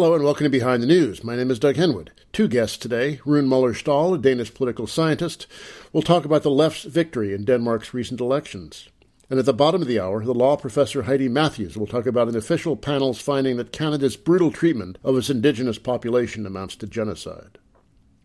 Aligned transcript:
Hello 0.00 0.14
and 0.14 0.24
welcome 0.24 0.44
to 0.44 0.48
Behind 0.48 0.82
the 0.82 0.86
News. 0.86 1.22
My 1.22 1.36
name 1.36 1.50
is 1.50 1.58
Doug 1.58 1.74
Henwood. 1.74 2.08
Two 2.32 2.48
guests 2.48 2.78
today 2.78 3.20
Rune 3.26 3.46
Møller-Stahl, 3.46 4.14
a 4.14 4.18
Danish 4.18 4.54
political 4.54 4.86
scientist, 4.86 5.46
will 5.92 6.00
talk 6.00 6.24
about 6.24 6.42
the 6.42 6.50
left's 6.50 6.84
victory 6.84 7.34
in 7.34 7.44
Denmark's 7.44 7.92
recent 7.92 8.18
elections. 8.18 8.88
And 9.28 9.38
at 9.38 9.44
the 9.44 9.52
bottom 9.52 9.82
of 9.82 9.88
the 9.88 10.00
hour, 10.00 10.24
the 10.24 10.32
law 10.32 10.56
professor 10.56 11.02
Heidi 11.02 11.28
Matthews 11.28 11.76
will 11.76 11.86
talk 11.86 12.06
about 12.06 12.28
an 12.28 12.36
official 12.36 12.76
panel's 12.76 13.20
finding 13.20 13.58
that 13.58 13.72
Canada's 13.72 14.16
brutal 14.16 14.50
treatment 14.50 14.96
of 15.04 15.18
its 15.18 15.28
indigenous 15.28 15.76
population 15.78 16.46
amounts 16.46 16.76
to 16.76 16.86
genocide. 16.86 17.58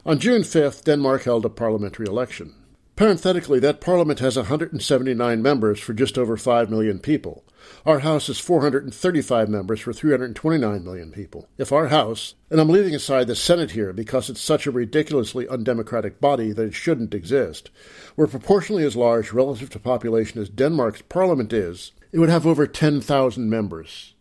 On 0.05 0.17
June 0.17 0.43
5th, 0.43 0.85
Denmark 0.85 1.23
held 1.23 1.43
a 1.43 1.49
parliamentary 1.49 2.07
election. 2.07 2.55
Parenthetically, 2.95 3.59
that 3.59 3.81
parliament 3.81 4.19
has 4.19 4.37
179 4.37 5.41
members 5.41 5.81
for 5.81 5.91
just 5.91 6.17
over 6.17 6.37
5 6.37 6.69
million 6.69 6.99
people. 6.99 7.43
Our 7.85 7.99
House 7.99 8.27
has 8.27 8.39
435 8.39 9.49
members 9.49 9.79
for 9.79 9.93
329 9.93 10.83
million 10.83 11.11
people. 11.11 11.47
If 11.57 11.71
our 11.71 11.87
House, 11.87 12.35
and 12.49 12.59
I'm 12.59 12.69
leaving 12.69 12.95
aside 12.95 13.27
the 13.27 13.35
Senate 13.35 13.71
here 13.71 13.93
because 13.93 14.29
it's 14.29 14.41
such 14.41 14.65
a 14.65 14.71
ridiculously 14.71 15.47
undemocratic 15.47 16.19
body 16.19 16.51
that 16.51 16.67
it 16.67 16.73
shouldn't 16.73 17.13
exist, 17.13 17.69
were 18.15 18.27
proportionally 18.27 18.83
as 18.83 18.95
large 18.95 19.31
relative 19.31 19.69
to 19.71 19.79
population 19.79 20.41
as 20.41 20.49
Denmark's 20.49 21.03
parliament 21.03 21.53
is, 21.53 21.91
it 22.11 22.19
would 22.19 22.29
have 22.29 22.47
over 22.47 22.67
10,000 22.67 23.49
members. 23.49 24.13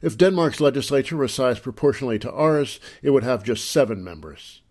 If 0.00 0.18
Denmark's 0.18 0.60
legislature 0.60 1.16
were 1.16 1.28
sized 1.28 1.62
proportionally 1.62 2.18
to 2.20 2.32
ours, 2.32 2.80
it 3.02 3.10
would 3.10 3.24
have 3.24 3.44
just 3.44 3.70
seven 3.70 4.02
members. 4.02 4.62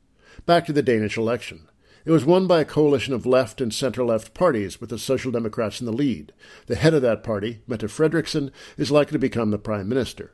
Back 0.46 0.66
to 0.66 0.74
the 0.74 0.82
Danish 0.82 1.18
election. 1.18 1.70
It 2.04 2.12
was 2.12 2.26
won 2.26 2.48
by 2.48 2.62
a 2.62 2.66
coalition 2.66 3.14
of 3.14 3.28
left 3.28 3.62
and 3.62 3.72
center 3.72 4.04
left 4.04 4.34
parties, 4.34 4.82
with 4.82 4.90
the 4.90 4.98
Social 4.98 5.32
Democrats 5.32 5.80
in 5.80 5.86
the 5.86 5.94
lead. 5.94 6.34
The 6.66 6.76
head 6.76 6.96
of 6.96 7.04
that 7.04 7.24
party, 7.24 7.60
Mette 7.68 7.82
Frederiksen, 7.82 8.52
is 8.76 8.90
likely 8.90 9.14
to 9.14 9.20
become 9.20 9.52
the 9.52 9.60
prime 9.60 9.88
minister. 9.88 10.34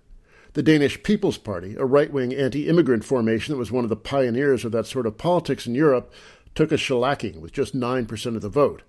The 0.54 0.64
Danish 0.64 1.04
People's 1.04 1.38
Party, 1.38 1.76
a 1.76 1.84
right 1.84 2.12
wing 2.12 2.34
anti 2.34 2.70
immigrant 2.70 3.04
formation 3.04 3.54
that 3.54 3.60
was 3.60 3.72
one 3.72 3.84
of 3.84 3.90
the 3.90 3.98
pioneers 3.98 4.64
of 4.64 4.72
that 4.72 4.88
sort 4.88 5.06
of 5.06 5.18
politics 5.18 5.68
in 5.68 5.76
Europe, 5.76 6.12
took 6.56 6.72
a 6.72 6.76
shellacking 6.76 7.42
with 7.42 7.52
just 7.52 7.76
9% 7.76 8.36
of 8.36 8.42
the 8.42 8.50
vote, 8.50 8.84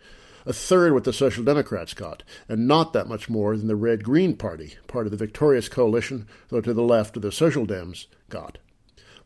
a 0.47 0.53
third 0.53 0.95
what 0.95 1.03
the 1.03 1.13
Social 1.13 1.43
Democrats 1.43 1.95
got, 1.95 2.23
and 2.49 2.69
not 2.69 2.93
that 2.93 3.09
much 3.09 3.29
more 3.29 3.57
than 3.57 3.67
the 3.67 3.77
Red 3.77 4.05
Green 4.05 4.37
Party, 4.37 4.77
part 4.87 5.07
of 5.07 5.11
the 5.11 5.19
victorious 5.19 5.69
coalition, 5.69 6.29
though 6.49 6.61
to 6.61 6.73
the 6.73 6.83
left 6.83 7.17
of 7.17 7.23
the 7.23 7.33
Social 7.33 7.67
Dems, 7.67 8.07
got. 8.31 8.59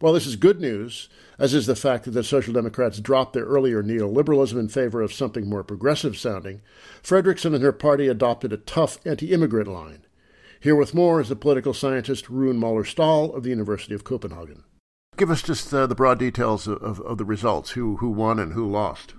While 0.02 0.14
this 0.14 0.26
is 0.26 0.34
good 0.34 0.60
news, 0.60 1.08
as 1.38 1.54
is 1.54 1.66
the 1.66 1.76
fact 1.76 2.06
that 2.06 2.10
the 2.10 2.24
Social 2.24 2.52
Democrats 2.52 2.98
dropped 2.98 3.34
their 3.34 3.44
earlier 3.44 3.84
neoliberalism 3.84 4.58
in 4.58 4.66
favor 4.66 5.00
of 5.00 5.12
something 5.12 5.48
more 5.48 5.62
progressive 5.62 6.18
sounding, 6.18 6.60
Frederiksen 7.04 7.54
and 7.54 7.62
her 7.62 7.70
party 7.70 8.08
adopted 8.08 8.52
a 8.52 8.56
tough 8.56 8.98
anti 9.06 9.32
immigrant 9.32 9.68
line. 9.68 10.04
Here 10.58 10.74
with 10.74 10.92
more 10.92 11.20
is 11.20 11.28
the 11.28 11.36
political 11.36 11.72
scientist 11.72 12.28
Rune 12.28 12.58
Møller 12.58 12.84
Stahl 12.84 13.32
of 13.32 13.44
the 13.44 13.50
University 13.50 13.94
of 13.94 14.02
Copenhagen. 14.02 14.64
Give 15.16 15.30
us 15.30 15.40
just 15.40 15.72
uh, 15.72 15.86
the 15.86 15.94
broad 15.94 16.18
details 16.18 16.66
of, 16.66 16.82
of, 16.82 16.98
of 17.02 17.18
the 17.18 17.24
results 17.24 17.70
who, 17.70 17.98
who 17.98 18.10
won 18.10 18.40
and 18.40 18.54
who 18.54 18.68
lost. 18.68 19.14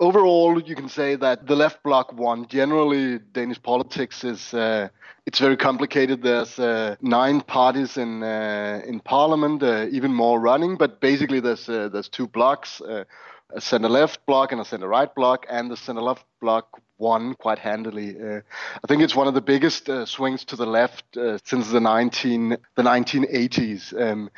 Overall, 0.00 0.62
you 0.62 0.76
can 0.76 0.88
say 0.88 1.16
that 1.16 1.48
the 1.48 1.56
left 1.56 1.82
bloc 1.82 2.12
won. 2.12 2.46
Generally, 2.46 3.18
Danish 3.32 3.60
politics 3.60 4.22
is 4.22 4.54
uh, 4.54 4.88
it's 5.26 5.40
very 5.40 5.56
complicated. 5.56 6.22
There's 6.22 6.56
uh, 6.56 6.94
nine 7.00 7.40
parties 7.40 7.96
in 7.96 8.22
uh, 8.22 8.80
in 8.86 9.00
parliament, 9.00 9.60
uh, 9.60 9.86
even 9.90 10.14
more 10.14 10.38
running. 10.38 10.76
But 10.76 11.00
basically, 11.00 11.40
there's 11.40 11.68
uh, 11.68 11.88
there's 11.88 12.08
two 12.08 12.28
blocks: 12.28 12.80
uh, 12.80 13.04
a 13.50 13.60
center 13.60 13.88
left 13.88 14.24
block 14.24 14.52
and 14.52 14.60
a 14.60 14.64
center 14.64 14.86
right 14.86 15.12
block. 15.12 15.46
And 15.50 15.68
the 15.68 15.76
center 15.76 16.02
left 16.02 16.24
block 16.40 16.80
won 16.98 17.34
quite 17.34 17.58
handily. 17.58 18.16
I 18.20 18.86
think 18.86 19.02
it's 19.02 19.16
one 19.16 19.26
of 19.26 19.34
the 19.34 19.40
biggest 19.40 19.90
swings 20.06 20.44
to 20.44 20.56
the 20.56 20.66
left 20.66 21.04
since 21.44 21.70
the 21.70 21.80
19 21.80 22.56
the 22.76 22.82
1980s. 22.82 24.00
Um, 24.00 24.30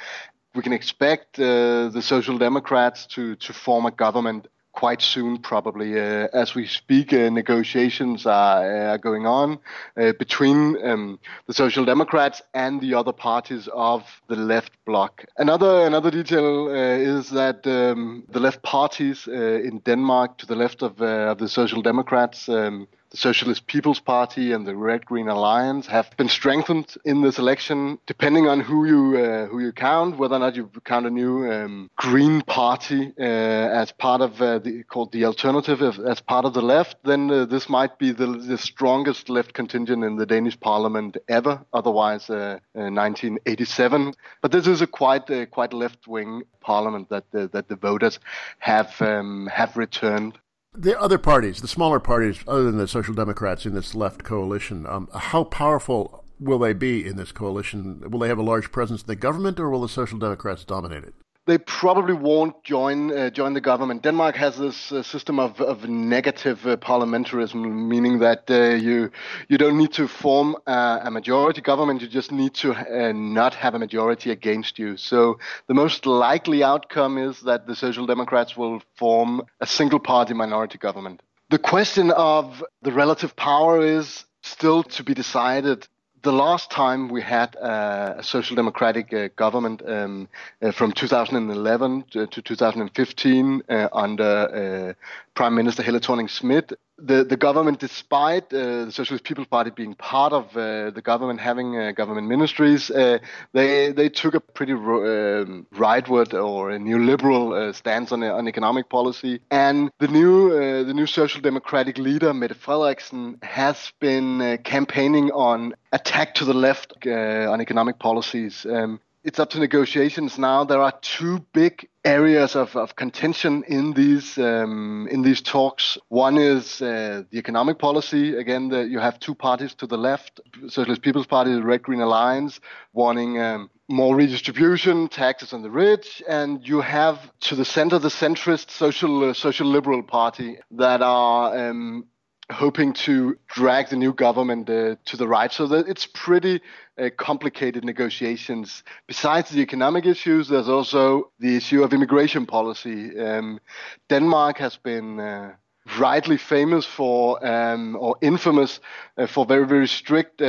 we 0.54 0.62
can 0.62 0.72
expect 0.72 1.36
the 1.36 2.02
Social 2.02 2.38
Democrats 2.38 3.04
to 3.08 3.36
to 3.36 3.52
form 3.52 3.84
a 3.84 3.90
government 3.90 4.48
quite 4.72 5.02
soon, 5.02 5.38
probably. 5.38 5.98
Uh, 5.98 6.28
as 6.32 6.54
we 6.54 6.66
speak, 6.66 7.12
uh, 7.12 7.28
negotiations 7.30 8.26
are, 8.26 8.92
uh, 8.92 8.96
going 8.96 9.26
on 9.26 9.58
uh, 9.96 10.12
between 10.18 10.76
um, 10.84 11.18
the 11.46 11.52
Social 11.52 11.84
Democrats 11.84 12.42
and 12.54 12.80
the 12.80 12.94
other 12.94 13.12
parties 13.12 13.68
of 13.72 14.02
the 14.28 14.36
left 14.36 14.72
bloc. 14.84 15.24
Another 15.36 15.86
another 15.86 16.10
detail 16.10 16.68
uh, 16.68 16.74
is 16.74 17.30
that 17.30 17.66
um, 17.66 18.24
the 18.30 18.40
left 18.40 18.62
parties 18.62 19.26
in 19.26 19.80
Denmark, 19.84 20.38
to 20.38 20.46
the 20.46 20.56
left 20.56 20.82
of, 20.82 21.00
of 21.00 21.38
the 21.38 21.48
Social 21.48 21.82
Democrats, 21.82 22.48
um, 22.48 22.86
the 23.10 23.16
Socialist 23.16 23.66
People's 23.66 23.98
Party 23.98 24.52
and 24.52 24.66
the 24.66 24.76
Red 24.76 25.04
Green 25.04 25.28
Alliance 25.28 25.86
have 25.88 26.16
been 26.16 26.28
strengthened 26.28 26.94
in 27.04 27.22
this 27.22 27.38
election, 27.38 27.98
depending 28.06 28.46
on 28.46 28.60
who 28.60 28.86
you 28.86 29.18
uh, 29.18 29.46
who 29.46 29.58
you 29.60 29.72
count, 29.72 30.16
whether 30.16 30.36
or 30.36 30.38
not 30.38 30.54
you 30.54 30.70
count 30.84 31.06
a 31.06 31.10
new 31.10 31.50
um, 31.50 31.90
Green 31.96 32.40
Party 32.42 33.12
uh, 33.18 33.22
as 33.22 33.90
part 33.92 34.20
of 34.20 34.40
uh, 34.40 34.58
the 34.60 34.84
called 34.84 35.10
the 35.12 35.24
Alternative 35.24 35.82
as 35.82 36.20
part 36.20 36.44
of 36.44 36.54
the 36.54 36.62
left, 36.62 36.96
then 37.04 37.30
uh, 37.30 37.44
this 37.44 37.68
might 37.68 37.98
be 37.98 38.12
the, 38.12 38.26
the 38.26 38.58
strongest 38.58 39.28
left 39.28 39.54
contingent 39.54 40.04
in 40.04 40.16
the 40.16 40.26
Danish 40.26 40.58
Parliament 40.60 41.16
ever. 41.28 41.60
Otherwise, 41.72 42.28
1987. 42.28 44.02
Uh, 44.02 44.08
uh, 44.08 44.12
but 44.40 44.52
this 44.52 44.66
is 44.66 44.82
a 44.82 44.86
quite 44.86 45.28
quite 45.50 45.72
left 45.72 46.06
wing 46.06 46.42
parliament 46.60 47.08
that 47.08 47.24
that 47.32 47.68
the 47.68 47.76
voters 47.76 48.20
have 48.58 48.94
um, 49.02 49.48
have 49.52 49.76
returned. 49.76 50.38
The 50.72 50.98
other 51.00 51.18
parties, 51.18 51.60
the 51.60 51.68
smaller 51.68 51.98
parties, 51.98 52.38
other 52.46 52.64
than 52.64 52.78
the 52.78 52.86
Social 52.86 53.12
Democrats 53.12 53.66
in 53.66 53.74
this 53.74 53.94
left 53.94 54.22
coalition, 54.22 54.86
um, 54.86 55.08
how 55.12 55.44
powerful 55.44 56.24
will 56.38 56.60
they 56.60 56.72
be 56.72 57.04
in 57.04 57.16
this 57.16 57.32
coalition? 57.32 58.08
Will 58.08 58.20
they 58.20 58.28
have 58.28 58.38
a 58.38 58.42
large 58.42 58.70
presence 58.70 59.02
in 59.02 59.08
the 59.08 59.16
government, 59.16 59.58
or 59.58 59.68
will 59.68 59.82
the 59.82 59.88
Social 59.88 60.18
Democrats 60.18 60.64
dominate 60.64 61.04
it? 61.04 61.14
They 61.50 61.58
probably 61.58 62.14
won't 62.14 62.62
join 62.62 62.98
uh, 63.10 63.28
join 63.30 63.52
the 63.54 63.60
government. 63.60 64.02
Denmark 64.02 64.36
has 64.36 64.56
this 64.56 64.92
uh, 64.92 65.02
system 65.02 65.40
of, 65.40 65.60
of 65.60 65.88
negative 65.88 66.64
uh, 66.64 66.76
parliamentarism, 66.76 67.60
meaning 67.92 68.20
that 68.20 68.42
uh, 68.50 68.76
you 68.86 69.10
you 69.48 69.58
don't 69.58 69.76
need 69.76 69.92
to 69.92 70.06
form 70.06 70.56
a 70.66 71.10
majority 71.10 71.60
government. 71.60 72.02
You 72.02 72.08
just 72.08 72.30
need 72.30 72.54
to 72.62 72.68
uh, 72.72 73.12
not 73.12 73.54
have 73.54 73.74
a 73.74 73.78
majority 73.78 74.30
against 74.30 74.78
you. 74.78 74.96
So 74.96 75.38
the 75.66 75.74
most 75.74 76.06
likely 76.06 76.62
outcome 76.62 77.18
is 77.18 77.40
that 77.40 77.66
the 77.66 77.74
Social 77.74 78.06
Democrats 78.06 78.56
will 78.56 78.80
form 78.96 79.42
a 79.60 79.66
single 79.66 80.00
party 80.00 80.34
minority 80.34 80.78
government. 80.78 81.20
The 81.50 81.58
question 81.58 82.12
of 82.12 82.62
the 82.82 82.92
relative 82.92 83.34
power 83.34 83.80
is 83.98 84.24
still 84.42 84.82
to 84.84 85.02
be 85.02 85.14
decided 85.14 85.88
the 86.22 86.32
last 86.32 86.70
time 86.70 87.08
we 87.08 87.22
had 87.22 87.54
a 87.56 88.20
social 88.22 88.56
democratic 88.56 89.12
uh, 89.12 89.28
government 89.36 89.82
um, 89.86 90.28
uh, 90.62 90.70
from 90.72 90.92
2011 90.92 92.04
to, 92.10 92.26
to 92.26 92.42
2015 92.42 93.62
uh, 93.68 93.88
under 93.92 94.24
uh, 94.24 94.92
Prime 95.34 95.54
Minister 95.54 95.82
Helle 95.82 96.00
Thorning-Schmidt, 96.00 96.72
the, 97.02 97.24
the 97.24 97.36
government, 97.36 97.78
despite 97.78 98.52
uh, 98.52 98.86
the 98.86 98.92
Socialist 98.92 99.24
People's 99.24 99.46
Party 99.46 99.70
being 99.70 99.94
part 99.94 100.32
of 100.32 100.52
the 100.52 101.00
government, 101.02 101.40
having 101.40 101.94
government 101.94 102.26
ministries, 102.28 102.88
they 102.88 103.92
they 103.92 104.08
took 104.08 104.34
a 104.34 104.40
pretty 104.40 104.72
um, 104.72 105.66
rightward 105.74 106.34
or 106.34 106.70
a 106.70 106.78
neoliberal 106.78 107.74
stance 107.74 108.12
on 108.12 108.22
on 108.22 108.48
economic 108.48 108.88
policy. 108.88 109.40
And 109.50 109.90
the 109.98 110.08
new 110.08 110.84
the 110.84 110.94
new 110.94 111.06
social 111.06 111.40
democratic 111.40 111.98
leader 111.98 112.32
Mette 112.34 112.58
Frederiksen 112.60 113.42
has 113.42 113.92
been 114.00 114.58
campaigning 114.64 115.30
on 115.32 115.74
attack 115.92 116.34
to 116.36 116.44
the 116.44 116.54
left 116.54 116.94
uh, 117.06 117.50
on 117.50 117.60
economic 117.60 117.98
policies. 117.98 118.66
Um, 118.66 119.00
it's 119.22 119.38
up 119.38 119.50
to 119.50 119.58
negotiations 119.58 120.38
now. 120.38 120.64
There 120.64 120.80
are 120.80 120.92
two 121.02 121.44
big 121.52 121.88
areas 122.04 122.56
of, 122.56 122.74
of 122.76 122.96
contention 122.96 123.62
in 123.68 123.92
these 123.92 124.38
um, 124.38 125.08
in 125.10 125.22
these 125.22 125.42
talks. 125.42 125.98
One 126.08 126.38
is 126.38 126.80
uh, 126.80 127.24
the 127.30 127.38
economic 127.38 127.78
policy. 127.78 128.36
Again, 128.36 128.68
the, 128.68 128.82
you 128.82 128.98
have 128.98 129.20
two 129.20 129.34
parties 129.34 129.74
to 129.74 129.86
the 129.86 129.98
left: 129.98 130.40
Socialist 130.68 131.02
People's 131.02 131.26
Party, 131.26 131.52
the 131.52 131.62
Red 131.62 131.82
Green 131.82 132.00
Alliance, 132.00 132.60
wanting 132.92 133.38
um, 133.38 133.70
more 133.88 134.16
redistribution, 134.16 135.08
taxes 135.08 135.52
on 135.52 135.62
the 135.62 135.70
rich, 135.70 136.22
and 136.26 136.66
you 136.66 136.80
have 136.80 137.18
to 137.40 137.56
the 137.56 137.64
center 137.64 137.98
the 137.98 138.08
centrist 138.08 138.70
social 138.70 139.30
uh, 139.30 139.34
social 139.34 139.66
liberal 139.66 140.02
party 140.02 140.58
that 140.70 141.02
are 141.02 141.68
um, 141.68 142.06
hoping 142.50 142.92
to 142.92 143.38
drag 143.48 143.88
the 143.88 143.96
new 143.96 144.12
government 144.12 144.68
uh, 144.68 144.96
to 145.04 145.16
the 145.16 145.28
right. 145.28 145.52
So 145.52 145.66
that 145.68 145.88
it's 145.88 146.06
pretty 146.06 146.60
uh, 146.98 147.10
complicated 147.16 147.84
negotiations. 147.84 148.82
Besides 149.06 149.50
the 149.50 149.60
economic 149.60 150.06
issues, 150.06 150.48
there's 150.48 150.68
also 150.68 151.30
the 151.38 151.56
issue 151.56 151.82
of 151.82 151.92
immigration 151.92 152.46
policy. 152.46 153.18
Um, 153.18 153.60
Denmark 154.08 154.58
has 154.58 154.76
been 154.76 155.20
uh, 155.20 155.54
rightly 155.98 156.36
famous 156.36 156.84
for 156.86 157.44
um, 157.46 157.96
or 157.96 158.16
infamous 158.20 158.80
uh, 159.16 159.26
for 159.26 159.44
very 159.46 159.66
very 159.66 159.88
strict 159.88 160.40
uh, 160.42 160.44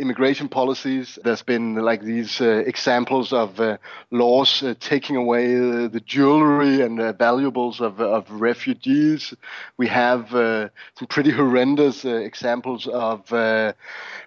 immigration 0.00 0.48
policies. 0.48 1.18
There's 1.22 1.42
been 1.42 1.76
like 1.76 2.02
these 2.02 2.40
uh, 2.40 2.62
examples 2.66 3.32
of 3.32 3.60
uh, 3.60 3.78
laws 4.10 4.62
uh, 4.62 4.74
taking 4.80 5.16
away 5.16 5.46
the 5.46 6.02
jewelry 6.04 6.82
and 6.82 6.98
valuables 7.18 7.80
of, 7.80 8.00
of 8.00 8.30
refugees. 8.30 9.34
We 9.76 9.88
have 9.88 10.34
uh, 10.34 10.68
some 10.98 11.08
pretty 11.08 11.30
horrendous 11.30 12.04
examples 12.04 12.86
of 12.86 13.30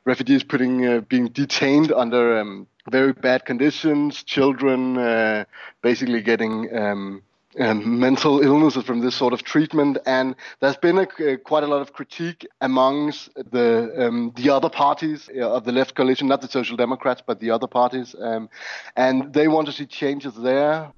refugees 0.05 0.43
putting 0.43 1.01
being 1.01 1.27
detained 1.27 1.91
under 1.91 2.39
um, 2.39 2.67
very 2.89 3.13
bad 3.13 3.45
conditions, 3.45 4.23
children 4.23 4.97
uh, 4.97 5.45
basically 5.81 6.21
getting 6.21 6.75
um, 6.75 7.21
mental 7.59 8.41
illnesses 8.41 8.83
from 8.83 9.01
this 9.01 9.15
sort 9.15 9.33
of 9.33 9.43
treatment, 9.43 9.97
and 10.05 10.35
there's 10.61 10.77
been 10.77 10.97
a, 10.97 11.01
uh, 11.03 11.37
quite 11.37 11.63
a 11.63 11.67
lot 11.67 11.81
of 11.81 11.93
critique 11.93 12.47
amongst 12.61 13.29
the 13.51 13.93
um, 13.97 14.31
the 14.35 14.49
other 14.49 14.69
parties 14.69 15.29
uh, 15.35 15.49
of 15.49 15.65
the 15.65 15.71
left 15.71 15.95
coalition, 15.95 16.27
not 16.27 16.41
the 16.41 16.47
Social 16.47 16.77
Democrats, 16.77 17.21
but 17.25 17.39
the 17.39 17.51
other 17.51 17.67
parties, 17.67 18.15
um, 18.19 18.49
and 18.95 19.33
they 19.33 19.47
want 19.47 19.67
to 19.67 19.73
see 19.73 19.85
changes 19.85 20.35
there. 20.35 20.91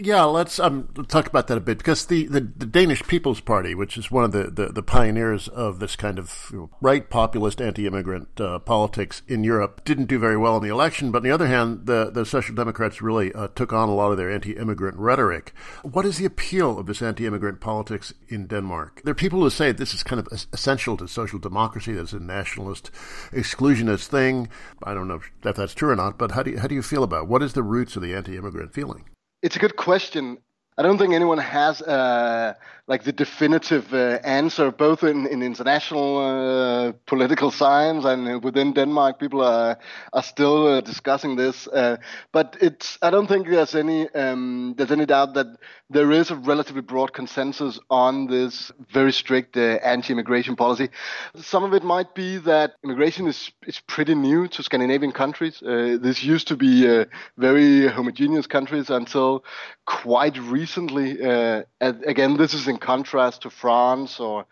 Yeah, 0.00 0.22
let's 0.24 0.60
um, 0.60 0.88
talk 1.08 1.26
about 1.26 1.48
that 1.48 1.58
a 1.58 1.60
bit 1.60 1.78
because 1.78 2.06
the, 2.06 2.26
the, 2.26 2.40
the, 2.40 2.66
Danish 2.66 3.02
People's 3.02 3.40
Party, 3.40 3.74
which 3.74 3.98
is 3.98 4.12
one 4.12 4.22
of 4.22 4.30
the, 4.30 4.44
the, 4.44 4.66
the 4.72 4.82
pioneers 4.82 5.48
of 5.48 5.80
this 5.80 5.96
kind 5.96 6.20
of 6.20 6.52
right 6.80 7.10
populist 7.10 7.60
anti-immigrant 7.60 8.40
uh, 8.40 8.60
politics 8.60 9.22
in 9.26 9.42
Europe, 9.42 9.84
didn't 9.84 10.06
do 10.06 10.20
very 10.20 10.36
well 10.36 10.56
in 10.56 10.62
the 10.62 10.68
election. 10.68 11.10
But 11.10 11.18
on 11.18 11.22
the 11.24 11.32
other 11.32 11.48
hand, 11.48 11.86
the, 11.86 12.12
the 12.12 12.24
Social 12.24 12.54
Democrats 12.54 13.02
really 13.02 13.32
uh, 13.32 13.48
took 13.48 13.72
on 13.72 13.88
a 13.88 13.94
lot 13.94 14.12
of 14.12 14.18
their 14.18 14.30
anti-immigrant 14.30 14.96
rhetoric. 14.98 15.52
What 15.82 16.06
is 16.06 16.18
the 16.18 16.26
appeal 16.26 16.78
of 16.78 16.86
this 16.86 17.02
anti-immigrant 17.02 17.60
politics 17.60 18.14
in 18.28 18.46
Denmark? 18.46 19.00
There 19.02 19.10
are 19.10 19.16
people 19.16 19.40
who 19.40 19.50
say 19.50 19.72
this 19.72 19.94
is 19.94 20.04
kind 20.04 20.20
of 20.20 20.28
essential 20.52 20.96
to 20.98 21.08
social 21.08 21.40
democracy. 21.40 21.92
That's 21.92 22.12
a 22.12 22.20
nationalist, 22.20 22.92
exclusionist 23.32 24.06
thing. 24.06 24.48
I 24.80 24.94
don't 24.94 25.08
know 25.08 25.22
if 25.44 25.56
that's 25.56 25.74
true 25.74 25.90
or 25.90 25.96
not, 25.96 26.18
but 26.18 26.30
how 26.30 26.44
do 26.44 26.52
you, 26.52 26.58
how 26.60 26.68
do 26.68 26.76
you 26.76 26.82
feel 26.82 27.02
about 27.02 27.24
it? 27.24 27.28
what 27.28 27.42
is 27.42 27.54
the 27.54 27.64
roots 27.64 27.96
of 27.96 28.02
the 28.02 28.14
anti-immigrant 28.14 28.72
feeling? 28.72 29.04
It's 29.42 29.56
a 29.56 29.58
good 29.58 29.76
question. 29.76 30.38
I 30.76 30.82
don't 30.82 30.98
think 30.98 31.14
anyone 31.14 31.38
has 31.38 31.80
uh, 31.80 32.54
like 32.88 33.04
the 33.04 33.12
definitive 33.12 33.92
uh, 33.92 34.18
answer, 34.24 34.70
both 34.72 35.04
in, 35.04 35.26
in 35.26 35.42
international 35.42 36.18
uh, 36.18 36.92
political 37.06 37.50
science 37.50 38.06
and 38.06 38.42
within 38.42 38.72
Denmark. 38.72 39.20
People 39.20 39.42
are 39.42 39.76
are 40.12 40.22
still 40.22 40.66
uh, 40.66 40.80
discussing 40.80 41.36
this, 41.36 41.68
uh, 41.68 41.98
but 42.32 42.56
it's. 42.60 42.98
I 43.02 43.10
don't 43.10 43.26
think 43.26 43.46
there's 43.46 43.74
any 43.74 44.08
um, 44.14 44.74
there's 44.76 44.90
any 44.90 45.04
doubt 45.04 45.34
that 45.34 45.46
there 45.90 46.10
is 46.10 46.30
a 46.30 46.36
relatively 46.36 46.82
broad 46.82 47.12
consensus 47.12 47.78
on 47.90 48.26
this 48.26 48.72
very 48.90 49.12
strict 49.12 49.56
uh, 49.56 49.78
anti-immigration 49.84 50.56
policy. 50.56 50.88
Some 51.36 51.64
of 51.64 51.74
it 51.74 51.84
might 51.84 52.14
be 52.14 52.38
that 52.38 52.72
immigration 52.82 53.26
is 53.26 53.52
is 53.66 53.80
pretty 53.80 54.14
new 54.14 54.48
to 54.48 54.62
Scandinavian 54.62 55.12
countries. 55.12 55.60
this 55.60 56.24
used 56.24 56.48
to 56.48 56.56
be 56.56 57.04
very 57.36 57.88
homogeneous 57.88 58.46
countries 58.46 58.90
until 58.90 59.44
quite 59.88 60.36
recently. 60.38 61.20
Uh, 61.22 61.62
again, 61.80 62.36
this 62.36 62.52
is 62.52 62.68
in 62.68 62.77
contrast 62.78 63.42
to 63.42 63.50
France 63.50 64.20
or 64.20 64.44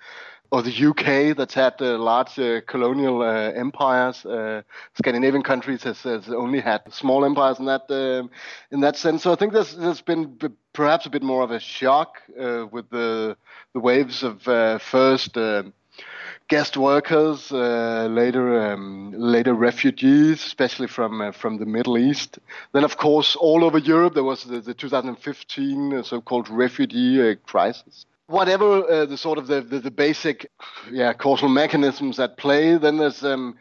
or 0.53 0.63
the 0.63 0.87
UK 0.87 1.37
that's 1.37 1.55
had 1.55 1.75
uh, 1.81 1.99
large 1.99 2.39
uh, 2.39 2.61
colonial 2.69 3.21
uh, 3.21 3.51
empires. 3.51 4.25
Uh, 4.25 4.63
Scandinavian 4.95 5.43
countries 5.43 5.83
has, 5.83 6.01
has, 6.03 6.29
only 6.29 6.61
had 6.61 6.83
small 6.93 7.25
empires 7.25 7.59
in 7.59 7.65
that 7.65 7.91
um, 7.91 8.31
in 8.71 8.81
that 8.81 8.97
sense. 8.97 9.25
So 9.25 9.33
I 9.33 9.37
think 9.37 9.53
there's 9.53 9.75
there's 9.75 10.03
been 10.03 10.39
perhaps 10.73 11.07
a 11.07 11.11
bit 11.11 11.23
more 11.23 11.43
of 11.43 11.51
a 11.51 11.59
shock 11.59 12.23
uh, 12.41 12.67
with 12.71 12.89
the 12.91 13.37
the 13.73 13.81
waves 13.81 14.23
of 14.23 14.47
uh, 14.47 14.79
first 14.79 15.37
guest 16.49 16.77
workers, 16.77 17.51
uh, 17.51 18.07
later 18.11 18.73
um, 18.73 19.13
later 19.17 19.55
refugees, 19.55 20.45
especially 20.45 20.87
from 20.87 21.21
uh, 21.21 21.33
from 21.33 21.59
the 21.59 21.67
Middle 21.67 21.99
East. 21.99 22.39
Then, 22.73 22.85
of 22.85 22.97
course, 22.97 23.37
all 23.37 23.65
over 23.65 23.79
Europe 23.79 24.15
there 24.15 24.25
was 24.25 24.45
the, 24.45 24.61
the 24.61 24.75
2015 24.75 25.93
uh, 25.93 26.03
so-called 26.03 26.49
refugee 26.49 27.31
uh, 27.31 27.35
crisis. 27.47 28.07
Whatever 28.29 28.91
uh, 28.91 29.07
the 29.07 29.17
sort 29.17 29.39
of 29.39 29.47
the, 29.47 29.61
the, 29.61 29.79
the, 29.79 29.91
basic, 29.91 30.51
yeah, 30.91 31.13
causal 31.13 31.49
mechanisms 31.49 32.19
at 32.19 32.37
play, 32.37 32.77
then 32.77 32.97
there's 32.97 33.23
um, 33.23 33.57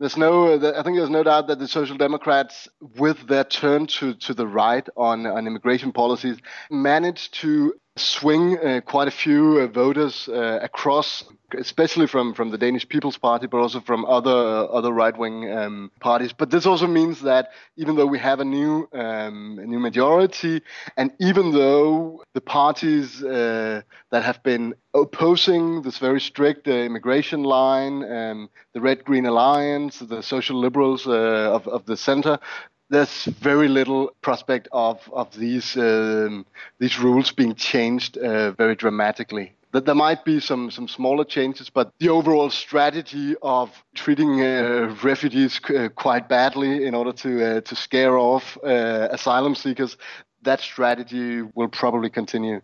there's 0.00 0.16
no, 0.16 0.54
I 0.54 0.82
think 0.82 0.96
there's 0.96 1.10
no 1.10 1.24
doubt 1.24 1.48
that 1.48 1.58
the 1.58 1.66
Social 1.66 1.96
Democrats, 1.96 2.68
with 2.80 3.26
their 3.26 3.42
turn 3.42 3.86
to, 3.98 4.14
to 4.14 4.34
the 4.34 4.46
right 4.46 4.88
on, 4.96 5.26
on 5.26 5.46
immigration 5.46 5.90
policies, 5.90 6.38
managed 6.70 7.34
to 7.40 7.74
swing 7.96 8.58
uh, 8.58 8.80
quite 8.86 9.08
a 9.08 9.12
few 9.12 9.58
uh, 9.58 9.66
voters 9.66 10.28
uh, 10.28 10.60
across, 10.62 11.24
especially 11.56 12.06
from, 12.06 12.34
from 12.34 12.50
the 12.50 12.58
Danish 12.58 12.88
People's 12.88 13.16
Party, 13.16 13.46
but 13.46 13.58
also 13.58 13.80
from 13.80 14.04
other 14.04 14.30
uh, 14.30 14.64
other 14.64 14.92
right 14.92 15.16
wing 15.16 15.50
um, 15.50 15.90
parties. 16.00 16.32
But 16.32 16.50
this 16.50 16.66
also 16.66 16.86
means 16.86 17.22
that 17.22 17.50
even 17.76 17.96
though 17.96 18.06
we 18.06 18.18
have 18.18 18.40
a 18.40 18.44
new 18.44 18.88
um, 18.92 19.58
a 19.60 19.66
new 19.66 19.78
majority, 19.78 20.62
and 20.96 21.12
even 21.20 21.52
though 21.52 22.22
the 22.34 22.40
parties 22.40 23.22
uh, 23.22 23.82
that 24.10 24.22
have 24.24 24.42
been 24.42 24.74
opposing 24.94 25.82
this 25.82 25.98
very 25.98 26.20
strict 26.20 26.68
uh, 26.68 26.72
immigration 26.72 27.44
line, 27.44 28.04
um, 28.04 28.50
the 28.74 28.80
Red 28.80 29.04
Green 29.04 29.26
Alliance, 29.26 29.98
the 29.98 30.22
Social 30.22 30.58
Liberals 30.58 31.06
of, 31.06 31.66
of 31.68 31.86
the 31.86 31.96
center, 31.96 32.38
there's 32.90 33.24
very 33.24 33.68
little 33.68 34.10
prospect 34.22 34.68
of 34.72 35.00
of 35.12 35.34
these 35.36 35.76
um, 35.76 36.46
these 36.78 36.98
rules 36.98 37.32
being 37.32 37.54
changed 37.54 38.16
uh, 38.16 38.52
very 38.52 38.74
dramatically. 38.74 39.52
That 39.72 39.84
there 39.84 39.94
might 39.94 40.24
be 40.24 40.40
some 40.40 40.70
some 40.70 40.88
smaller 40.88 41.24
changes, 41.24 41.68
but 41.68 41.92
the 41.98 42.08
overall 42.08 42.48
strategy 42.48 43.36
of 43.42 43.70
treating 43.94 44.40
uh, 44.40 44.96
refugees 45.02 45.60
uh, 45.68 45.88
quite 45.94 46.26
badly 46.28 46.86
in 46.86 46.94
order 46.94 47.12
to 47.12 47.44
uh, 47.44 47.60
to 47.60 47.76
scare 47.76 48.16
off 48.16 48.56
uh, 48.64 49.08
asylum 49.10 49.54
seekers, 49.54 49.98
that 50.42 50.60
strategy 50.60 51.42
will 51.54 51.68
probably 51.68 52.10
continue. 52.10 52.60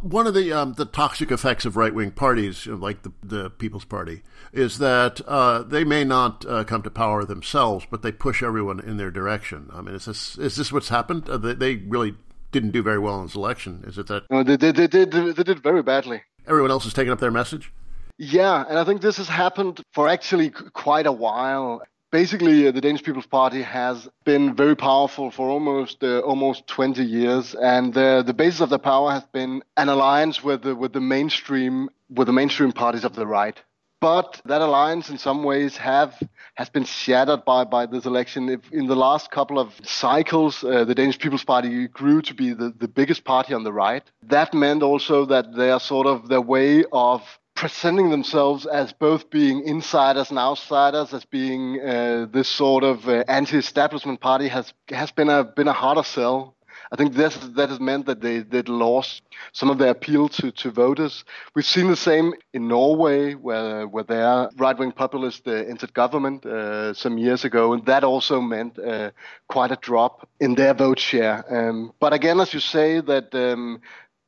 One 0.00 0.28
of 0.28 0.34
the 0.34 0.52
um, 0.52 0.74
the 0.74 0.84
toxic 0.84 1.32
effects 1.32 1.64
of 1.64 1.76
right 1.76 1.92
wing 1.92 2.12
parties, 2.12 2.66
like 2.66 3.02
the 3.02 3.12
the 3.22 3.50
People's 3.50 3.84
Party, 3.84 4.22
is 4.52 4.78
that 4.78 5.20
uh, 5.26 5.62
they 5.62 5.82
may 5.82 6.04
not 6.04 6.46
uh, 6.46 6.62
come 6.64 6.82
to 6.82 6.90
power 6.90 7.24
themselves, 7.24 7.84
but 7.90 8.02
they 8.02 8.12
push 8.12 8.42
everyone 8.42 8.78
in 8.78 8.96
their 8.96 9.10
direction. 9.10 9.70
I 9.72 9.82
mean, 9.82 9.96
is 9.96 10.04
this 10.04 10.38
is 10.38 10.54
this 10.54 10.72
what's 10.72 10.88
happened? 10.88 11.28
Uh, 11.28 11.36
they, 11.36 11.54
they, 11.54 11.76
really 11.76 12.14
didn't 12.52 12.70
do 12.70 12.82
very 12.82 12.98
well 12.98 13.18
in 13.20 13.26
this 13.26 13.34
election. 13.34 13.82
Is 13.86 13.98
it 13.98 14.06
that? 14.06 14.30
No, 14.30 14.44
they, 14.44 14.56
they, 14.56 14.70
they 14.70 14.86
did 14.86 15.10
they 15.10 15.42
did 15.42 15.62
very 15.62 15.82
badly. 15.82 16.22
Everyone 16.48 16.70
else 16.70 16.84
has 16.84 16.94
taken 16.94 17.12
up 17.12 17.20
their 17.20 17.30
message. 17.30 17.72
Yeah, 18.16 18.64
and 18.68 18.78
I 18.78 18.84
think 18.84 19.00
this 19.00 19.18
has 19.18 19.28
happened 19.28 19.82
for 19.92 20.08
actually 20.08 20.50
quite 20.50 21.06
a 21.06 21.12
while 21.12 21.82
basically 22.10 22.66
uh, 22.66 22.72
the 22.72 22.80
Danish 22.80 23.02
People's 23.02 23.26
Party 23.26 23.62
has 23.62 24.08
been 24.24 24.54
very 24.54 24.76
powerful 24.76 25.30
for 25.30 25.48
almost 25.48 26.02
uh, 26.02 26.20
almost 26.20 26.66
20 26.66 27.04
years, 27.04 27.54
and 27.54 27.96
uh, 27.96 28.22
the 28.22 28.34
basis 28.34 28.60
of 28.60 28.70
the 28.70 28.78
power 28.78 29.10
has 29.10 29.24
been 29.24 29.62
an 29.76 29.88
alliance 29.88 30.42
with 30.42 30.62
the, 30.62 30.74
with 30.74 30.92
the 30.92 31.00
mainstream 31.00 31.90
with 32.10 32.26
the 32.26 32.32
mainstream 32.32 32.72
parties 32.72 33.04
of 33.04 33.14
the 33.14 33.26
right. 33.26 33.60
But 34.00 34.40
that 34.44 34.60
alliance, 34.62 35.10
in 35.10 35.18
some 35.18 35.42
ways, 35.42 35.76
have 35.76 36.14
has 36.54 36.68
been 36.68 36.84
shattered 36.84 37.44
by, 37.44 37.64
by 37.64 37.86
this 37.86 38.06
election. 38.06 38.48
If 38.48 38.72
in 38.72 38.86
the 38.86 38.96
last 38.96 39.30
couple 39.30 39.58
of 39.58 39.72
cycles, 39.84 40.62
uh, 40.62 40.84
the 40.84 40.94
Danish 40.94 41.18
People's 41.18 41.44
Party 41.44 41.88
grew 41.88 42.22
to 42.22 42.34
be 42.34 42.52
the, 42.52 42.72
the 42.78 42.88
biggest 42.88 43.24
party 43.24 43.54
on 43.54 43.64
the 43.64 43.72
right. 43.72 44.04
That 44.22 44.54
meant 44.54 44.82
also 44.82 45.24
that 45.26 45.54
their 45.54 45.80
sort 45.80 46.06
of 46.06 46.28
their 46.28 46.40
way 46.40 46.84
of 46.92 47.22
presenting 47.54 48.10
themselves 48.10 48.66
as 48.66 48.92
both 48.92 49.30
being 49.30 49.66
insiders 49.66 50.30
and 50.30 50.38
outsiders, 50.38 51.12
as 51.12 51.24
being 51.24 51.80
uh, 51.80 52.26
this 52.32 52.48
sort 52.48 52.84
of 52.84 53.08
uh, 53.08 53.24
anti-establishment 53.26 54.20
party, 54.20 54.46
has 54.46 54.72
has 54.90 55.10
been 55.10 55.28
a 55.28 55.42
been 55.42 55.66
a 55.66 55.72
harder 55.72 56.04
sell. 56.04 56.54
I 56.90 56.96
think 56.96 57.14
this 57.14 57.36
that 57.36 57.68
has 57.68 57.80
meant 57.80 58.06
that 58.06 58.20
they 58.20 58.40
they 58.40 58.62
lost 58.62 59.22
some 59.52 59.70
of 59.70 59.78
their 59.78 59.90
appeal 59.90 60.28
to, 60.28 60.50
to 60.50 60.70
voters. 60.70 61.24
We've 61.54 61.66
seen 61.66 61.88
the 61.88 61.96
same 61.96 62.34
in 62.52 62.68
Norway, 62.68 63.34
where 63.34 63.86
where 63.86 64.04
their 64.04 64.50
right 64.56 64.78
wing 64.78 64.92
populist 64.92 65.46
uh, 65.46 65.52
entered 65.52 65.92
government 65.94 66.46
uh, 66.46 66.94
some 66.94 67.18
years 67.18 67.44
ago, 67.44 67.72
and 67.72 67.84
that 67.86 68.04
also 68.04 68.40
meant 68.40 68.78
uh, 68.78 69.10
quite 69.48 69.70
a 69.70 69.76
drop 69.76 70.28
in 70.40 70.54
their 70.54 70.74
vote 70.74 70.98
share. 70.98 71.44
Um, 71.48 71.92
but 72.00 72.12
again, 72.12 72.40
as 72.40 72.54
you 72.54 72.60
say, 72.60 73.00
that 73.00 73.34
um, 73.34 73.80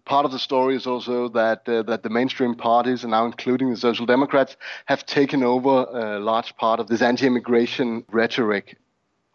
part 0.05 0.26
of 0.26 0.33
the 0.33 0.38
story 0.38 0.76
is 0.76 0.87
also 0.87 1.29
that 1.29 1.69
uh, 1.69 1.83
that 1.85 2.02
the 2.02 2.11
mainstream 2.11 2.55
parties, 2.55 3.05
and 3.05 3.11
now 3.12 3.25
including 3.25 3.71
the 3.71 3.76
Social 3.76 4.07
Democrats, 4.07 4.57
have 4.87 5.07
taken 5.07 5.43
over 5.43 5.85
a 5.93 6.19
large 6.19 6.55
part 6.57 6.81
of 6.81 6.88
this 6.88 7.00
anti-immigration 7.00 8.05
rhetoric. 8.11 8.76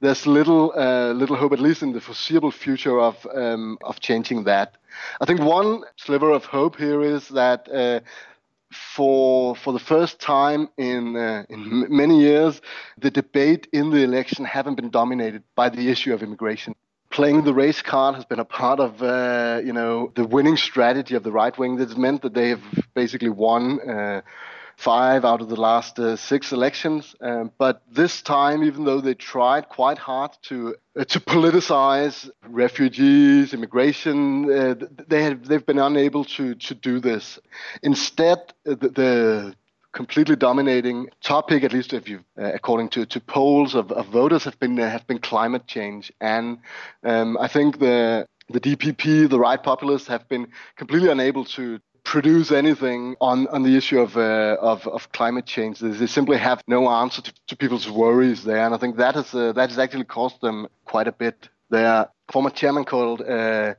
There's 0.02 0.28
little 0.28 0.74
uh, 0.76 1.14
little 1.14 1.36
hope, 1.36 1.54
at 1.54 1.60
least 1.60 1.82
in 1.82 1.94
the 1.94 2.02
foreseeable 2.02 2.52
future, 2.52 3.00
of 3.00 3.26
um, 3.34 3.78
of 3.84 4.00
changing 4.00 4.44
that. 4.44 4.76
I 5.22 5.26
think 5.26 5.42
one 5.42 5.84
sliver 5.96 6.32
of 6.32 6.46
hope 6.46 6.78
here 6.78 7.02
is 7.02 7.30
that. 7.30 7.70
Uh, 7.72 8.00
for 8.72 9.56
for 9.56 9.72
the 9.72 9.80
first 9.80 10.20
time 10.20 10.68
in 10.78 11.16
uh, 11.16 11.46
in 11.50 11.86
many 11.88 12.20
years, 12.20 12.60
the 12.98 13.12
debate 13.12 13.68
in 13.72 13.90
the 13.92 14.04
election 14.04 14.44
haven't 14.44 14.76
been 14.76 14.90
dominated 14.90 15.44
by 15.56 15.70
the 15.70 15.90
issue 15.90 16.14
of 16.14 16.22
immigration 16.24 16.76
playing 17.16 17.46
the 17.46 17.54
race 17.54 17.82
card 17.82 18.16
has 18.16 18.26
been 18.26 18.40
a 18.40 18.46
part 18.46 18.80
of 18.80 19.02
uh, 19.02 19.62
you 19.64 19.72
know 19.72 20.12
the 20.16 20.26
winning 20.26 20.58
strategy 20.58 21.16
of 21.16 21.24
the 21.24 21.32
right 21.32 21.58
wing. 21.58 21.78
That's 21.78 21.96
meant 21.96 22.22
that 22.24 22.34
they 22.34 22.50
have 22.50 22.64
basically 22.94 23.30
won. 23.30 23.80
Five 24.78 25.24
out 25.24 25.42
of 25.42 25.50
the 25.50 25.60
last 25.60 25.98
uh, 26.00 26.16
six 26.16 26.52
elections. 26.52 27.16
Um, 27.22 27.52
but 27.58 27.82
this 27.90 28.22
time, 28.22 28.64
even 28.64 28.84
though 28.84 29.02
they 29.02 29.14
tried 29.14 29.70
quite 29.70 29.98
hard 29.98 30.32
to 30.44 30.76
uh, 31.00 31.06
to 31.06 31.20
politicize 31.20 32.30
refugees, 32.48 33.54
immigration, 33.54 34.52
uh, 34.52 34.76
they 35.08 35.24
have 35.24 35.48
they've 35.48 35.66
been 35.66 35.80
unable 35.80 36.26
to 36.26 36.56
to 36.56 36.76
do 36.76 37.00
this. 37.00 37.40
Instead, 37.84 38.38
uh, 38.68 38.76
the, 38.76 38.90
the 38.90 39.56
completely 39.96 40.36
dominating 40.36 41.08
topic, 41.22 41.64
at 41.64 41.72
least 41.74 41.94
if 41.94 42.08
you, 42.08 42.20
uh, 42.38 42.52
according 42.54 42.90
to, 42.90 43.06
to 43.06 43.20
polls 43.22 43.74
of, 43.74 43.92
of 43.94 44.06
voters, 44.08 44.44
have 44.44 44.60
been 44.60 44.78
uh, 44.80 44.90
have 44.90 45.08
been 45.08 45.20
climate 45.20 45.66
change. 45.66 46.12
And 46.22 46.60
um, 47.04 47.38
I 47.40 47.48
think 47.48 47.80
the 47.80 48.28
the 48.50 48.60
DPP, 48.60 49.30
the 49.30 49.40
right 49.40 49.62
populists, 49.62 50.08
have 50.08 50.28
been 50.28 50.48
completely 50.76 51.10
unable 51.10 51.46
to 51.46 51.80
produce 52.06 52.52
anything 52.52 53.16
on, 53.20 53.48
on 53.48 53.64
the 53.64 53.76
issue 53.76 54.00
of, 54.00 54.16
uh, 54.16 54.56
of, 54.62 54.88
of 54.88 55.12
climate 55.12 55.46
change. 55.46 55.80
They 55.80 56.08
simply 56.08 56.38
have 56.38 56.64
no 56.68 56.88
answer 56.88 57.22
to, 57.22 57.34
to 57.48 57.58
people's 57.58 57.90
worries 57.90 58.44
there, 58.46 58.66
and 58.66 58.74
I 58.74 58.78
think 58.78 58.96
that 58.98 59.16
has 59.16 59.34
uh, 59.34 59.52
that 59.54 59.70
has 59.70 59.80
actually 59.80 60.06
cost 60.06 60.40
them 60.40 60.68
quite 60.86 61.08
a 61.08 61.12
bit. 61.12 61.50
Their 61.70 62.08
former 62.32 62.52
chairman 62.52 62.86
called 62.86 63.22
uh, 63.22 63.74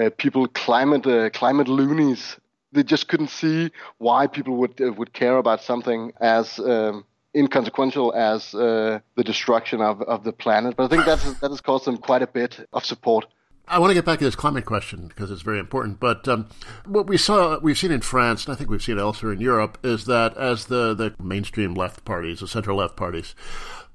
uh 0.00 0.10
people 0.16 0.46
climate 0.48 1.06
uh, 1.06 1.30
climate 1.30 1.68
loonies. 1.68 2.38
They 2.70 2.84
just 2.84 3.08
couldn't 3.08 3.30
see 3.30 3.70
why 3.98 4.28
people 4.28 4.56
would 4.56 4.80
uh, 4.80 4.92
would 4.92 5.12
care 5.12 5.36
about 5.36 5.60
something 5.62 6.12
as 6.20 6.58
um, 6.60 7.04
inconsequential 7.34 8.14
as 8.14 8.52
the 8.52 9.24
destruction 9.24 9.80
of, 9.80 10.02
of 10.02 10.22
the 10.22 10.32
planet. 10.32 10.76
But 10.76 10.84
I 10.84 10.88
think 10.88 11.04
that's, 11.04 11.24
that 11.40 11.50
has 11.50 11.60
caused 11.60 11.86
them 11.86 11.96
quite 11.96 12.22
a 12.22 12.26
bit 12.26 12.68
of 12.72 12.84
support. 12.84 13.26
I 13.68 13.78
want 13.78 13.90
to 13.90 13.94
get 13.94 14.04
back 14.04 14.18
to 14.18 14.24
this 14.24 14.34
climate 14.34 14.66
question 14.66 15.06
because 15.06 15.30
it's 15.30 15.42
very 15.42 15.58
important. 15.58 16.00
But 16.00 16.26
um, 16.28 16.48
what 16.84 17.06
we 17.06 17.16
saw, 17.16 17.58
we've 17.60 17.78
seen 17.78 17.92
in 17.92 18.00
France, 18.00 18.44
and 18.44 18.52
I 18.52 18.56
think 18.56 18.68
we've 18.68 18.82
seen 18.82 18.98
elsewhere 18.98 19.32
in 19.32 19.40
Europe, 19.40 19.78
is 19.82 20.04
that 20.06 20.36
as 20.36 20.66
the, 20.66 20.94
the 20.94 21.14
mainstream 21.22 21.74
left 21.74 22.04
parties, 22.04 22.40
the 22.40 22.48
center 22.48 22.74
left 22.74 22.96
parties, 22.96 23.34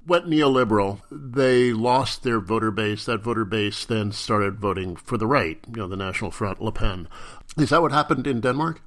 went 0.06 0.26
neoliberal, 0.26 1.02
they 1.10 1.72
lost 1.72 2.22
their 2.22 2.40
voter 2.40 2.70
base. 2.70 3.04
That 3.04 3.22
voter 3.22 3.44
base 3.44 3.84
then 3.84 4.10
started 4.12 4.58
voting 4.58 4.96
for 4.96 5.18
the 5.18 5.26
right, 5.26 5.58
you 5.68 5.76
know, 5.76 5.88
the 5.88 5.96
National 5.96 6.30
Front, 6.30 6.62
Le 6.62 6.72
Pen. 6.72 7.06
Is 7.58 7.70
that 7.70 7.82
what 7.82 7.92
happened 7.92 8.26
in 8.26 8.40
Denmark? 8.40 8.80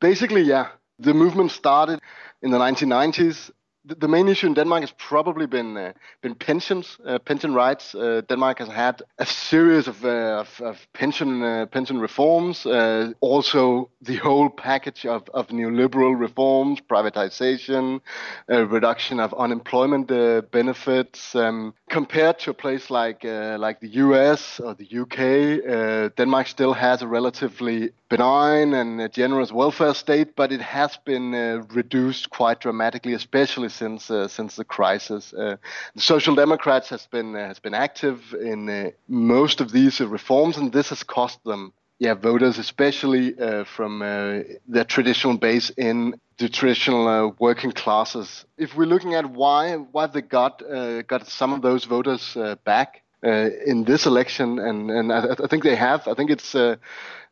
Basically, 0.00 0.42
yeah. 0.42 0.68
The 0.98 1.14
movement 1.14 1.52
started 1.52 2.00
in 2.42 2.50
the 2.50 2.58
1990s 2.58 3.50
the 3.84 4.08
main 4.08 4.28
issue 4.28 4.46
in 4.46 4.54
Denmark 4.54 4.82
has 4.82 4.92
probably 4.92 5.46
been 5.46 5.76
uh, 5.76 5.92
been 6.22 6.34
pensions, 6.34 6.98
uh, 7.06 7.18
pension 7.18 7.52
rights. 7.52 7.94
Uh, 7.94 8.22
Denmark 8.28 8.58
has 8.58 8.68
had 8.68 9.02
a 9.18 9.26
series 9.26 9.88
of 9.88 10.04
uh, 10.04 10.40
of, 10.40 10.60
of, 10.60 10.86
pension 10.94 11.42
uh, 11.42 11.66
pension 11.66 12.00
reforms, 12.00 12.64
uh, 12.64 13.12
also 13.20 13.90
the 14.00 14.16
whole 14.16 14.48
package 14.48 15.04
of, 15.06 15.28
of 15.34 15.48
neoliberal 15.48 16.18
reforms, 16.18 16.80
privatization, 16.80 18.00
reduction 18.48 19.20
of 19.20 19.34
unemployment 19.34 20.08
benefits. 20.50 21.34
Um, 21.34 21.74
compared 21.90 22.38
to 22.40 22.50
a 22.50 22.54
place 22.54 22.90
like 22.90 23.24
like 23.24 23.80
the 23.80 23.88
U.S. 24.04 24.60
or 24.60 24.74
the 24.74 24.86
U.K., 24.86 26.10
Denmark 26.16 26.46
still 26.46 26.72
has 26.72 27.02
a 27.02 27.06
relatively 27.06 27.90
benign 28.08 28.74
and 28.74 29.12
generous 29.12 29.52
welfare 29.52 29.94
state, 29.94 30.36
but 30.36 30.52
it 30.52 30.60
has 30.60 30.96
been 31.04 31.32
reduced 31.74 32.30
quite 32.30 32.60
dramatically, 32.60 33.14
especially 33.14 33.68
since 33.74 34.10
uh, 34.10 34.28
since 34.28 34.56
the 34.56 34.64
crisis. 34.64 35.32
Uh, 35.32 35.56
the 35.94 36.00
Social 36.00 36.34
Democrats 36.34 36.88
has 36.90 37.06
been 37.06 37.34
uh, 37.34 37.46
has 37.48 37.58
been 37.58 37.74
active 37.74 38.34
in 38.34 38.68
uh, 38.68 38.90
most 39.08 39.60
of 39.60 39.72
these 39.72 40.00
reforms, 40.00 40.56
and 40.56 40.72
this 40.72 40.90
has 40.90 41.02
cost 41.02 41.42
them. 41.44 41.72
Yeah, 41.98 42.14
voters, 42.14 42.58
especially 42.58 43.38
uh, 43.38 43.64
from 43.64 44.02
uh, 44.02 44.40
their 44.66 44.84
traditional 44.84 45.36
base 45.38 45.70
in 45.70 46.14
the 46.38 46.48
traditional 46.48 47.36
working 47.38 47.72
classes. 47.72 48.44
If 48.58 48.74
we're 48.76 48.86
looking 48.94 49.14
at 49.14 49.30
why 49.30 49.76
why 49.76 50.06
they 50.06 50.22
got 50.22 50.62
got 51.06 51.26
some 51.26 51.52
of 51.52 51.62
those 51.62 51.84
voters 51.84 52.36
back 52.64 53.02
in 53.22 53.84
this 53.84 54.06
election, 54.06 54.58
and 54.58 54.90
and 54.90 55.12
I, 55.12 55.36
I, 55.44 55.46
think 55.46 55.62
they 55.62 55.76
have. 55.76 56.08
I 56.08 56.14
think 56.14 56.30
it's 56.30 56.54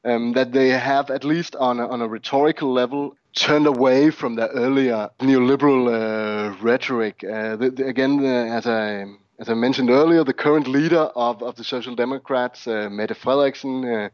um, 0.05 0.33
that 0.33 0.53
they 0.53 0.71
have, 0.71 1.11
at 1.11 1.25
least 1.25 1.57
on 1.57 1.81
a, 1.81 1.89
on 1.89 2.03
a 2.03 2.09
rhetorical 2.09 2.73
level, 2.73 3.17
turned 3.35 3.67
away 3.67 4.11
from 4.11 4.35
the 4.35 4.49
earlier 4.51 5.11
neoliberal 5.21 5.89
uh, 5.89 6.57
rhetoric. 6.63 7.25
Uh, 7.25 7.57
the, 7.57 7.71
the, 7.71 7.87
again, 7.87 8.25
uh, 8.25 8.57
as 8.57 8.67
I 8.67 9.07
as 9.39 9.49
I 9.49 9.55
mentioned 9.55 9.91
earlier, 9.91 10.23
the 10.23 10.33
current 10.35 10.69
leader 10.69 11.11
of, 11.17 11.43
of 11.43 11.57
the 11.57 11.65
Social 11.65 11.97
Democrats, 11.97 12.67
uh, 12.69 12.89
Mette 12.91 13.11
Frederiksen, 13.11 14.07
uh, 14.07 14.09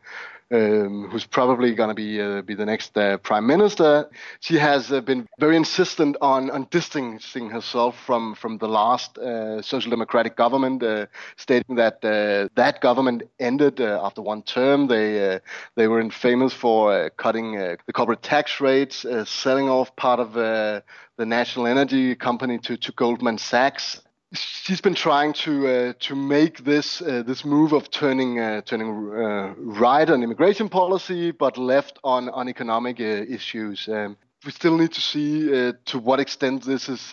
um, 0.51 1.09
who's 1.11 1.27
probably 1.27 1.75
going 1.75 1.89
to 1.89 1.95
be 1.95 2.21
uh, 2.21 2.43
be 2.43 2.55
the 2.55 2.65
next 2.65 2.97
uh, 2.97 3.19
prime 3.19 3.47
minister. 3.47 4.09
She 4.41 4.57
has 4.57 4.91
uh, 4.91 5.01
been 5.01 5.29
very 5.39 5.57
insistent 5.57 6.17
on 6.21 6.51
on 6.51 6.67
distancing 6.71 7.51
herself 7.51 7.99
from 8.07 8.35
from 8.35 8.59
the 8.59 8.69
last 8.69 9.19
uh, 9.19 9.61
social 9.63 9.91
democratic 9.91 10.37
government, 10.37 10.83
uh, 10.83 11.07
stating 11.37 11.77
that 11.77 12.05
uh, 12.05 12.49
that 12.55 12.81
government 12.81 13.23
ended 13.39 13.81
after 13.81 14.23
one 14.23 14.43
term. 14.43 14.87
They 14.87 15.41
they 15.77 15.89
were 15.89 16.09
famous 16.11 16.53
for 16.53 17.11
cutting 17.11 17.53
the 17.53 17.93
corporate 17.93 18.23
tax 18.23 18.61
rates, 18.61 19.05
selling 19.25 19.69
off 19.69 19.95
part 19.97 20.21
of 20.21 20.33
the 20.33 20.83
national 21.27 21.67
energy 21.67 22.15
company 22.15 22.59
to 22.59 22.77
to 22.77 22.93
Goldman 22.93 23.39
Sachs 23.39 24.01
she's 24.33 24.81
been 24.81 24.95
trying 24.95 25.33
to 25.33 25.67
uh, 25.67 25.93
to 26.01 26.15
make 26.15 26.65
this 26.65 27.01
uh, 27.01 27.23
this 27.27 27.45
move 27.45 27.73
of 27.73 27.91
turning 27.91 28.39
uh, 28.39 28.61
turning 28.63 28.91
uh, 28.91 29.55
right 29.57 30.09
on 30.09 30.23
immigration 30.23 30.69
policy, 30.69 31.31
but 31.31 31.57
left 31.57 31.99
on 32.05 32.29
on 32.31 32.49
economic 32.49 33.01
uh, 33.01 33.05
issues. 33.05 33.89
Um, 33.89 34.17
we 34.45 34.53
still 34.53 34.77
need 34.77 34.93
to 34.93 35.01
see 35.01 35.53
uh, 35.53 35.73
to 35.87 35.99
what 35.99 36.21
extent 36.21 36.63
this 36.63 36.89
is 36.89 37.11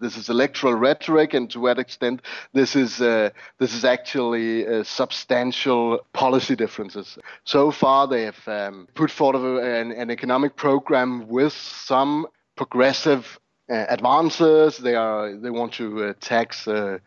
this 0.00 0.16
is 0.16 0.28
electoral 0.28 0.74
rhetoric, 0.74 1.32
and 1.32 1.48
to 1.50 1.60
what 1.60 1.78
extent 1.78 2.22
this 2.52 2.74
is 2.74 2.98
this 2.98 3.74
is 3.74 3.84
actually 3.84 4.82
substantial 4.82 6.00
policy 6.12 6.56
differences. 6.56 7.16
So 7.44 7.70
far, 7.70 8.08
they 8.08 8.22
have 8.24 8.48
um, 8.48 8.88
put 8.94 9.10
forward 9.10 9.62
an, 9.62 9.92
an 9.92 10.10
economic 10.10 10.56
program 10.56 11.28
with 11.28 11.52
some 11.52 12.26
progressive 12.56 13.38
uh, 13.70 13.86
advances. 13.88 14.76
They 14.76 14.94
are 14.94 15.34
they 15.34 15.48
want 15.48 15.72
to 15.74 16.04
uh, 16.04 16.12
tax 16.20 16.68
uh, 16.68 16.98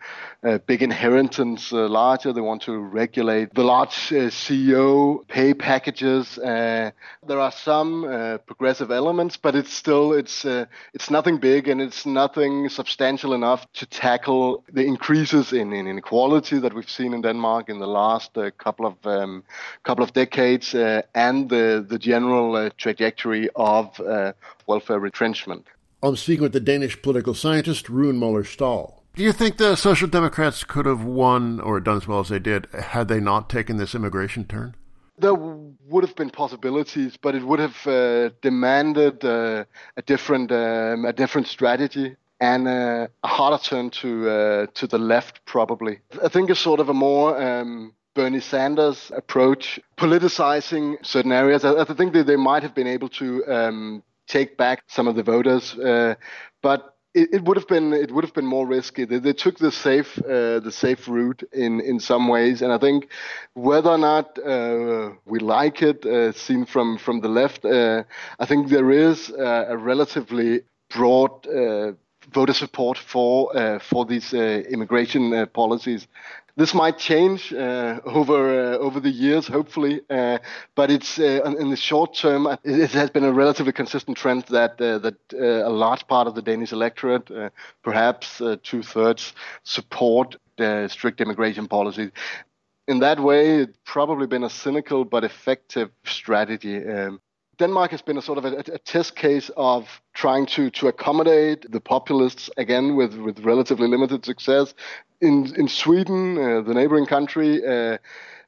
uh 0.44 0.58
big 0.66 0.82
inheritance 0.82 1.72
uh, 1.72 1.88
larger. 1.88 2.34
They 2.34 2.42
want 2.42 2.64
to 2.64 2.80
regulate 2.80 3.54
the 3.54 3.64
large 3.64 4.12
uh, 4.12 4.32
CEO 4.32 5.28
pay 5.28 5.54
packages. 5.54 6.40
there 6.42 7.40
are 7.40 7.52
some 7.52 8.40
progressive 8.48 8.90
elements, 8.90 9.38
but 9.38 9.56
it's 9.56 9.72
still 9.72 10.14
it's 10.14 10.46
it's 10.94 11.12
nothing 11.12 11.38
big 11.38 11.68
and 11.68 11.80
it's 11.80 12.08
nothing 12.08 12.70
substantial 12.70 13.34
enough 13.36 13.72
to 13.74 13.86
tackle 13.86 14.64
the 14.74 14.84
increases 14.84 15.54
in, 15.54 15.74
in 15.74 15.88
inequality 15.88 16.58
that 16.60 16.74
we've 16.74 16.90
seen 16.90 17.14
in 17.14 17.22
Denmark 17.22 17.70
in 17.70 17.78
the 17.78 17.88
last 17.88 18.36
couple 18.58 18.88
of 18.88 18.96
um, 19.06 19.44
couple 19.84 20.04
of 20.04 20.12
decades 20.14 20.74
and 20.74 21.50
the 21.50 21.86
the 21.88 22.00
general 22.00 22.70
trajectory 22.78 23.48
of 23.56 24.00
welfare 24.66 25.00
retrenchment. 25.00 25.68
I'm 26.04 26.16
speaking 26.16 26.44
with 26.44 26.54
the 26.54 26.60
Danish 26.60 27.02
political 27.02 27.34
scientist 27.34 27.90
Rune 27.90 28.20
Møller 28.20 28.46
Stahl. 28.46 29.04
Do 29.16 29.24
you 29.24 29.32
think 29.32 29.58
the 29.58 29.76
Social 29.76 30.08
Democrats 30.08 30.64
could 30.64 30.86
have 30.86 31.04
won 31.04 31.60
or 31.60 31.80
done 31.80 31.98
as 31.98 32.08
well 32.08 32.20
as 32.20 32.30
they 32.30 32.38
did 32.38 32.68
had 32.72 33.08
they 33.08 33.20
not 33.20 33.50
taken 33.50 33.78
this 33.78 33.96
immigration 33.96 34.46
turn? 34.46 34.76
There 35.18 35.34
would 35.34 36.04
have 36.04 36.16
been 36.16 36.30
possibilities, 36.30 37.18
but 37.18 37.34
it 37.34 37.44
would 37.44 37.58
have 37.58 37.88
uh, 37.88 38.30
demanded 38.44 39.26
uh, 39.26 39.66
a 39.96 40.02
different 40.04 40.52
um, 40.52 41.06
a 41.06 41.14
different 41.14 41.48
strategy 41.48 42.16
and 42.40 42.68
uh, 42.68 43.08
a 43.24 43.28
harder 43.28 43.58
turn 43.58 43.90
to 43.90 44.30
uh, 44.30 44.68
to 44.76 44.86
the 44.86 45.00
left, 45.00 45.44
probably. 45.46 45.98
I 46.24 46.28
think 46.28 46.52
it's 46.52 46.60
sort 46.60 46.80
of 46.80 46.90
a 46.90 46.94
more 46.94 47.42
um, 47.42 47.96
Bernie 48.14 48.40
Sanders 48.40 49.12
approach, 49.16 49.80
politicizing 49.98 51.04
certain 51.04 51.32
areas. 51.32 51.66
I, 51.66 51.82
I 51.82 51.86
think 51.86 52.14
that 52.14 52.28
they 52.28 52.36
might 52.36 52.62
have 52.62 52.76
been 52.76 52.86
able 52.86 53.10
to 53.10 53.44
um, 53.48 54.04
take 54.28 54.58
back 54.58 54.84
some 54.88 55.08
of 55.08 55.16
the 55.16 55.24
voters. 55.24 55.74
Uh, 55.78 56.16
but 56.62 56.96
it, 57.14 57.30
it, 57.34 57.44
would 57.44 57.58
have 57.58 57.68
been 57.68 57.94
it 57.94 58.12
would 58.12 58.24
have 58.24 58.34
been 58.34 58.46
more 58.46 58.68
risky. 58.68 59.06
They, 59.06 59.20
they 59.20 59.34
took 59.34 59.58
the 59.58 59.72
safe 59.72 60.20
uh, 60.20 60.60
the 60.60 60.72
safe 60.72 61.08
route 61.08 61.44
in 61.52 61.82
in 61.82 62.00
some 62.00 62.28
ways, 62.28 62.62
and 62.62 62.72
I 62.72 62.78
think 62.78 63.10
whether 63.54 63.90
or 63.90 63.98
not 63.98 64.38
uh, 64.40 65.12
we 65.26 65.40
like 65.40 65.82
it, 65.82 66.06
uh, 66.06 66.32
seen 66.32 66.66
from 66.66 66.98
from 66.98 67.22
the 67.22 67.30
left, 67.30 67.66
uh, 67.66 68.04
I 68.40 68.46
think 68.46 68.70
there 68.70 68.92
is 68.92 69.30
a 69.30 69.78
relatively 69.78 70.62
broad 70.90 71.48
uh, 71.48 71.94
voter 72.32 72.54
support 72.54 72.98
for 72.98 73.80
for 73.80 74.06
these 74.06 74.34
immigration 74.34 75.48
policies 75.54 76.08
this 76.58 76.74
might 76.74 76.98
change 76.98 77.54
uh, 77.54 78.00
over 78.04 78.74
uh, 78.74 78.78
over 78.80 79.00
the 79.00 79.12
years, 79.12 79.48
hopefully. 79.48 80.02
Uh, 80.10 80.40
but 80.74 80.90
it's 80.90 81.20
uh, 81.20 81.56
in 81.60 81.70
the 81.70 81.76
short 81.76 82.16
term, 82.16 82.48
it 82.64 82.92
has 82.92 83.12
been 83.12 83.24
a 83.24 83.32
relatively 83.32 83.72
consistent 83.72 84.18
trend 84.18 84.44
that 84.50 84.82
uh, 84.82 84.98
that 84.98 85.18
uh, 85.34 85.70
a 85.70 85.70
large 85.70 86.08
part 86.08 86.28
of 86.28 86.34
the 86.34 86.42
Danish 86.42 86.72
electorate, 86.72 87.30
perhaps 87.84 88.42
two 88.64 88.82
thirds, 88.82 89.34
support 89.64 90.36
strict 90.88 91.22
immigration 91.22 91.68
policy. 91.68 92.12
In 92.88 93.00
that 93.00 93.20
way, 93.20 93.60
it's 93.62 93.78
probably 93.86 94.26
been 94.26 94.44
a 94.44 94.50
cynical 94.50 95.06
but 95.06 95.24
effective 95.24 95.92
strategy. 96.06 96.78
Um, 96.88 97.22
Denmark 97.60 97.92
has 97.92 98.02
been 98.02 98.18
a 98.18 98.22
sort 98.22 98.38
of 98.38 98.46
a, 98.46 98.58
a, 98.58 98.78
test 98.78 99.16
case 99.16 99.50
of 99.58 100.02
trying 100.14 100.46
to, 100.48 100.70
to 100.72 100.88
accommodate 100.88 101.70
the 101.72 101.80
populists 101.80 102.50
again 102.58 102.96
with, 102.96 103.16
with 103.16 103.40
relatively 103.40 103.88
limited 103.88 104.26
success. 104.26 104.76
In 105.22 105.52
in 105.56 105.68
Sweden, 105.68 106.38
uh, 106.38 106.62
the 106.62 106.76
neighboring 106.76 107.08
country, 107.08 107.66
uh, 107.66 107.98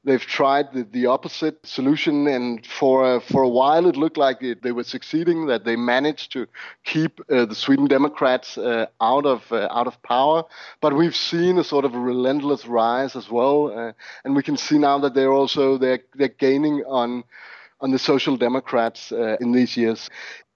they've 0.03 0.21
tried 0.21 0.71
the, 0.71 0.83
the 0.83 1.07
opposite 1.07 1.65
solution, 1.65 2.27
and 2.27 2.63
for 2.63 3.03
uh, 3.03 3.19
for 3.19 3.41
a 3.41 3.49
while 3.49 3.87
it 3.87 3.95
looked 3.95 4.17
like 4.17 4.43
it, 4.43 4.61
they 4.61 4.71
were 4.71 4.83
succeeding. 4.83 5.47
That 5.47 5.63
they 5.65 5.75
managed 5.75 6.31
to 6.33 6.45
keep 6.83 7.19
uh, 7.21 7.45
the 7.45 7.55
Sweden 7.55 7.87
Democrats 7.87 8.59
uh, 8.59 8.85
out 9.01 9.25
of 9.25 9.51
uh, 9.51 9.67
out 9.71 9.87
of 9.87 9.99
power. 10.03 10.43
But 10.79 10.93
we've 10.93 11.15
seen 11.15 11.57
a 11.57 11.63
sort 11.63 11.85
of 11.85 11.95
relentless 11.95 12.67
rise 12.67 13.15
as 13.15 13.31
well, 13.31 13.93
and 14.23 14.35
we 14.35 14.43
can 14.43 14.57
see 14.57 14.77
now 14.77 14.99
that 14.99 15.15
they're 15.15 15.33
also 15.33 15.79
they're 15.79 16.03
they're 16.13 16.37
gaining 16.37 16.83
on 16.85 17.23
on 17.81 17.91
the 17.91 17.99
Social 17.99 18.37
Democrats 18.37 19.11
uh, 19.11 19.37
in 19.39 19.51
these 19.51 19.77
years. 19.77 20.09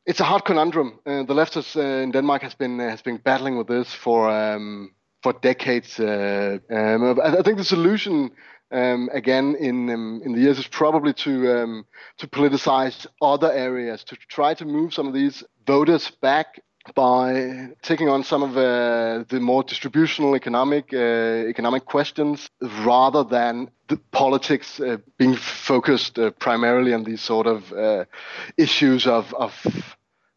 It's 0.06 0.20
a 0.20 0.26
hard 0.26 0.44
conundrum. 0.44 1.00
the 1.06 1.34
left 1.34 1.54
has, 1.54 1.76
in 1.76 2.12
Denmark 2.12 2.42
has 2.42 2.56
been 2.56 2.80
has 2.80 3.02
been 3.02 3.18
battling 3.18 3.58
with 3.58 3.68
this 3.68 3.94
for. 3.94 4.30
Um, 4.30 4.92
for 5.24 5.34
decades. 5.34 6.00
Uh, 6.00 6.60
um, 6.70 7.20
I 7.24 7.42
think 7.42 7.58
the 7.58 7.64
solution 7.64 8.32
um, 8.72 9.10
again 9.14 9.56
in 9.56 9.90
um, 9.90 10.22
in 10.26 10.34
the 10.34 10.42
years 10.42 10.60
is 10.60 10.68
probably 10.68 11.14
to 11.14 11.34
um, 11.58 11.86
to 12.18 12.28
politicize 12.28 13.08
other 13.22 13.52
areas 13.52 14.04
to 14.04 14.18
try 14.28 14.54
to 14.56 14.66
move 14.66 14.94
some 14.94 15.08
of 15.08 15.14
these 15.14 15.44
voters 15.66 16.12
back 16.22 16.62
by 16.96 17.70
taking 17.82 18.10
on 18.10 18.24
some 18.24 18.44
of 18.44 18.58
uh, 18.58 19.24
the 19.30 19.40
more 19.40 19.64
distributional 19.64 20.36
economic 20.36 20.94
uh, 20.94 21.48
economic 21.48 21.86
questions 21.86 22.50
rather 22.62 23.24
than 23.24 23.70
the 23.88 23.98
politics 24.12 24.80
uh, 24.80 24.98
being 25.18 25.36
focused 25.36 26.20
uh, 26.20 26.32
primarily 26.32 26.94
on 26.94 27.04
these 27.04 27.22
sort 27.22 27.48
of 27.48 27.72
uh, 27.74 28.06
issues 28.58 29.08
of 29.08 29.34
of 29.34 29.54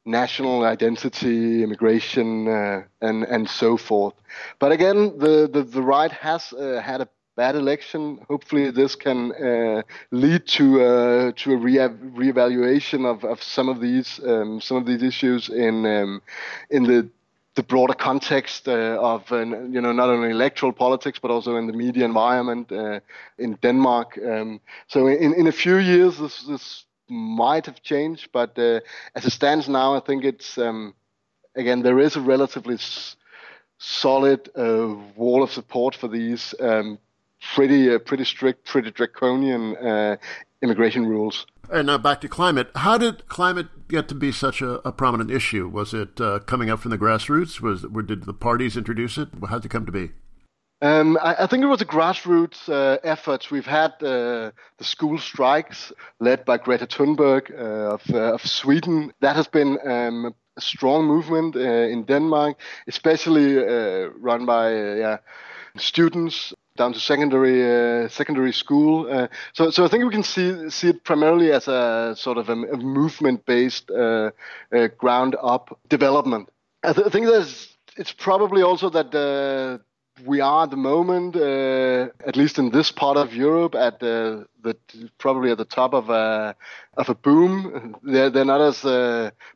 national 0.04 0.64
identity, 0.64 1.64
immigration, 1.64 2.46
uh, 2.46 2.82
and 3.00 3.24
and 3.24 3.48
so 3.48 3.76
forth. 3.76 4.14
But 4.60 4.70
again, 4.72 5.18
the 5.18 5.48
the, 5.52 5.62
the 5.62 5.82
right 5.82 6.12
has 6.12 6.50
had 6.82 7.00
a 7.00 7.08
bad 7.37 7.57
election. 7.57 8.19
Hopefully, 8.28 8.71
this 8.71 8.97
can 8.97 9.33
uh, 9.33 9.83
lead 10.11 10.47
to 10.49 10.83
uh, 10.83 11.33
to 11.37 11.52
a 11.52 11.57
re- 11.57 11.88
reevaluation 12.23 13.07
of, 13.07 13.25
of 13.25 13.43
some 13.43 13.69
of 13.69 13.81
these 13.81 14.21
um, 14.26 14.61
some 14.61 14.76
of 14.78 14.87
these 14.87 15.02
issues 15.02 15.49
in 15.49 15.87
um, 15.87 16.23
in 16.71 16.85
the 16.85 17.09
the 17.55 17.62
broader 17.62 17.95
context 17.95 18.69
uh, 18.69 18.99
of 19.00 19.31
uh, 19.33 19.38
you 19.38 19.81
know 19.81 19.93
not 19.93 20.09
only 20.11 20.31
electoral 20.31 20.73
politics 20.73 21.19
but 21.19 21.31
also 21.31 21.57
in 21.57 21.66
the 21.66 21.73
media 21.73 22.05
environment 22.05 22.73
uh, 22.73 23.00
in 23.38 23.55
Denmark. 23.62 24.19
Um, 24.25 24.61
so 24.88 25.07
in 25.07 25.35
in 25.35 25.47
a 25.47 25.52
few 25.52 25.76
years, 25.78 26.19
this 26.19 26.43
this 26.43 26.85
might 27.09 27.66
have 27.66 27.83
changed, 27.83 28.28
but 28.33 28.59
uh, 28.59 28.81
as 29.14 29.25
it 29.25 29.31
stands 29.33 29.69
now, 29.69 29.95
I 29.97 30.00
think 30.00 30.25
it's 30.25 30.59
um, 30.59 30.95
again 31.57 31.83
there 31.83 31.99
is 32.00 32.16
a 32.16 32.21
relatively 32.21 32.75
s- 32.75 33.16
solid 33.78 34.49
wall 35.16 35.43
of 35.43 35.50
support 35.50 35.95
for 35.97 36.09
these 36.09 36.55
um, 36.61 36.99
pretty 37.54 37.94
uh, 37.94 37.98
pretty 37.98 38.24
strict, 38.24 38.66
pretty 38.66 38.90
draconian 38.90 39.76
uh, 39.76 40.16
immigration 40.62 41.06
rules. 41.06 41.46
And 41.70 41.86
now 41.86 41.98
back 41.98 42.20
to 42.20 42.28
climate. 42.28 42.70
How 42.74 42.96
did 42.98 43.28
climate 43.28 43.88
get 43.88 44.08
to 44.08 44.14
be 44.14 44.32
such 44.32 44.62
a, 44.62 44.86
a 44.86 44.92
prominent 44.92 45.30
issue? 45.30 45.68
Was 45.68 45.92
it 45.94 46.20
uh, 46.20 46.40
coming 46.40 46.70
up 46.70 46.80
from 46.80 46.90
the 46.90 46.98
grassroots? 46.98 47.60
Was 47.60 47.82
did 48.06 48.24
the 48.24 48.34
parties 48.34 48.76
introduce 48.76 49.18
it? 49.18 49.28
How 49.48 49.58
did 49.58 49.66
it 49.66 49.70
come 49.70 49.86
to 49.86 49.92
be? 49.92 50.12
Um, 50.82 51.18
I, 51.22 51.44
I, 51.44 51.46
think 51.46 51.62
it 51.62 51.68
was 51.68 51.80
a 51.80 51.86
grassroots 51.86 52.68
uh, 52.68 52.98
effort. 53.02 53.50
We've 53.50 53.64
had 53.64 53.92
uh, 54.02 54.50
the 54.76 54.85
school 54.85 55.18
strikes 55.18 55.90
led 56.20 56.44
by 56.44 56.59
Greta 56.59 56.87
Thunberg 56.87 57.50
uh, 57.50 57.94
of, 57.94 58.02
uh, 58.12 58.35
of, 58.35 58.42
Sweden. 58.42 59.11
That 59.20 59.37
has 59.37 59.48
been 59.48 59.78
um, 59.88 60.35
a 60.54 60.61
strong 60.61 61.06
movement 61.06 61.56
uh, 61.56 61.61
in 61.61 62.04
Denmark, 62.04 62.59
especially 62.87 63.59
uh, 63.59 64.11
run 64.20 64.44
by 64.44 64.70
yeah, 64.74 65.16
students 65.78 66.52
down 66.76 66.92
to 66.92 67.00
secondary 67.00 67.62
uh, 67.62 68.08
secondary 68.08 68.52
school. 68.52 69.06
Uh, 69.10 69.28
so 69.52 69.70
so 69.70 69.84
I 69.84 69.88
think 69.88 70.04
we 70.04 70.10
can 70.10 70.22
see 70.22 70.70
see 70.70 70.88
it 70.88 71.04
primarily 71.04 71.52
as 71.52 71.68
a 71.68 72.14
sort 72.16 72.38
of 72.38 72.48
a, 72.48 72.52
a 72.52 72.76
movement 72.76 73.44
based 73.46 73.90
uh, 73.90 74.30
uh, 74.74 74.88
ground 74.98 75.36
up 75.42 75.78
development. 75.88 76.48
I, 76.82 76.92
th- 76.92 77.06
I, 77.06 77.10
think 77.10 77.26
there's 77.26 77.76
it's 77.96 78.12
probably 78.12 78.62
also 78.62 78.90
that 78.90 79.14
uh, 79.14 79.78
we 80.24 80.40
are 80.40 80.64
at 80.64 80.70
the 80.70 80.76
moment, 80.76 81.36
uh, 81.36 82.08
at 82.26 82.36
least 82.36 82.58
in 82.58 82.70
this 82.70 82.90
part 82.90 83.16
of 83.16 83.34
Europe, 83.34 83.74
at 83.74 84.00
the, 84.00 84.46
the 84.66 84.76
probably 85.18 85.50
at 85.50 85.59
the 85.59 85.64
top 85.64 85.94
of 85.94 86.11
a 86.11 86.55
of 86.96 87.09
a 87.09 87.14
boom. 87.14 87.96
They're 88.02 88.31
they're 88.31 88.44
not 88.44 88.61
as 88.61 88.83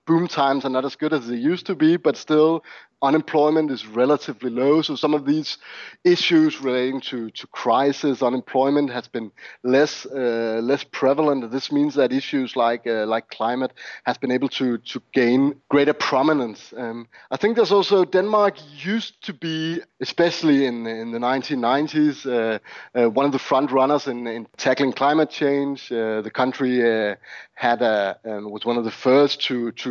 boom 0.06 0.28
times 0.28 0.64
are 0.64 0.70
not 0.70 0.84
as 0.84 0.96
good 0.96 1.12
as 1.12 1.26
they 1.26 1.36
used 1.36 1.66
to 1.66 1.74
be, 1.74 1.96
but 1.96 2.16
still 2.16 2.62
unemployment 3.02 3.70
is 3.70 3.86
relatively 3.86 4.50
low. 4.50 4.82
So 4.82 4.94
some 4.94 5.14
of 5.14 5.24
these 5.24 5.58
issues 6.04 6.60
relating 6.60 7.00
to, 7.02 7.30
to 7.30 7.46
crisis, 7.48 8.22
unemployment 8.22 8.90
has 8.90 9.08
been 9.08 9.32
less 9.62 10.06
uh, 10.06 10.60
less 10.62 10.84
prevalent. 10.84 11.50
This 11.50 11.72
means 11.72 11.94
that 11.94 12.12
issues 12.12 12.56
like 12.56 12.86
uh, 12.86 13.06
like 13.06 13.28
climate 13.30 13.72
has 14.04 14.18
been 14.18 14.30
able 14.30 14.48
to 14.50 14.78
to 14.78 15.02
gain 15.12 15.54
greater 15.68 15.94
prominence. 15.94 16.72
Um, 16.76 17.08
I 17.30 17.36
think 17.36 17.56
there's 17.56 17.72
also 17.72 18.04
Denmark 18.04 18.56
used 18.84 19.22
to 19.24 19.32
be, 19.32 19.80
especially 20.00 20.66
in 20.66 20.86
in 20.86 21.12
the 21.12 21.18
1990s, 21.18 22.26
uh, 22.26 22.58
uh, 22.94 23.08
one 23.10 23.26
of 23.26 23.32
the 23.32 23.38
front 23.38 23.70
runners 23.70 24.06
in, 24.06 24.26
in 24.26 24.46
tackling 24.56 24.92
climate 25.00 25.30
change. 25.30 25.90
Uh, 25.90 26.20
the 26.20 26.30
country 26.30 26.74
uh, 26.82 27.14
had 27.54 27.80
a 27.80 28.18
um, 28.30 28.50
was 28.50 28.64
one 28.66 28.78
of 28.80 28.84
the 28.84 28.96
first 29.06 29.40
to 29.46 29.72
to 29.72 29.90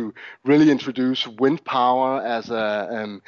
really 0.50 0.70
introduce 0.70 1.20
wind 1.42 1.60
power 1.64 2.10
as 2.38 2.50
a 2.50 2.66
um, 2.96 3.22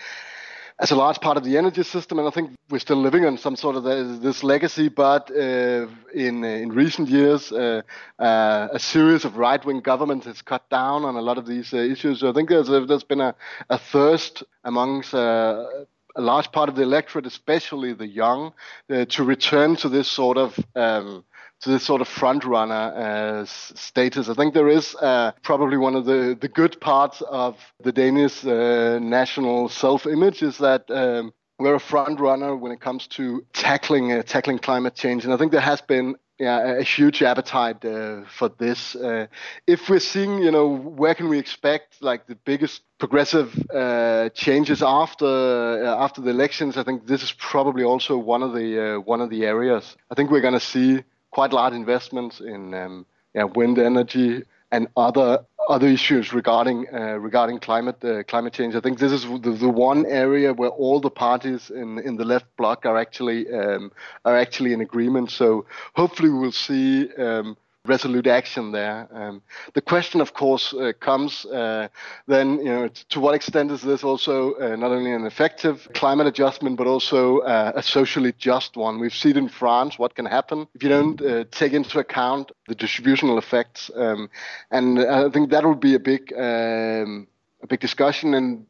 as 0.78 0.92
a 0.92 0.96
large 0.96 1.20
part 1.20 1.36
of 1.36 1.44
the 1.44 1.56
energy 1.58 1.82
system, 1.82 2.18
and 2.18 2.28
I 2.28 2.30
think 2.30 2.50
we're 2.70 2.86
still 2.88 3.02
living 3.08 3.24
on 3.24 3.36
some 3.36 3.56
sort 3.56 3.76
of 3.76 3.82
this 4.22 4.42
legacy. 4.42 4.88
But 4.88 5.30
uh, 5.30 5.86
in 6.26 6.44
in 6.44 6.68
recent 6.84 7.08
years, 7.08 7.52
uh, 7.52 7.82
uh, 8.18 8.78
a 8.78 8.78
series 8.78 9.24
of 9.24 9.36
right-wing 9.36 9.82
governments 9.82 10.26
has 10.26 10.42
cut 10.42 10.64
down 10.70 11.04
on 11.04 11.16
a 11.16 11.24
lot 11.28 11.38
of 11.38 11.46
these 11.46 11.68
uh, 11.76 11.92
issues. 11.94 12.20
So 12.20 12.30
I 12.30 12.32
think 12.32 12.48
there's 12.48 12.68
there's 12.88 13.08
been 13.14 13.26
a, 13.30 13.34
a 13.68 13.78
thirst 13.78 14.44
amongst 14.62 15.14
uh, 15.14 15.84
a 16.16 16.20
large 16.20 16.48
part 16.52 16.68
of 16.68 16.74
the 16.76 16.82
electorate, 16.82 17.26
especially 17.26 17.92
the 17.94 18.06
young, 18.06 18.52
uh, 18.90 19.04
to 19.16 19.24
return 19.24 19.76
to 19.76 19.88
this 19.88 20.08
sort 20.08 20.36
of 20.36 20.58
um, 20.74 21.24
to 21.62 21.70
this 21.70 21.84
sort 21.84 22.00
of 22.00 22.08
front 22.08 22.44
runner 22.44 22.74
uh, 22.74 23.44
status. 23.46 24.28
I 24.28 24.34
think 24.34 24.54
there 24.54 24.68
is 24.68 24.94
uh, 24.96 25.32
probably 25.42 25.76
one 25.76 25.94
of 25.94 26.04
the, 26.04 26.36
the 26.40 26.48
good 26.48 26.80
parts 26.80 27.22
of 27.22 27.56
the 27.82 27.92
Danish 27.92 28.44
uh, 28.44 28.98
national 29.00 29.68
self 29.68 30.06
image 30.06 30.42
is 30.42 30.58
that. 30.58 30.90
Um, 30.90 31.32
we're 31.58 31.74
a 31.76 31.80
front 31.80 32.18
runner 32.18 32.56
when 32.56 32.72
it 32.72 32.80
comes 32.80 33.06
to 33.06 33.44
tackling 33.52 34.10
uh, 34.10 34.22
tackling 34.22 34.58
climate 34.58 34.96
change, 34.96 35.24
and 35.24 35.32
I 35.32 35.36
think 35.36 35.52
there 35.52 35.60
has 35.60 35.80
been 35.80 36.16
yeah, 36.42 36.78
a 36.78 36.82
huge 36.82 37.22
appetite 37.22 37.84
uh, 37.84 38.22
for 38.24 38.48
this. 38.48 38.96
Uh, 38.96 39.28
if 39.68 39.88
we're 39.88 40.00
seeing, 40.00 40.42
you 40.42 40.50
know, 40.50 40.66
where 40.76 41.14
can 41.14 41.28
we 41.28 41.38
expect 41.38 42.02
like 42.02 42.26
the 42.26 42.34
biggest 42.34 42.82
progressive 42.98 43.54
uh, 43.72 44.28
changes 44.30 44.82
after 44.82 45.24
uh, 45.24 46.04
after 46.04 46.20
the 46.20 46.30
elections? 46.30 46.76
I 46.76 46.82
think 46.82 47.06
this 47.06 47.22
is 47.22 47.32
probably 47.32 47.84
also 47.84 48.16
one 48.16 48.42
of 48.42 48.54
the 48.54 48.96
uh, 48.96 49.00
one 49.00 49.20
of 49.20 49.30
the 49.30 49.44
areas. 49.44 49.96
I 50.10 50.14
think 50.14 50.32
we're 50.32 50.40
going 50.40 50.54
to 50.54 50.60
see 50.74 51.04
quite 51.32 51.52
large 51.52 51.74
investments 51.74 52.40
in 52.40 52.74
um, 52.74 53.06
yeah, 53.34 53.44
wind 53.44 53.78
energy 53.78 54.42
and 54.70 54.88
other 54.96 55.44
other 55.68 55.86
issues 55.86 56.32
regarding 56.32 56.86
uh, 56.92 57.16
regarding 57.18 57.58
climate 57.60 58.02
uh, 58.04 58.22
climate 58.24 58.52
change. 58.52 58.74
I 58.74 58.80
think 58.80 58.98
this 58.98 59.12
is 59.12 59.22
the, 59.22 59.56
the, 59.58 59.68
one 59.68 60.06
area 60.06 60.52
where 60.52 60.70
all 60.70 61.00
the 61.00 61.10
parties 61.10 61.70
in 61.70 61.98
in 61.98 62.16
the 62.16 62.24
left 62.24 62.46
bloc 62.56 62.84
are 62.86 62.98
actually 62.98 63.52
um, 63.52 63.92
are 64.24 64.36
actually 64.36 64.72
in 64.72 64.80
agreement. 64.80 65.30
So 65.30 65.66
hopefully 65.94 66.30
we'll 66.30 66.52
see 66.52 67.12
um, 67.16 67.56
resolute 67.84 68.28
action 68.28 68.70
there. 68.70 69.08
Um, 69.12 69.42
the 69.74 69.80
question, 69.80 70.20
of 70.20 70.34
course, 70.34 70.72
uh, 70.72 70.92
comes 71.00 71.44
uh, 71.46 71.88
then, 72.28 72.58
you 72.58 72.64
know, 72.64 72.88
to 73.10 73.20
what 73.20 73.34
extent 73.34 73.72
is 73.72 73.82
this 73.82 74.04
also 74.04 74.54
uh, 74.54 74.76
not 74.76 74.92
only 74.92 75.12
an 75.12 75.26
effective 75.26 75.88
climate 75.92 76.28
adjustment, 76.28 76.76
but 76.76 76.86
also 76.86 77.38
uh, 77.38 77.72
a 77.74 77.82
socially 77.82 78.34
just 78.38 78.76
one? 78.76 79.00
We've 79.00 79.14
seen 79.14 79.36
in 79.36 79.48
France 79.48 79.98
what 79.98 80.14
can 80.14 80.26
happen 80.26 80.68
if 80.74 80.82
you 80.82 80.88
don't 80.88 81.20
uh, 81.20 81.44
take 81.50 81.72
into 81.72 81.98
account 81.98 82.52
the 82.68 82.76
distributional 82.76 83.36
effects, 83.36 83.90
um, 83.96 84.30
and 84.70 85.00
I 85.00 85.28
think 85.30 85.50
that 85.50 85.66
would 85.66 85.80
be 85.80 85.94
a 85.94 86.00
big, 86.00 86.32
um, 86.32 87.26
a 87.62 87.66
big 87.66 87.80
discussion. 87.80 88.34
And 88.34 88.66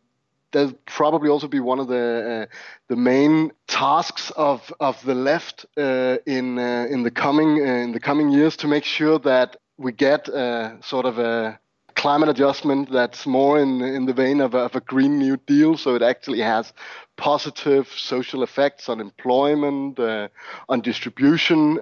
there'll 0.53 0.73
probably 0.87 1.29
also 1.29 1.49
be 1.49 1.61
one 1.61 1.81
of 1.81 1.89
the 1.89 2.47
uh, 2.49 2.55
the 2.89 2.97
main 2.97 3.53
tasks 3.67 4.31
of 4.37 4.73
of 4.81 5.03
the 5.05 5.15
left 5.15 5.67
uh, 5.77 6.19
in 6.27 6.59
uh, 6.59 6.87
in 6.91 7.03
the 7.03 7.11
coming 7.11 7.61
uh, 7.61 7.85
in 7.85 7.93
the 7.93 8.01
coming 8.01 8.31
years 8.31 8.57
to 8.57 8.69
make 8.69 8.85
sure 8.85 9.19
that 9.19 9.57
we 9.79 9.93
get 9.93 10.29
uh, 10.29 10.81
sort 10.81 11.07
of 11.07 11.19
a 11.19 11.59
climate 11.95 12.29
adjustment 12.29 12.91
that's 12.91 13.27
more 13.27 13.59
in 13.59 13.83
in 13.83 14.07
the 14.07 14.13
vein 14.13 14.41
of 14.41 14.55
a, 14.55 14.59
of 14.59 14.77
a 14.77 14.81
green 14.81 15.19
new 15.19 15.37
deal. 15.47 15.77
So 15.77 15.95
it 15.95 16.03
actually 16.03 16.41
has 16.41 16.73
positive 17.17 17.89
social 17.89 18.43
effects 18.43 18.89
on 18.89 19.01
employment 19.01 19.99
uh, 19.99 20.29
on 20.69 20.81
distribution 20.81 21.79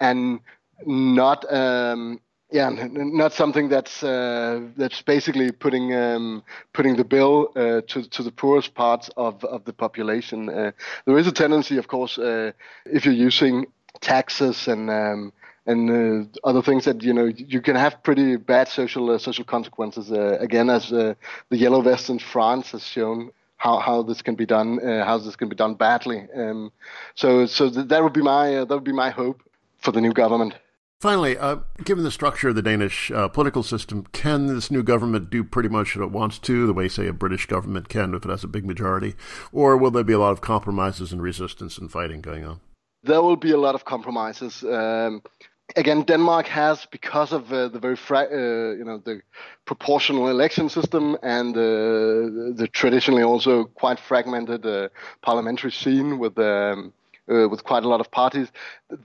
and 0.00 0.40
not 0.84 1.50
um, 1.52 2.20
yeah, 2.50 2.70
not 2.70 3.32
something 3.32 3.68
that's 3.68 4.04
uh, 4.04 4.60
that's 4.76 5.02
basically 5.02 5.50
putting 5.50 5.92
um, 5.92 6.44
putting 6.72 6.96
the 6.96 7.04
bill 7.04 7.48
uh, 7.56 7.80
to 7.88 8.08
to 8.08 8.22
the 8.22 8.30
poorest 8.30 8.74
parts 8.74 9.10
of 9.16 9.44
of 9.44 9.64
the 9.64 9.72
population. 9.72 10.48
Uh, 10.48 10.70
there 11.06 11.18
is 11.18 11.26
a 11.26 11.32
tendency, 11.32 11.76
of 11.76 11.88
course, 11.88 12.18
uh, 12.18 12.52
if 12.84 13.04
you're 13.04 13.14
using 13.14 13.66
taxes 14.00 14.68
and 14.68 14.88
um, 14.90 15.32
and 15.66 15.90
uh, 15.90 16.48
other 16.48 16.62
things 16.62 16.84
that 16.84 17.02
you 17.02 17.12
know 17.12 17.24
you 17.24 17.60
can 17.60 17.74
have 17.74 18.00
pretty 18.04 18.36
bad 18.36 18.68
social 18.68 19.10
uh, 19.10 19.18
social 19.18 19.44
consequences. 19.44 20.12
Again, 20.12 20.70
as 20.70 20.90
the 20.90 21.16
yellow 21.50 21.82
vest 21.82 22.10
in 22.10 22.20
France 22.20 22.70
has 22.70 22.84
shown 22.86 23.32
how, 23.56 23.78
how 23.78 24.02
this 24.02 24.22
can 24.22 24.36
be 24.36 24.46
done, 24.46 24.78
how 24.78 25.18
this 25.18 25.34
can 25.34 25.48
be 25.48 25.56
done 25.56 25.74
badly. 25.74 26.28
Um, 26.32 26.70
so 27.16 27.46
so 27.46 27.70
th- 27.70 27.88
that 27.88 28.04
would 28.04 28.12
be 28.12 28.22
my 28.22 28.50
that 28.64 28.68
would 28.70 28.84
be 28.84 28.92
my 28.92 29.10
hope 29.10 29.42
for 29.78 29.90
the 29.90 30.00
new 30.00 30.12
government. 30.12 30.54
Finally, 31.00 31.36
uh, 31.36 31.56
given 31.84 32.04
the 32.04 32.10
structure 32.10 32.48
of 32.48 32.54
the 32.54 32.62
Danish 32.62 33.10
uh, 33.10 33.28
political 33.28 33.62
system, 33.62 34.06
can 34.12 34.46
this 34.46 34.70
new 34.70 34.82
government 34.82 35.28
do 35.28 35.44
pretty 35.44 35.68
much 35.68 35.94
what 35.94 36.02
it 36.02 36.10
wants 36.10 36.38
to, 36.38 36.66
the 36.66 36.72
way, 36.72 36.88
say, 36.88 37.06
a 37.06 37.12
British 37.12 37.44
government 37.46 37.90
can 37.90 38.14
if 38.14 38.24
it 38.24 38.30
has 38.30 38.42
a 38.42 38.48
big 38.48 38.64
majority? 38.64 39.14
Or 39.52 39.76
will 39.76 39.90
there 39.90 40.04
be 40.04 40.14
a 40.14 40.18
lot 40.18 40.32
of 40.32 40.40
compromises 40.40 41.12
and 41.12 41.20
resistance 41.20 41.76
and 41.76 41.92
fighting 41.92 42.22
going 42.22 42.46
on? 42.46 42.60
There 43.02 43.20
will 43.20 43.36
be 43.36 43.52
a 43.52 43.58
lot 43.58 43.74
of 43.74 43.84
compromises. 43.84 44.64
Um, 44.64 45.22
again, 45.76 46.02
Denmark 46.02 46.46
has, 46.46 46.86
because 46.86 47.32
of 47.32 47.52
uh, 47.52 47.68
the 47.68 47.78
very, 47.78 47.96
fra- 47.96 48.30
uh, 48.32 48.72
you 48.72 48.84
know, 48.84 48.96
the 49.04 49.20
proportional 49.66 50.28
election 50.28 50.70
system 50.70 51.18
and 51.22 51.54
uh, 51.54 52.56
the 52.56 52.68
traditionally 52.72 53.22
also 53.22 53.64
quite 53.64 54.00
fragmented 54.00 54.64
uh, 54.64 54.88
parliamentary 55.20 55.72
scene 55.72 56.18
with 56.18 56.38
um, 56.38 56.94
uh, 57.32 57.48
with 57.48 57.64
quite 57.64 57.84
a 57.84 57.88
lot 57.88 58.00
of 58.00 58.10
parties, 58.10 58.48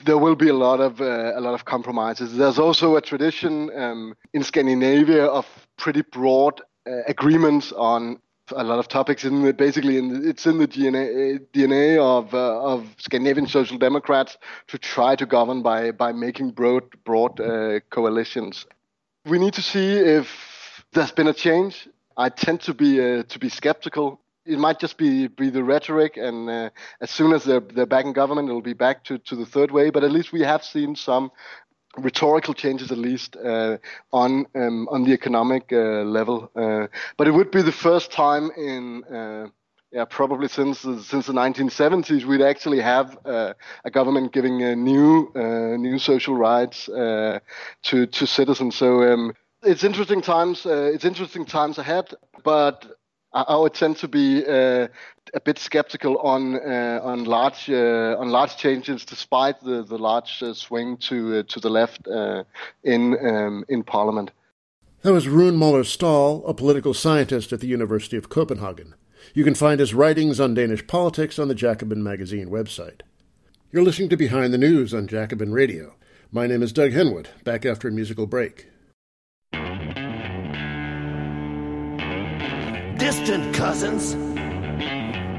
there 0.05 0.17
will 0.17 0.35
be 0.35 0.49
a 0.49 0.53
lot 0.53 0.79
of 0.79 1.01
uh, 1.01 1.33
a 1.35 1.41
lot 1.41 1.53
of 1.53 1.65
compromises. 1.65 2.35
There's 2.35 2.59
also 2.59 2.95
a 2.95 3.01
tradition 3.01 3.69
um, 3.75 4.15
in 4.33 4.43
Scandinavia 4.43 5.25
of 5.25 5.45
pretty 5.77 6.01
broad 6.01 6.61
agreements 7.07 7.71
on 7.71 8.19
a 8.55 8.63
lot 8.63 8.79
of 8.79 8.87
topics 8.87 9.23
in 9.23 9.43
the, 9.43 9.53
basically 9.53 9.97
in 9.97 10.09
the, 10.09 10.29
it's 10.29 10.45
in 10.45 10.57
the 10.57 10.67
DNA 10.67 11.39
DNA 11.53 11.99
of 11.99 12.33
uh, 12.33 12.61
of 12.61 12.87
Scandinavian 12.97 13.47
social 13.47 13.77
democrats 13.77 14.37
to 14.67 14.77
try 14.77 15.15
to 15.15 15.25
govern 15.25 15.61
by 15.61 15.91
by 15.91 16.11
making 16.11 16.51
broad 16.51 16.83
broad 17.03 17.39
uh, 17.39 17.79
coalitions. 17.89 18.65
We 19.25 19.39
need 19.39 19.53
to 19.53 19.61
see 19.61 19.93
if 19.93 20.83
there's 20.93 21.11
been 21.11 21.27
a 21.27 21.33
change. 21.33 21.87
I 22.17 22.29
tend 22.29 22.61
to 22.61 22.73
be 22.73 22.99
uh, 22.99 23.23
to 23.23 23.39
be 23.39 23.49
skeptical. 23.49 24.19
It 24.45 24.57
might 24.57 24.79
just 24.79 24.97
be 24.97 25.27
be 25.27 25.49
the 25.49 25.63
rhetoric, 25.63 26.17
and 26.17 26.49
uh, 26.49 26.69
as 26.99 27.11
soon 27.11 27.33
as 27.33 27.43
they're 27.43 27.59
they're 27.59 27.85
back 27.85 28.05
in 28.05 28.13
government, 28.13 28.49
it'll 28.49 28.61
be 28.61 28.73
back 28.73 29.03
to, 29.05 29.17
to 29.19 29.35
the 29.35 29.45
third 29.45 29.71
way. 29.71 29.91
But 29.91 30.03
at 30.03 30.11
least 30.11 30.33
we 30.33 30.41
have 30.41 30.63
seen 30.63 30.95
some 30.95 31.31
rhetorical 31.97 32.53
changes 32.53 32.91
at 32.91 32.97
least 32.97 33.35
uh, 33.35 33.77
on 34.13 34.45
um, 34.55 34.87
on 34.89 35.03
the 35.03 35.11
economic 35.13 35.71
uh, 35.71 36.03
level. 36.03 36.49
Uh, 36.55 36.87
but 37.17 37.27
it 37.27 37.31
would 37.31 37.51
be 37.51 37.61
the 37.61 37.71
first 37.71 38.11
time 38.11 38.51
in 38.57 39.03
uh, 39.05 39.47
yeah 39.91 40.05
probably 40.05 40.47
since 40.47 40.79
since 40.79 41.27
the 41.27 41.33
1970s 41.33 42.25
we'd 42.25 42.41
actually 42.41 42.79
have 42.79 43.17
uh, 43.25 43.53
a 43.83 43.91
government 43.91 44.31
giving 44.31 44.57
new 44.83 45.31
uh, 45.35 45.77
new 45.77 45.99
social 45.99 46.35
rights 46.35 46.85
to 46.85 48.07
to 48.07 48.27
citizens. 48.27 48.75
So. 48.75 49.03
Um, 49.13 49.33
it's 49.63 49.83
interesting 49.83 50.23
times. 50.23 50.65
it's 50.65 51.05
interesting 51.05 51.45
times 51.45 51.77
ahead, 51.77 52.15
but 52.43 52.97
I 53.33 53.55
would 53.55 53.73
tend 53.73 53.95
to 53.97 54.07
be 54.09 54.45
uh, 54.45 54.87
a 55.33 55.39
bit 55.39 55.57
skeptical 55.57 56.17
on 56.17 56.55
uh, 56.55 56.99
on 57.01 57.23
large 57.23 57.69
uh, 57.69 58.17
on 58.19 58.29
large 58.29 58.57
changes, 58.57 59.05
despite 59.05 59.61
the 59.61 59.83
the 59.83 59.97
large 59.97 60.43
uh, 60.43 60.53
swing 60.53 60.97
to 60.97 61.39
uh, 61.39 61.43
to 61.47 61.59
the 61.59 61.69
left 61.69 62.07
uh, 62.07 62.43
in 62.83 63.17
um, 63.25 63.63
in 63.69 63.83
Parliament. 63.83 64.31
That 65.03 65.13
was 65.13 65.27
Rune 65.27 65.57
Møller 65.57 65.85
Stahl, 65.85 66.45
a 66.45 66.53
political 66.53 66.93
scientist 66.93 67.53
at 67.53 67.59
the 67.59 67.67
University 67.67 68.17
of 68.17 68.29
Copenhagen. 68.29 68.95
You 69.33 69.43
can 69.43 69.55
find 69.55 69.79
his 69.79 69.93
writings 69.93 70.39
on 70.39 70.53
Danish 70.53 70.85
politics 70.85 71.39
on 71.39 71.47
the 71.47 71.55
Jacobin 71.55 72.03
magazine 72.03 72.49
website. 72.49 73.01
You're 73.71 73.83
listening 73.83 74.09
to 74.09 74.17
Behind 74.17 74.53
the 74.53 74.57
News 74.57 74.93
on 74.93 75.07
Jacobin 75.07 75.53
Radio. 75.53 75.95
My 76.31 76.47
name 76.47 76.61
is 76.61 76.73
Doug 76.73 76.91
Henwood. 76.91 77.27
Back 77.43 77.65
after 77.65 77.87
a 77.87 77.91
musical 77.91 78.27
break. 78.27 78.67
Distant 83.11 83.53
cousins. 83.53 84.15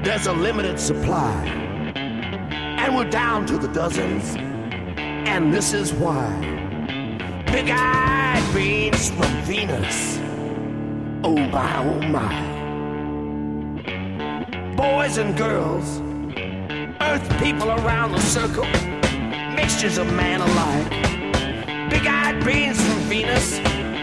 There's 0.05 0.27
a 0.27 0.33
limited 0.33 0.79
supply, 0.79 1.33
and 1.95 2.95
we're 2.95 3.09
down 3.09 3.47
to 3.47 3.57
the 3.57 3.67
dozens, 3.67 4.35
and 4.37 5.51
this 5.51 5.73
is 5.73 5.91
why. 5.91 6.29
Big 7.47 7.71
eyed 7.71 8.47
beans 8.53 9.09
from 9.09 9.33
Venus. 9.41 10.19
Oh 11.23 11.35
my, 11.35 11.77
oh 11.79 11.99
my. 12.09 12.33
Boys 14.75 15.17
and 15.17 15.35
girls, 15.35 15.99
earth 17.01 17.27
people 17.39 17.71
around 17.71 18.11
the 18.11 18.21
circle, 18.21 18.67
mixtures 19.55 19.97
of 19.97 20.05
man 20.13 20.41
alike. 20.41 21.89
Big 21.89 22.05
eyed 22.05 22.45
beans 22.45 22.79
from 22.79 22.99
Venus, 23.09 23.57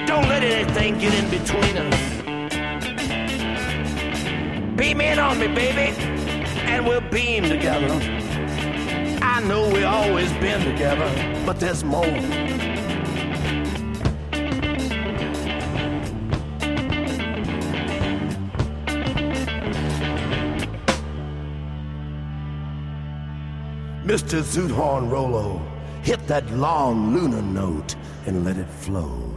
don't 0.09 0.29
let 0.29 0.43
anything 0.43 0.99
get 0.99 1.15
in 1.15 1.31
between 1.31 1.77
us. 1.77 2.20
Beam 4.81 5.03
in 5.03 5.19
on 5.19 5.39
me, 5.39 5.47
baby, 5.47 5.95
and 6.65 6.87
we'll 6.87 7.03
beam 7.03 7.43
together. 7.43 7.93
I 9.21 9.43
know 9.47 9.69
we 9.69 9.85
always 9.85 10.33
been 10.39 10.65
together, 10.65 11.05
but 11.45 11.61
there's 11.61 11.85
more. 11.85 12.07
Mr. 24.03 24.41
Zoothorn 24.41 25.11
Rollo, 25.11 25.61
hit 26.03 26.27
that 26.27 26.51
long 26.53 27.13
lunar 27.13 27.43
note 27.43 27.97
and 28.25 28.47
let 28.47 28.57
it 28.57 28.71
flow. 28.71 29.37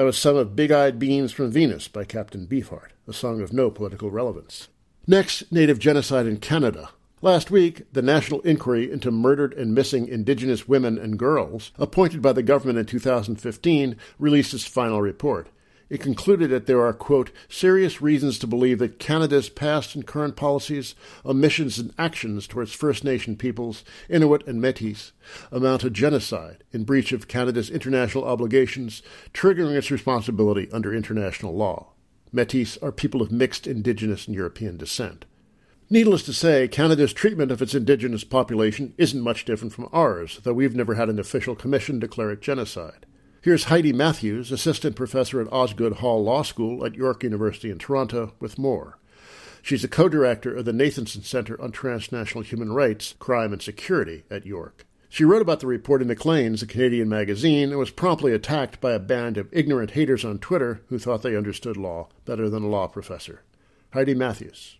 That 0.00 0.06
was 0.06 0.16
some 0.16 0.34
of 0.34 0.56
Big 0.56 0.72
Eyed 0.72 0.98
Beans 0.98 1.30
from 1.30 1.50
Venus 1.50 1.86
by 1.86 2.04
Captain 2.04 2.46
Beefheart, 2.46 2.92
a 3.06 3.12
song 3.12 3.42
of 3.42 3.52
no 3.52 3.70
political 3.70 4.10
relevance. 4.10 4.68
Next, 5.06 5.52
Native 5.52 5.78
genocide 5.78 6.24
in 6.24 6.38
Canada. 6.38 6.88
Last 7.20 7.50
week, 7.50 7.82
the 7.92 8.00
National 8.00 8.40
Inquiry 8.40 8.90
into 8.90 9.10
Murdered 9.10 9.52
and 9.52 9.74
Missing 9.74 10.08
Indigenous 10.08 10.66
Women 10.66 10.96
and 10.96 11.18
Girls, 11.18 11.72
appointed 11.78 12.22
by 12.22 12.32
the 12.32 12.42
government 12.42 12.78
in 12.78 12.86
2015, 12.86 13.94
released 14.18 14.54
its 14.54 14.64
final 14.64 15.02
report. 15.02 15.48
It 15.90 16.00
concluded 16.00 16.50
that 16.50 16.66
there 16.66 16.80
are, 16.82 16.92
quote, 16.92 17.32
serious 17.48 18.00
reasons 18.00 18.38
to 18.38 18.46
believe 18.46 18.78
that 18.78 19.00
Canada's 19.00 19.48
past 19.48 19.96
and 19.96 20.06
current 20.06 20.36
policies, 20.36 20.94
omissions, 21.26 21.80
and 21.80 21.92
actions 21.98 22.46
towards 22.46 22.72
First 22.72 23.02
Nation 23.02 23.34
peoples, 23.34 23.82
Inuit 24.08 24.46
and 24.46 24.60
Metis, 24.60 25.10
amount 25.50 25.80
to 25.80 25.90
genocide 25.90 26.62
in 26.72 26.84
breach 26.84 27.10
of 27.10 27.26
Canada's 27.26 27.70
international 27.70 28.24
obligations, 28.24 29.02
triggering 29.34 29.74
its 29.74 29.90
responsibility 29.90 30.68
under 30.72 30.94
international 30.94 31.56
law. 31.56 31.88
Metis 32.30 32.78
are 32.78 32.92
people 32.92 33.20
of 33.20 33.32
mixed 33.32 33.66
Indigenous 33.66 34.28
and 34.28 34.36
European 34.36 34.76
descent. 34.76 35.24
Needless 35.92 36.22
to 36.22 36.32
say, 36.32 36.68
Canada's 36.68 37.12
treatment 37.12 37.50
of 37.50 37.60
its 37.60 37.74
Indigenous 37.74 38.22
population 38.22 38.94
isn't 38.96 39.20
much 39.20 39.44
different 39.44 39.72
from 39.72 39.88
ours, 39.92 40.38
though 40.44 40.52
we've 40.52 40.76
never 40.76 40.94
had 40.94 41.08
an 41.08 41.18
official 41.18 41.56
commission 41.56 41.98
declare 41.98 42.30
it 42.30 42.40
genocide. 42.40 43.06
Here's 43.42 43.64
Heidi 43.64 43.94
Matthews, 43.94 44.52
assistant 44.52 44.96
professor 44.96 45.40
at 45.40 45.50
Osgoode 45.50 45.94
Hall 45.94 46.22
Law 46.22 46.42
School 46.42 46.84
at 46.84 46.94
York 46.94 47.22
University 47.22 47.70
in 47.70 47.78
Toronto, 47.78 48.34
with 48.38 48.58
more. 48.58 48.98
She's 49.62 49.82
a 49.82 49.88
co 49.88 50.10
director 50.10 50.54
of 50.54 50.66
the 50.66 50.72
Nathanson 50.72 51.24
Center 51.24 51.58
on 51.58 51.72
Transnational 51.72 52.44
Human 52.44 52.70
Rights, 52.74 53.14
Crime 53.18 53.54
and 53.54 53.62
Security 53.62 54.24
at 54.30 54.44
York. 54.44 54.84
She 55.08 55.24
wrote 55.24 55.40
about 55.40 55.60
the 55.60 55.66
report 55.66 56.02
in 56.02 56.08
Maclean's, 56.08 56.62
a 56.62 56.66
Canadian 56.66 57.08
magazine, 57.08 57.70
and 57.70 57.78
was 57.78 57.90
promptly 57.90 58.34
attacked 58.34 58.78
by 58.78 58.92
a 58.92 58.98
band 58.98 59.38
of 59.38 59.48
ignorant 59.52 59.92
haters 59.92 60.22
on 60.22 60.38
Twitter 60.38 60.82
who 60.88 60.98
thought 60.98 61.22
they 61.22 61.34
understood 61.34 61.78
law 61.78 62.08
better 62.26 62.50
than 62.50 62.62
a 62.62 62.68
law 62.68 62.88
professor. 62.88 63.40
Heidi 63.94 64.12
Matthews. 64.12 64.76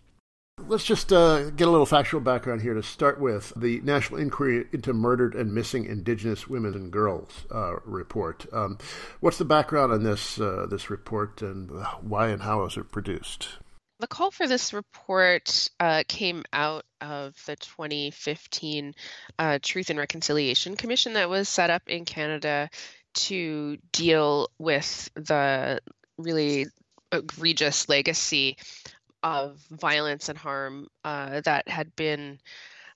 Let's 0.67 0.85
just 0.85 1.11
uh, 1.11 1.49
get 1.51 1.67
a 1.67 1.71
little 1.71 1.85
factual 1.85 2.21
background 2.21 2.61
here 2.61 2.73
to 2.73 2.83
start 2.83 3.19
with. 3.19 3.53
The 3.55 3.81
National 3.81 4.19
Inquiry 4.19 4.65
into 4.71 4.93
Murdered 4.93 5.35
and 5.35 5.53
Missing 5.53 5.85
Indigenous 5.85 6.47
Women 6.47 6.73
and 6.73 6.91
Girls 6.91 7.45
uh, 7.53 7.77
report. 7.85 8.45
Um, 8.53 8.77
what's 9.19 9.37
the 9.37 9.45
background 9.45 9.91
on 9.91 10.03
this 10.03 10.39
uh, 10.39 10.67
this 10.69 10.89
report, 10.89 11.41
and 11.41 11.69
why 12.01 12.29
and 12.29 12.41
how 12.41 12.61
was 12.61 12.77
it 12.77 12.91
produced? 12.91 13.49
The 13.99 14.07
call 14.07 14.31
for 14.31 14.47
this 14.47 14.73
report 14.73 15.69
uh, 15.79 16.03
came 16.07 16.43
out 16.51 16.85
of 17.01 17.35
the 17.45 17.55
2015 17.55 18.95
uh, 19.37 19.59
Truth 19.61 19.89
and 19.89 19.99
Reconciliation 19.99 20.75
Commission 20.75 21.13
that 21.13 21.29
was 21.29 21.47
set 21.49 21.69
up 21.69 21.83
in 21.87 22.05
Canada 22.05 22.69
to 23.13 23.77
deal 23.91 24.49
with 24.57 25.09
the 25.15 25.81
really 26.17 26.65
egregious 27.11 27.89
legacy 27.89 28.57
of 29.23 29.59
violence 29.69 30.29
and 30.29 30.37
harm 30.37 30.87
uh, 31.03 31.41
that 31.41 31.67
had 31.67 31.95
been 31.95 32.39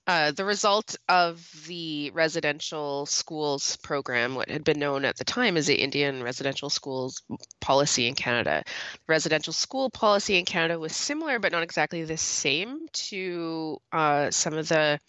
uh, 0.08 0.30
the 0.30 0.44
result 0.44 0.94
of 1.08 1.44
the 1.66 2.10
residential 2.12 3.06
schools 3.06 3.76
program, 3.78 4.36
what 4.36 4.48
had 4.48 4.62
been 4.62 4.78
known 4.78 5.04
at 5.04 5.16
the 5.16 5.24
time 5.24 5.56
as 5.56 5.66
the 5.66 5.74
Indian 5.74 6.22
residential 6.22 6.70
schools 6.70 7.22
policy 7.60 8.06
in 8.06 8.14
Canada. 8.14 8.62
residential 9.08 9.52
school 9.52 9.90
policy 9.90 10.38
in 10.38 10.44
Canada 10.44 10.78
was 10.78 10.94
similar, 10.94 11.40
but 11.40 11.50
not 11.50 11.64
exactly 11.64 12.04
the 12.04 12.16
same 12.16 12.86
to 12.92 13.78
uh, 13.90 14.30
some 14.30 14.54
of 14.54 14.68
the 14.68 15.00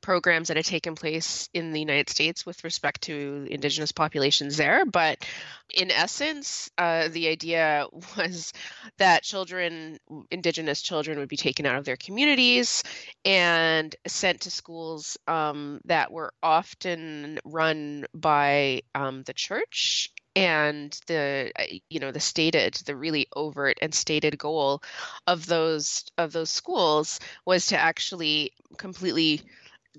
programs 0.00 0.48
that 0.48 0.56
had 0.56 0.64
taken 0.64 0.94
place 0.94 1.50
in 1.52 1.72
the 1.72 1.80
United 1.80 2.08
States 2.08 2.46
with 2.46 2.64
respect 2.64 3.02
to 3.02 3.46
Indigenous 3.50 3.92
populations 3.92 4.56
there. 4.56 4.86
But 4.86 5.22
in 5.74 5.90
essence, 5.90 6.70
uh, 6.78 7.08
the 7.08 7.28
idea 7.28 7.86
was 8.16 8.52
that 8.98 9.22
children, 9.22 9.98
Indigenous 10.30 10.82
children, 10.82 11.18
would 11.18 11.28
be 11.28 11.36
taken 11.36 11.66
out 11.66 11.76
of 11.76 11.84
their 11.84 11.96
communities 11.96 12.82
and 13.24 13.94
sent 14.06 14.42
to 14.42 14.50
schools 14.50 15.16
um, 15.26 15.80
that 15.84 16.12
were 16.12 16.32
often 16.42 17.38
run 17.44 18.06
by 18.14 18.82
um, 18.94 19.22
the 19.24 19.34
church 19.34 20.10
and 20.36 21.00
the 21.06 21.50
uh, 21.58 21.62
you 21.88 21.98
know 21.98 22.12
the 22.12 22.20
stated 22.20 22.74
the 22.84 22.94
really 22.94 23.26
overt 23.34 23.78
and 23.80 23.94
stated 23.94 24.38
goal 24.38 24.82
of 25.26 25.46
those 25.46 26.04
of 26.18 26.30
those 26.32 26.50
schools 26.50 27.18
was 27.46 27.68
to 27.68 27.78
actually 27.78 28.52
completely 28.76 29.40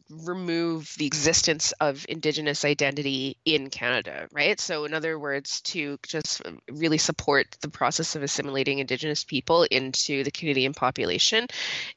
remove 0.10 0.94
the 0.98 1.06
existence 1.06 1.72
of 1.80 2.06
indigenous 2.10 2.66
identity 2.66 3.38
in 3.46 3.70
Canada, 3.70 4.28
right? 4.32 4.60
So, 4.60 4.86
in 4.86 4.94
other 4.94 5.18
words, 5.18 5.62
to 5.62 5.98
just 6.08 6.46
um, 6.46 6.60
really 6.70 6.98
support 6.98 7.58
the 7.62 7.70
process 7.70 8.16
of 8.16 8.24
assimilating 8.24 8.80
indigenous 8.80 9.24
people 9.24 9.64
into 9.64 10.24
the 10.24 10.32
Canadian 10.32 10.74
population. 10.74 11.48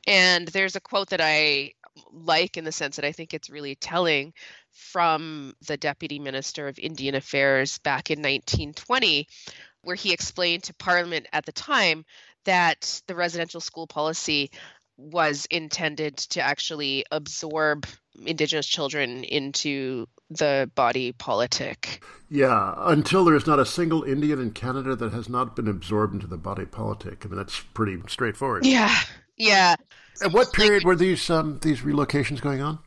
And 0.07 0.49
there's 0.49 0.77
a 0.77 0.81
quote 0.81 1.11
that 1.11 1.21
I 1.21 1.73
like 2.13 2.57
in 2.57 2.65
the 2.65 2.73
sense 2.73 2.97
that 2.97 3.05
I 3.05 3.13
think 3.13 3.35
it's 3.35 3.51
really 3.51 3.75
telling 3.75 4.33
from 4.73 5.55
the 5.67 5.77
Deputy 5.77 6.19
Minister 6.19 6.69
of 6.69 6.79
Indian 6.79 7.15
Affairs 7.15 7.79
back 7.79 8.11
in 8.11 8.19
1920, 8.19 9.27
where 9.83 9.97
he 9.97 10.13
explained 10.13 10.65
to 10.65 10.75
Parliament 10.75 11.27
at 11.33 11.47
the 11.47 11.53
time 11.53 12.05
that 12.45 13.03
the 13.07 13.15
residential 13.15 13.61
school 13.61 13.87
policy 13.87 14.51
was 15.01 15.47
intended 15.51 16.17
to 16.17 16.41
actually 16.41 17.05
absorb 17.11 17.87
indigenous 18.27 18.67
children 18.67 19.25
into 19.25 20.07
the 20.29 20.71
body 20.75 21.13
politic. 21.13 22.03
Yeah, 22.29 22.75
until 22.77 23.25
there's 23.25 23.47
not 23.47 23.59
a 23.59 23.67
single 23.67 24.05
Indian 24.05 24.41
in 24.41 24.53
Canada 24.53 24.95
that 24.95 25.13
has 25.13 25.29
not 25.29 25.57
been 25.57 25.69
absorbed 25.69 26.15
into 26.15 26.27
the 26.27 26.37
body 26.37 26.67
politic. 26.67 27.25
I 27.25 27.29
mean, 27.29 27.37
that's 27.37 27.61
pretty 27.75 28.01
straightforward. 28.09 28.65
Yeah, 28.67 28.95
yeah. 29.37 29.77
At 30.23 30.33
what 30.33 30.53
period 30.53 30.85
were 30.85 30.97
these 30.97 31.31
um, 31.31 31.59
these 31.63 31.81
relocations 31.81 32.41
going 32.41 32.61
on? 32.61 32.79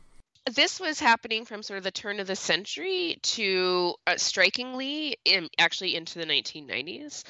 This 0.52 0.78
was 0.78 1.00
happening 1.00 1.46
from 1.46 1.62
sort 1.62 1.78
of 1.78 1.84
the 1.84 1.90
turn 1.90 2.20
of 2.20 2.26
the 2.26 2.36
century 2.36 3.18
to 3.22 3.94
uh, 4.06 4.16
strikingly, 4.18 5.16
in, 5.24 5.48
actually 5.58 5.96
into 5.96 6.18
the 6.18 6.26
1990s 6.26 7.24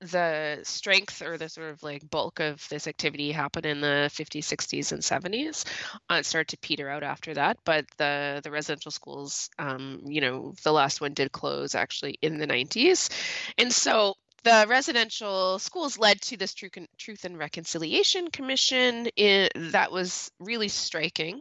the 0.00 0.60
strength 0.62 1.22
or 1.22 1.38
the 1.38 1.48
sort 1.48 1.70
of 1.70 1.82
like 1.82 2.08
bulk 2.10 2.40
of 2.40 2.66
this 2.68 2.86
activity 2.86 3.32
happened 3.32 3.66
in 3.66 3.80
the 3.80 4.10
50s 4.12 4.44
60s 4.44 4.92
and 4.92 5.02
70s 5.02 5.64
uh, 6.10 6.14
it 6.14 6.26
started 6.26 6.48
to 6.48 6.58
peter 6.58 6.88
out 6.88 7.02
after 7.02 7.34
that 7.34 7.56
but 7.64 7.84
the 7.96 8.40
the 8.44 8.50
residential 8.50 8.90
schools 8.90 9.50
um, 9.58 10.00
you 10.06 10.20
know 10.20 10.54
the 10.62 10.72
last 10.72 11.00
one 11.00 11.14
did 11.14 11.32
close 11.32 11.74
actually 11.74 12.18
in 12.22 12.38
the 12.38 12.46
90s 12.46 13.10
and 13.56 13.72
so 13.72 14.14
the 14.44 14.66
residential 14.68 15.58
schools 15.58 15.98
led 15.98 16.20
to 16.22 16.36
this 16.36 16.54
Truth 16.54 16.76
and, 16.76 16.88
Truth 16.96 17.24
and 17.24 17.36
Reconciliation 17.36 18.30
Commission. 18.30 19.08
In, 19.16 19.48
that 19.72 19.90
was 19.90 20.30
really 20.38 20.68
striking 20.68 21.40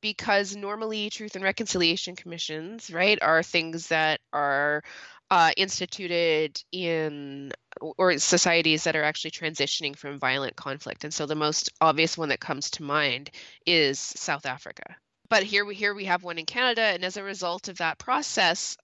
because 0.00 0.54
normally 0.54 1.08
Truth 1.08 1.34
and 1.34 1.42
Reconciliation 1.42 2.16
Commissions, 2.16 2.90
right, 2.90 3.18
are 3.22 3.42
things 3.42 3.88
that 3.88 4.20
are 4.32 4.82
uh, 5.34 5.50
instituted 5.56 6.62
in 6.70 7.50
or 7.80 8.16
societies 8.18 8.84
that 8.84 8.94
are 8.94 9.02
actually 9.02 9.32
transitioning 9.32 9.96
from 9.96 10.16
violent 10.16 10.54
conflict. 10.54 11.02
And 11.02 11.12
so 11.12 11.26
the 11.26 11.34
most 11.34 11.72
obvious 11.80 12.16
one 12.16 12.28
that 12.28 12.38
comes 12.38 12.70
to 12.70 12.84
mind 12.84 13.32
is 13.66 13.98
South 13.98 14.46
Africa. 14.46 14.84
But 15.28 15.42
here 15.42 15.64
we 15.64 15.74
here 15.74 15.92
we 15.92 16.04
have 16.04 16.22
one 16.22 16.38
in 16.38 16.46
Canada, 16.46 16.82
and 16.82 17.04
as 17.04 17.16
a 17.16 17.24
result 17.24 17.66
of 17.66 17.78
that 17.78 17.98
process, 17.98 18.76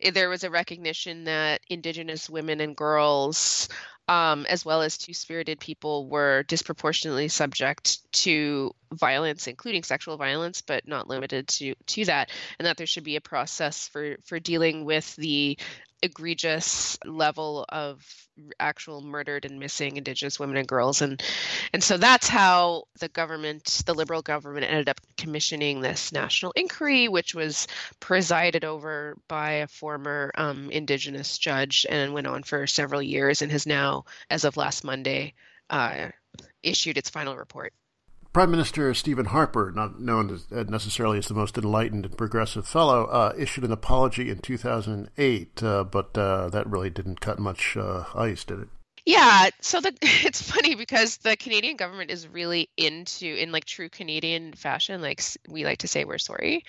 eh, 0.00 0.10
there 0.10 0.30
was 0.30 0.44
a 0.44 0.50
recognition 0.50 1.24
that 1.24 1.60
Indigenous 1.68 2.30
women 2.30 2.62
and 2.62 2.74
girls 2.74 3.68
um, 4.08 4.46
as 4.46 4.64
well 4.64 4.80
as 4.80 4.96
two 4.96 5.12
spirited 5.12 5.60
people 5.60 6.08
were 6.08 6.42
disproportionately 6.44 7.28
subject 7.28 8.10
to 8.12 8.74
violence, 8.94 9.46
including 9.46 9.82
sexual 9.82 10.16
violence, 10.16 10.62
but 10.62 10.88
not 10.88 11.08
limited 11.08 11.46
to 11.48 11.74
to 11.86 12.04
that, 12.06 12.30
and 12.58 12.64
that 12.64 12.78
there 12.78 12.86
should 12.86 13.04
be 13.04 13.16
a 13.16 13.20
process 13.20 13.86
for 13.88 14.16
for 14.24 14.40
dealing 14.40 14.86
with 14.86 15.14
the 15.16 15.58
egregious 16.02 16.98
level 17.04 17.64
of 17.68 18.04
actual 18.60 19.00
murdered 19.00 19.44
and 19.44 19.58
missing 19.58 19.96
indigenous 19.96 20.38
women 20.38 20.56
and 20.56 20.68
girls. 20.68 21.02
And 21.02 21.22
and 21.72 21.82
so 21.82 21.96
that's 21.96 22.28
how 22.28 22.84
the 23.00 23.08
government 23.08 23.82
the 23.86 23.94
liberal 23.94 24.22
government 24.22 24.66
ended 24.68 24.88
up 24.88 25.00
commissioning 25.16 25.80
this 25.80 26.12
national 26.12 26.52
inquiry 26.52 27.08
which 27.08 27.34
was 27.34 27.66
presided 28.00 28.64
over 28.64 29.16
by 29.28 29.52
a 29.52 29.66
former 29.68 30.30
um, 30.36 30.70
indigenous 30.70 31.38
judge 31.38 31.86
and 31.88 32.14
went 32.14 32.26
on 32.26 32.42
for 32.42 32.66
several 32.66 33.02
years 33.02 33.42
and 33.42 33.50
has 33.52 33.66
now 33.66 34.04
as 34.30 34.44
of 34.44 34.56
last 34.56 34.84
monday 34.84 35.34
uh, 35.70 36.08
issued 36.62 36.96
its 36.96 37.10
final 37.10 37.36
report 37.36 37.72
Prime 38.32 38.50
Minister 38.50 38.92
Stephen 38.94 39.26
Harper, 39.26 39.72
not 39.74 40.00
known 40.00 40.30
as, 40.30 40.46
uh, 40.52 40.64
necessarily 40.68 41.18
as 41.18 41.28
the 41.28 41.34
most 41.34 41.56
enlightened 41.56 42.04
and 42.04 42.16
progressive 42.16 42.66
fellow, 42.66 43.06
uh, 43.06 43.32
issued 43.36 43.64
an 43.64 43.72
apology 43.72 44.30
in 44.30 44.38
2008, 44.38 45.62
uh, 45.62 45.84
but 45.84 46.16
uh, 46.16 46.48
that 46.50 46.66
really 46.66 46.90
didn't 46.90 47.20
cut 47.20 47.38
much 47.38 47.76
uh, 47.76 48.04
ice, 48.14 48.44
did 48.44 48.60
it? 48.60 48.68
Yeah, 49.08 49.48
so 49.62 49.80
the 49.80 49.94
it's 50.02 50.42
funny 50.42 50.74
because 50.74 51.16
the 51.16 51.34
Canadian 51.34 51.76
government 51.78 52.10
is 52.10 52.28
really 52.28 52.68
into 52.76 53.24
in 53.26 53.52
like 53.52 53.64
true 53.64 53.88
Canadian 53.88 54.52
fashion, 54.52 55.00
like 55.00 55.22
we 55.48 55.64
like 55.64 55.78
to 55.78 55.88
say 55.88 56.04
we're 56.04 56.18
sorry, 56.18 56.62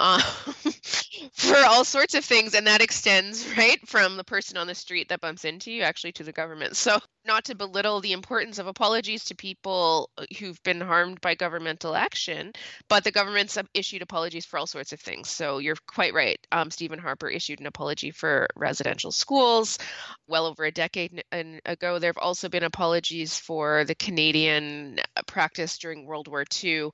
um, 0.00 0.20
for 1.34 1.56
all 1.56 1.84
sorts 1.84 2.14
of 2.14 2.24
things, 2.24 2.54
and 2.54 2.66
that 2.66 2.82
extends 2.82 3.46
right 3.56 3.78
from 3.88 4.16
the 4.16 4.24
person 4.24 4.56
on 4.56 4.66
the 4.66 4.74
street 4.74 5.08
that 5.10 5.20
bumps 5.20 5.44
into 5.44 5.70
you 5.70 5.82
actually 5.82 6.10
to 6.10 6.24
the 6.24 6.32
government. 6.32 6.76
So 6.76 6.98
not 7.28 7.44
to 7.44 7.54
belittle 7.54 8.00
the 8.00 8.12
importance 8.12 8.58
of 8.58 8.66
apologies 8.66 9.22
to 9.26 9.36
people 9.36 10.10
uh, 10.18 10.24
who've 10.40 10.60
been 10.64 10.80
harmed 10.80 11.20
by 11.20 11.36
governmental 11.36 11.94
action, 11.94 12.50
but 12.88 13.04
the 13.04 13.12
government's 13.12 13.56
issued 13.74 14.02
apologies 14.02 14.46
for 14.46 14.58
all 14.58 14.66
sorts 14.66 14.92
of 14.92 14.98
things. 14.98 15.30
So 15.30 15.58
you're 15.58 15.76
quite 15.86 16.14
right. 16.14 16.44
Um, 16.50 16.72
Stephen 16.72 16.98
Harper 16.98 17.28
issued 17.28 17.60
an 17.60 17.66
apology 17.66 18.10
for 18.10 18.48
residential 18.56 19.12
schools 19.12 19.78
well 20.26 20.46
over 20.46 20.64
a 20.64 20.72
decade 20.72 21.22
ago. 21.68 21.98
There 21.98 22.08
have 22.08 22.18
also 22.18 22.48
been 22.48 22.64
apologies 22.64 23.38
for 23.38 23.84
the 23.84 23.94
Canadian 23.94 24.98
uh, 25.16 25.22
practice 25.26 25.78
during 25.78 26.06
World 26.06 26.26
War 26.26 26.44
II 26.64 26.90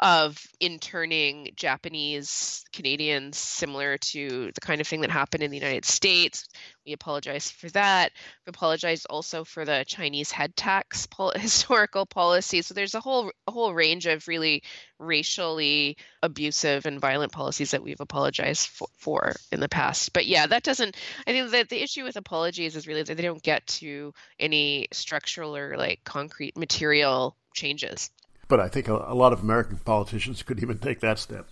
of 0.00 0.38
interning 0.60 1.50
Japanese 1.56 2.64
Canadians, 2.72 3.38
similar 3.38 3.98
to 3.98 4.50
the 4.54 4.60
kind 4.60 4.80
of 4.80 4.86
thing 4.86 5.00
that 5.02 5.10
happened 5.10 5.42
in 5.42 5.50
the 5.50 5.58
United 5.58 5.84
States. 5.84 6.46
We 6.86 6.92
apologize 6.92 7.50
for 7.50 7.68
that. 7.70 8.12
We 8.46 8.50
apologize 8.50 9.04
also 9.06 9.42
for 9.42 9.64
the 9.64 9.84
Chinese 9.86 10.30
head 10.30 10.54
tax 10.54 11.06
pol- 11.10 11.32
historical 11.34 12.06
policy. 12.06 12.62
So 12.62 12.74
there's 12.74 12.94
a 12.94 13.00
whole 13.00 13.32
a 13.46 13.50
whole 13.50 13.74
range 13.74 14.06
of 14.06 14.28
really 14.28 14.62
racially 14.98 15.96
abusive 16.22 16.86
and 16.86 17.00
violent 17.00 17.32
policies 17.32 17.72
that 17.72 17.82
we've 17.82 18.00
apologized 18.00 18.68
for, 18.68 18.88
for 18.96 19.34
in 19.50 19.60
the 19.60 19.68
past. 19.68 20.12
But 20.12 20.26
yeah, 20.26 20.46
that 20.46 20.62
doesn't. 20.62 20.96
I 21.26 21.32
think 21.32 21.50
that 21.50 21.68
the 21.68 21.82
issue 21.82 22.04
with 22.04 22.16
apologies 22.16 22.76
is 22.76 22.86
really 22.86 23.02
that 23.02 23.16
they 23.16 23.22
don't 23.22 23.42
get 23.42 23.66
to 23.66 24.14
any 24.38 24.86
structural 24.92 25.56
or 25.56 25.76
like 25.76 26.00
concrete 26.04 26.56
material 26.56 27.36
changes. 27.52 28.10
But 28.48 28.60
I 28.60 28.68
think 28.68 28.86
a, 28.86 28.94
a 28.94 29.14
lot 29.14 29.32
of 29.32 29.42
American 29.42 29.78
politicians 29.78 30.42
could 30.44 30.62
even 30.62 30.78
take 30.78 31.00
that 31.00 31.18
step. 31.18 31.48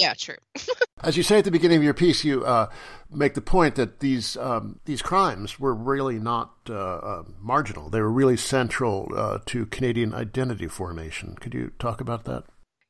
Yeah, 0.00 0.14
true. 0.14 0.36
As 1.02 1.18
you 1.18 1.22
say 1.22 1.40
at 1.40 1.44
the 1.44 1.50
beginning 1.50 1.76
of 1.76 1.82
your 1.82 1.92
piece, 1.92 2.24
you 2.24 2.42
uh, 2.42 2.70
make 3.10 3.34
the 3.34 3.42
point 3.42 3.74
that 3.74 4.00
these 4.00 4.34
um, 4.38 4.80
these 4.86 5.02
crimes 5.02 5.60
were 5.60 5.74
really 5.74 6.18
not 6.18 6.54
uh, 6.70 6.74
uh, 6.74 7.22
marginal; 7.38 7.90
they 7.90 8.00
were 8.00 8.10
really 8.10 8.38
central 8.38 9.12
uh, 9.14 9.40
to 9.44 9.66
Canadian 9.66 10.14
identity 10.14 10.68
formation. 10.68 11.36
Could 11.38 11.52
you 11.52 11.72
talk 11.78 12.00
about 12.00 12.24
that? 12.24 12.44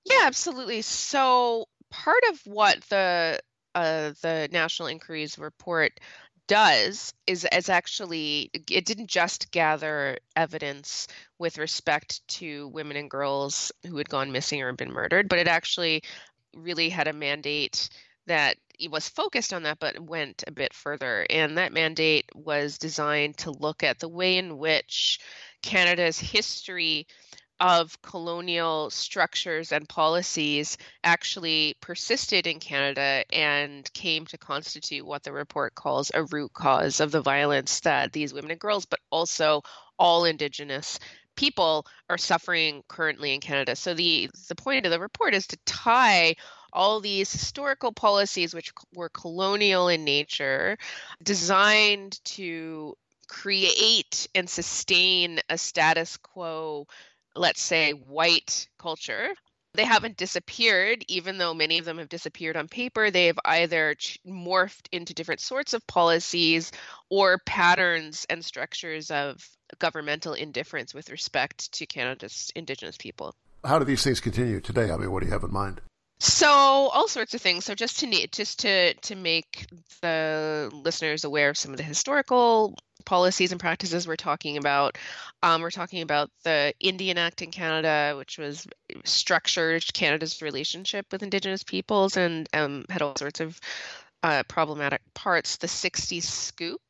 Yeah, 0.04 0.22
absolutely. 0.22 0.82
So, 0.82 1.66
part 1.90 2.22
of 2.30 2.40
what 2.44 2.80
the 2.90 3.40
uh, 3.74 4.12
the 4.22 4.48
National 4.52 4.86
Inquiries 4.86 5.36
report 5.36 5.98
does 6.50 7.14
is 7.28 7.46
is 7.52 7.68
actually 7.68 8.50
it 8.68 8.84
didn't 8.84 9.06
just 9.06 9.52
gather 9.52 10.18
evidence 10.34 11.06
with 11.38 11.58
respect 11.58 12.26
to 12.26 12.66
women 12.68 12.96
and 12.96 13.08
girls 13.08 13.70
who 13.86 13.96
had 13.98 14.08
gone 14.08 14.32
missing 14.32 14.60
or 14.60 14.72
been 14.72 14.92
murdered, 14.92 15.28
but 15.28 15.38
it 15.38 15.46
actually 15.46 16.02
really 16.54 16.88
had 16.88 17.08
a 17.08 17.12
mandate 17.12 17.88
that 18.26 18.56
was 18.90 19.08
focused 19.08 19.52
on 19.52 19.64
that 19.64 19.78
but 19.78 19.98
went 20.00 20.44
a 20.46 20.52
bit 20.52 20.72
further. 20.72 21.26
And 21.28 21.58
that 21.58 21.72
mandate 21.72 22.26
was 22.34 22.78
designed 22.78 23.38
to 23.38 23.50
look 23.50 23.82
at 23.82 23.98
the 23.98 24.08
way 24.08 24.38
in 24.38 24.58
which 24.58 25.18
Canada's 25.62 26.18
history 26.18 27.06
of 27.60 28.00
colonial 28.00 28.88
structures 28.88 29.70
and 29.70 29.86
policies 29.86 30.78
actually 31.04 31.76
persisted 31.82 32.46
in 32.46 32.58
Canada 32.58 33.22
and 33.30 33.92
came 33.92 34.24
to 34.26 34.38
constitute 34.38 35.04
what 35.04 35.22
the 35.22 35.32
report 35.32 35.74
calls 35.74 36.10
a 36.14 36.24
root 36.24 36.52
cause 36.54 37.00
of 37.00 37.10
the 37.10 37.20
violence 37.20 37.80
that 37.80 38.12
these 38.12 38.32
women 38.32 38.50
and 38.50 38.60
girls, 38.60 38.86
but 38.86 39.00
also 39.10 39.60
all 39.98 40.24
Indigenous 40.24 40.98
people 41.40 41.86
are 42.10 42.18
suffering 42.18 42.84
currently 42.86 43.32
in 43.32 43.40
Canada. 43.40 43.74
So 43.74 43.94
the 43.94 44.28
the 44.48 44.54
point 44.54 44.84
of 44.84 44.92
the 44.92 45.00
report 45.00 45.34
is 45.34 45.46
to 45.48 45.56
tie 45.64 46.36
all 46.70 47.00
these 47.00 47.32
historical 47.32 47.92
policies 47.92 48.54
which 48.54 48.70
were 48.94 49.08
colonial 49.08 49.88
in 49.88 50.04
nature 50.04 50.76
designed 51.22 52.22
to 52.24 52.94
create 53.26 54.28
and 54.34 54.50
sustain 54.50 55.40
a 55.48 55.56
status 55.56 56.18
quo 56.18 56.86
let's 57.36 57.62
say, 57.62 57.92
white 57.92 58.68
culture. 58.78 59.34
They 59.74 59.84
haven't 59.84 60.16
disappeared, 60.16 61.04
even 61.08 61.38
though 61.38 61.54
many 61.54 61.78
of 61.78 61.84
them 61.84 61.98
have 61.98 62.08
disappeared 62.08 62.56
on 62.56 62.68
paper. 62.68 63.10
They 63.10 63.26
have 63.26 63.38
either 63.44 63.94
morphed 64.26 64.88
into 64.90 65.14
different 65.14 65.40
sorts 65.40 65.74
of 65.74 65.86
policies 65.86 66.72
or 67.08 67.38
patterns 67.46 68.26
and 68.28 68.44
structures 68.44 69.10
of 69.10 69.48
governmental 69.78 70.34
indifference 70.34 70.92
with 70.92 71.10
respect 71.10 71.72
to 71.72 71.86
Canada's 71.86 72.50
Indigenous 72.56 72.96
people. 72.96 73.34
How 73.64 73.78
do 73.78 73.84
these 73.84 74.02
things 74.02 74.20
continue 74.20 74.60
today? 74.60 74.90
I 74.90 74.96
mean, 74.96 75.12
what 75.12 75.20
do 75.20 75.26
you 75.26 75.32
have 75.32 75.44
in 75.44 75.52
mind? 75.52 75.80
So 76.18 76.48
all 76.48 77.08
sorts 77.08 77.34
of 77.34 77.40
things. 77.40 77.64
So 77.64 77.74
just 77.74 78.00
to 78.00 78.26
just 78.28 78.60
to 78.60 78.94
to 78.94 79.14
make 79.14 79.66
the 80.02 80.70
listeners 80.72 81.24
aware 81.24 81.48
of 81.48 81.56
some 81.56 81.70
of 81.70 81.78
the 81.78 81.82
historical 81.82 82.76
policies 83.04 83.52
and 83.52 83.60
practices 83.60 84.06
we're 84.06 84.16
talking 84.16 84.56
about. 84.56 84.98
Um, 85.42 85.62
we're 85.62 85.70
talking 85.70 86.02
about 86.02 86.30
the 86.44 86.74
Indian 86.80 87.18
Act 87.18 87.42
in 87.42 87.50
Canada, 87.50 88.14
which 88.16 88.38
was 88.38 88.66
structured 89.04 89.84
Canada's 89.92 90.42
relationship 90.42 91.06
with 91.10 91.22
Indigenous 91.22 91.62
peoples 91.62 92.16
and 92.16 92.48
um, 92.52 92.84
had 92.88 93.02
all 93.02 93.16
sorts 93.16 93.40
of 93.40 93.58
uh, 94.22 94.42
problematic 94.48 95.02
parts. 95.14 95.56
The 95.56 95.66
60s 95.66 96.22
Scoop, 96.22 96.80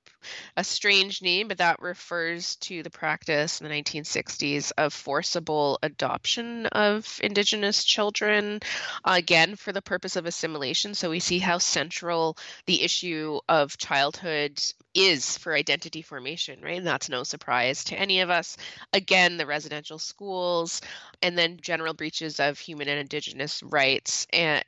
a 0.57 0.65
strange 0.65 1.23
name, 1.23 1.49
but 1.49 1.59
that 1.59 1.81
refers 1.81 2.57
to 2.57 2.83
the 2.83 2.91
practice 2.91 3.61
in 3.61 3.69
the 3.69 3.75
1960s 3.75 4.73
of 4.79 4.93
forcible 4.93 5.79
adoption 5.83 6.67
of 6.67 7.21
Indigenous 7.23 7.85
children, 7.85 8.61
again, 9.05 9.57
for 9.57 9.73
the 9.73 9.83
purpose 9.83 10.17
of 10.17 10.27
assimilation. 10.27 10.95
So 10.95 11.11
we 11.11 11.21
see 11.21 11.39
how 11.39 11.59
central 11.59 12.37
the 12.67 12.83
issue 12.83 13.41
of 13.49 13.79
childhood 13.79 14.61
is 14.95 15.39
for 15.39 15.55
identity 15.55 16.03
formation, 16.03 16.61
right? 16.63 16.79
And 16.79 16.87
that's 16.87 17.09
no 17.09 17.23
surprise 17.23 17.85
to 17.85 17.99
any 17.99 18.21
of 18.21 18.31
us. 18.31 18.57
Again, 18.93 19.37
the 19.37 19.47
residential 19.47 19.99
schools, 19.99 20.81
and 21.23 21.39
then 21.39 21.59
general 21.61 21.95
breaches 21.95 22.41
of 22.41 22.59
human 22.59 22.89
and 22.89 22.99
Indigenous 22.99 23.63
rights. 23.63 24.27
And 24.33 24.65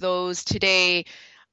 those 0.00 0.44
today 0.44 1.06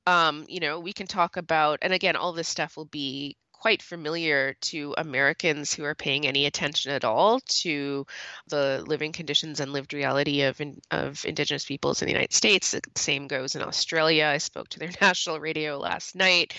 um, 0.09 0.45
you 0.47 0.59
know, 0.59 0.79
we 0.79 0.91
can 0.91 1.05
talk 1.05 1.37
about, 1.37 1.79
and 1.83 1.93
again, 1.93 2.15
all 2.15 2.33
this 2.33 2.47
stuff 2.47 2.75
will 2.75 2.85
be 2.85 3.37
quite 3.51 3.81
familiar 3.81 4.55
to 4.61 4.95
Americans 4.97 5.71
who 5.71 5.83
are 5.83 5.93
paying 5.93 6.25
any 6.25 6.45
attention 6.45 6.91
at 6.93 7.03
all 7.03 7.41
to 7.41 8.07
the 8.47 8.83
living 8.87 9.11
conditions 9.11 9.59
and 9.59 9.71
lived 9.71 9.93
reality 9.93 10.43
of 10.43 10.59
of 10.89 11.23
Indigenous 11.25 11.65
peoples 11.65 12.01
in 12.01 12.07
the 12.07 12.13
United 12.13 12.33
States. 12.33 12.71
The 12.71 12.81
same 12.95 13.27
goes 13.27 13.55
in 13.55 13.61
Australia. 13.61 14.25
I 14.25 14.39
spoke 14.39 14.69
to 14.69 14.79
their 14.79 14.91
national 15.01 15.39
radio 15.39 15.77
last 15.77 16.15
night. 16.15 16.55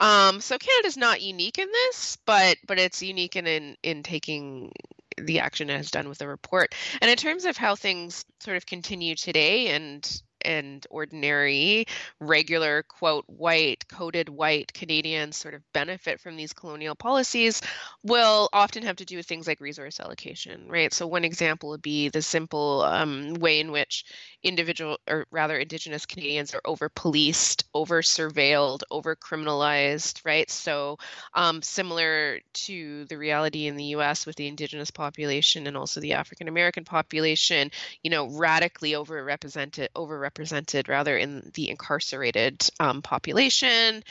Um, 0.00 0.40
so 0.40 0.56
Canada's 0.56 0.96
not 0.96 1.20
unique 1.20 1.58
in 1.58 1.68
this, 1.70 2.16
but 2.24 2.56
but 2.66 2.78
it's 2.78 3.02
unique 3.02 3.36
in 3.36 3.46
in, 3.46 3.76
in 3.82 4.02
taking 4.02 4.72
the 5.18 5.40
action 5.40 5.68
it 5.68 5.76
has 5.76 5.90
done 5.90 6.08
with 6.08 6.18
the 6.18 6.28
report. 6.28 6.74
And 7.02 7.10
in 7.10 7.16
terms 7.16 7.44
of 7.44 7.56
how 7.56 7.74
things 7.74 8.24
sort 8.40 8.56
of 8.56 8.64
continue 8.64 9.14
today 9.14 9.68
and 9.68 10.22
and 10.44 10.86
ordinary, 10.90 11.86
regular, 12.20 12.82
quote, 12.84 13.24
white, 13.26 13.86
coded 13.88 14.28
white 14.28 14.72
Canadians 14.72 15.36
sort 15.36 15.54
of 15.54 15.62
benefit 15.72 16.20
from 16.20 16.36
these 16.36 16.52
colonial 16.52 16.94
policies 16.94 17.60
will 18.02 18.48
often 18.52 18.82
have 18.82 18.96
to 18.96 19.04
do 19.04 19.16
with 19.16 19.26
things 19.26 19.46
like 19.46 19.60
resource 19.60 20.00
allocation, 20.00 20.66
right? 20.68 20.92
So, 20.92 21.06
one 21.06 21.24
example 21.24 21.70
would 21.70 21.82
be 21.82 22.08
the 22.08 22.22
simple 22.22 22.82
um, 22.82 23.34
way 23.34 23.60
in 23.60 23.72
which 23.72 24.04
individual, 24.42 24.98
or 25.08 25.26
rather, 25.30 25.56
Indigenous 25.56 26.06
Canadians 26.06 26.54
are 26.54 26.60
over 26.64 26.88
policed, 26.88 27.64
over 27.74 28.02
surveilled, 28.02 28.82
over 28.90 29.16
criminalized, 29.16 30.24
right? 30.24 30.50
So, 30.50 30.98
um, 31.34 31.62
similar 31.62 32.40
to 32.52 33.04
the 33.06 33.18
reality 33.18 33.66
in 33.66 33.76
the 33.76 33.96
US 33.96 34.26
with 34.26 34.36
the 34.36 34.46
Indigenous 34.46 34.90
population 34.90 35.66
and 35.66 35.76
also 35.76 36.00
the 36.00 36.12
African 36.12 36.48
American 36.48 36.84
population, 36.84 37.70
you 38.02 38.10
know, 38.10 38.28
radically 38.28 38.92
overrepresented, 38.92 39.88
overrepresented 39.96 40.33
represented 40.34 40.88
rather 40.88 41.16
in 41.16 41.52
the 41.54 41.70
incarcerated 41.70 42.68
um, 42.80 43.02
population 43.02 44.02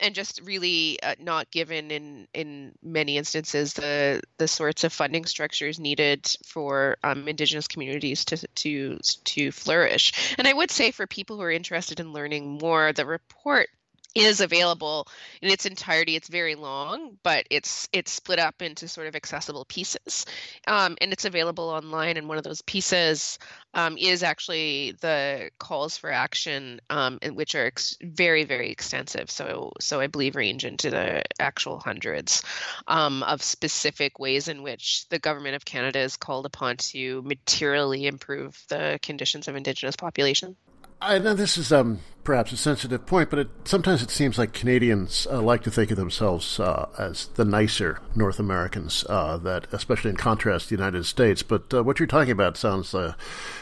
and 0.00 0.14
just 0.14 0.40
really 0.42 0.98
uh, 1.02 1.14
not 1.20 1.50
given 1.50 1.90
in 1.90 2.28
in 2.32 2.72
many 2.82 3.18
instances 3.18 3.74
the 3.74 4.22
the 4.38 4.48
sorts 4.48 4.84
of 4.84 4.92
funding 4.92 5.26
structures 5.26 5.78
needed 5.78 6.26
for 6.46 6.96
um, 7.04 7.28
indigenous 7.28 7.68
communities 7.68 8.24
to 8.24 8.36
to 8.54 8.98
to 9.24 9.52
flourish. 9.52 10.34
And 10.38 10.48
i 10.48 10.52
would 10.52 10.70
say 10.70 10.92
for 10.92 11.06
people 11.06 11.36
who 11.36 11.42
are 11.42 11.50
interested 11.50 12.00
in 12.00 12.12
learning 12.12 12.58
more 12.58 12.92
the 12.92 13.06
report 13.06 13.68
is 14.16 14.40
available 14.40 15.06
in 15.42 15.50
its 15.50 15.66
entirety. 15.66 16.16
It's 16.16 16.28
very 16.28 16.54
long, 16.54 17.18
but 17.22 17.46
it's 17.50 17.86
it's 17.92 18.10
split 18.10 18.38
up 18.38 18.62
into 18.62 18.88
sort 18.88 19.06
of 19.06 19.14
accessible 19.14 19.66
pieces, 19.66 20.24
um, 20.66 20.96
and 21.00 21.12
it's 21.12 21.26
available 21.26 21.68
online. 21.68 22.16
And 22.16 22.26
one 22.26 22.38
of 22.38 22.44
those 22.44 22.62
pieces 22.62 23.38
um, 23.74 23.98
is 23.98 24.22
actually 24.22 24.92
the 25.02 25.50
calls 25.58 25.98
for 25.98 26.10
action, 26.10 26.80
um, 26.88 27.18
which 27.32 27.54
are 27.54 27.66
ex- 27.66 27.98
very 28.00 28.44
very 28.44 28.70
extensive. 28.70 29.30
So 29.30 29.72
so 29.80 30.00
I 30.00 30.06
believe 30.06 30.34
range 30.34 30.64
into 30.64 30.88
the 30.88 31.22
actual 31.38 31.78
hundreds 31.78 32.42
um, 32.86 33.22
of 33.22 33.42
specific 33.42 34.18
ways 34.18 34.48
in 34.48 34.62
which 34.62 35.06
the 35.10 35.18
government 35.18 35.56
of 35.56 35.66
Canada 35.66 36.00
is 36.00 36.16
called 36.16 36.46
upon 36.46 36.78
to 36.78 37.20
materially 37.22 38.06
improve 38.06 38.64
the 38.70 38.98
conditions 39.02 39.46
of 39.46 39.56
Indigenous 39.56 39.96
population. 39.96 40.56
I 41.00 41.18
know 41.18 41.34
this 41.34 41.58
is 41.58 41.72
um, 41.72 42.00
perhaps 42.24 42.52
a 42.52 42.56
sensitive 42.56 43.06
point, 43.06 43.30
but 43.30 43.38
it, 43.38 43.48
sometimes 43.64 44.02
it 44.02 44.10
seems 44.10 44.38
like 44.38 44.52
Canadians 44.52 45.26
uh, 45.30 45.40
like 45.40 45.62
to 45.62 45.70
think 45.70 45.90
of 45.90 45.96
themselves 45.96 46.58
uh, 46.58 46.88
as 46.98 47.26
the 47.34 47.44
nicer 47.44 48.00
North 48.14 48.38
Americans, 48.38 49.04
uh, 49.08 49.36
that 49.38 49.66
especially 49.72 50.10
in 50.10 50.16
contrast 50.16 50.68
to 50.68 50.76
the 50.76 50.82
United 50.82 51.04
States. 51.04 51.42
But 51.42 51.72
uh, 51.72 51.84
what 51.84 51.98
you're 51.98 52.06
talking 52.06 52.32
about 52.32 52.56
sounds 52.56 52.94
uh, 52.94 53.14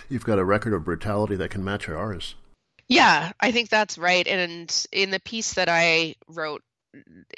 you've 0.09 0.25
got 0.25 0.39
a 0.39 0.45
record 0.45 0.73
of 0.73 0.85
brutality 0.85 1.37
that 1.37 1.51
can 1.51 1.65
match 1.65 1.89
ours. 1.89 2.35
Yeah, 2.89 3.33
I 3.41 3.51
think 3.51 3.69
that's 3.69 3.99
right. 3.99 4.27
And 4.27 4.87
in 4.93 5.11
the 5.11 5.21
piece 5.21 5.55
that 5.55 5.69
I 5.69 6.15
wrote 6.29 6.63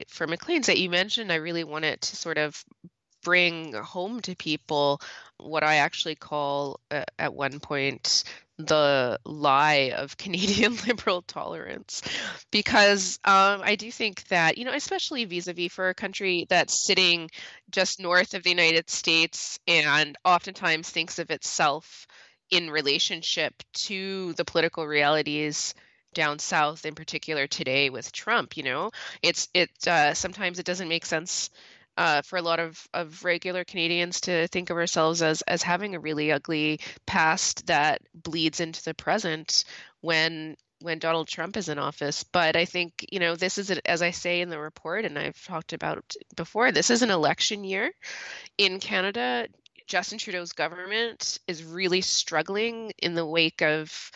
for 0.08 0.26
Maclean's 0.26 0.66
that 0.66 0.78
you 0.78 0.90
mentioned, 0.90 1.32
I 1.32 1.36
really 1.36 1.64
wanted 1.64 2.02
to 2.02 2.16
sort 2.16 2.38
of 2.38 2.64
bring 3.22 3.72
home 3.72 4.20
to 4.20 4.36
people 4.36 5.00
what 5.38 5.64
I 5.64 5.76
actually 5.76 6.14
call 6.14 6.80
uh, 6.90 7.04
at 7.18 7.34
one 7.34 7.58
point 7.58 8.24
the 8.58 9.18
lie 9.24 9.92
of 9.96 10.16
Canadian 10.18 10.76
liberal 10.86 11.22
tolerance 11.22 12.02
because 12.50 13.18
um, 13.24 13.60
I 13.62 13.76
do 13.76 13.90
think 13.90 14.26
that, 14.28 14.58
you 14.58 14.64
know, 14.64 14.72
especially 14.72 15.24
vis 15.24 15.46
a 15.48 15.52
vis 15.52 15.72
for 15.72 15.88
a 15.88 15.94
country 15.94 16.46
that's 16.48 16.86
sitting 16.86 17.30
just 17.70 18.00
north 18.00 18.34
of 18.34 18.42
the 18.42 18.50
United 18.50 18.88
States 18.90 19.58
and 19.66 20.16
oftentimes 20.24 20.88
thinks 20.90 21.18
of 21.18 21.30
itself 21.30 22.06
in 22.50 22.70
relationship 22.70 23.54
to 23.72 24.32
the 24.34 24.44
political 24.44 24.86
realities 24.86 25.74
down 26.14 26.38
south 26.38 26.86
in 26.86 26.94
particular 26.94 27.46
today 27.46 27.90
with 27.90 28.10
Trump, 28.10 28.56
you 28.56 28.62
know, 28.62 28.90
it's 29.22 29.48
it 29.52 29.70
uh, 29.86 30.14
sometimes 30.14 30.58
it 30.58 30.64
doesn't 30.64 30.88
make 30.88 31.04
sense 31.04 31.50
uh, 31.96 32.22
for 32.22 32.36
a 32.36 32.42
lot 32.42 32.60
of, 32.60 32.86
of 32.92 33.24
regular 33.24 33.64
Canadians 33.64 34.20
to 34.22 34.46
think 34.48 34.70
of 34.70 34.76
ourselves 34.76 35.22
as 35.22 35.42
as 35.42 35.62
having 35.62 35.94
a 35.94 36.00
really 36.00 36.32
ugly 36.32 36.80
past 37.06 37.66
that 37.66 38.02
bleeds 38.14 38.60
into 38.60 38.82
the 38.84 38.94
present 38.94 39.64
when 40.00 40.56
when 40.82 40.98
Donald 40.98 41.26
Trump 41.26 41.56
is 41.56 41.68
in 41.68 41.78
office. 41.78 42.22
But 42.22 42.56
I 42.56 42.64
think 42.64 43.06
you 43.10 43.18
know 43.18 43.36
this 43.36 43.58
is 43.58 43.70
as 43.70 44.02
I 44.02 44.10
say 44.10 44.40
in 44.40 44.50
the 44.50 44.58
report, 44.58 45.04
and 45.04 45.18
I've 45.18 45.42
talked 45.44 45.72
about 45.72 46.14
before. 46.36 46.72
This 46.72 46.90
is 46.90 47.02
an 47.02 47.10
election 47.10 47.64
year 47.64 47.90
in 48.58 48.78
Canada. 48.80 49.48
Justin 49.86 50.18
Trudeau's 50.18 50.52
government 50.52 51.38
is 51.46 51.62
really 51.62 52.00
struggling 52.00 52.92
in 52.98 53.14
the 53.14 53.24
wake 53.24 53.62
of 53.62 54.10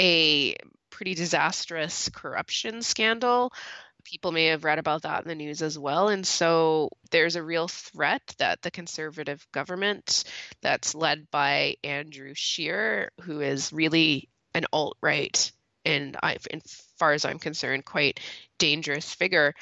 a 0.00 0.56
pretty 0.90 1.14
disastrous 1.14 2.08
corruption 2.10 2.82
scandal 2.82 3.52
people 4.00 4.32
may 4.32 4.46
have 4.46 4.64
read 4.64 4.78
about 4.78 5.02
that 5.02 5.22
in 5.22 5.28
the 5.28 5.34
news 5.34 5.62
as 5.62 5.78
well. 5.78 6.08
And 6.08 6.26
so 6.26 6.90
there's 7.10 7.36
a 7.36 7.42
real 7.42 7.68
threat 7.68 8.34
that 8.38 8.62
the 8.62 8.70
conservative 8.70 9.46
government 9.52 10.24
that's 10.62 10.94
led 10.94 11.30
by 11.30 11.76
Andrew 11.84 12.34
Scheer, 12.34 13.12
who 13.22 13.40
is 13.40 13.72
really 13.72 14.28
an 14.54 14.66
alt 14.72 14.96
right 15.00 15.52
and 15.84 16.16
I, 16.22 16.36
as 16.52 16.82
far 16.98 17.12
as 17.12 17.24
I'm 17.24 17.38
concerned, 17.38 17.84
quite 17.84 18.20
dangerous 18.58 19.14
figure. 19.14 19.54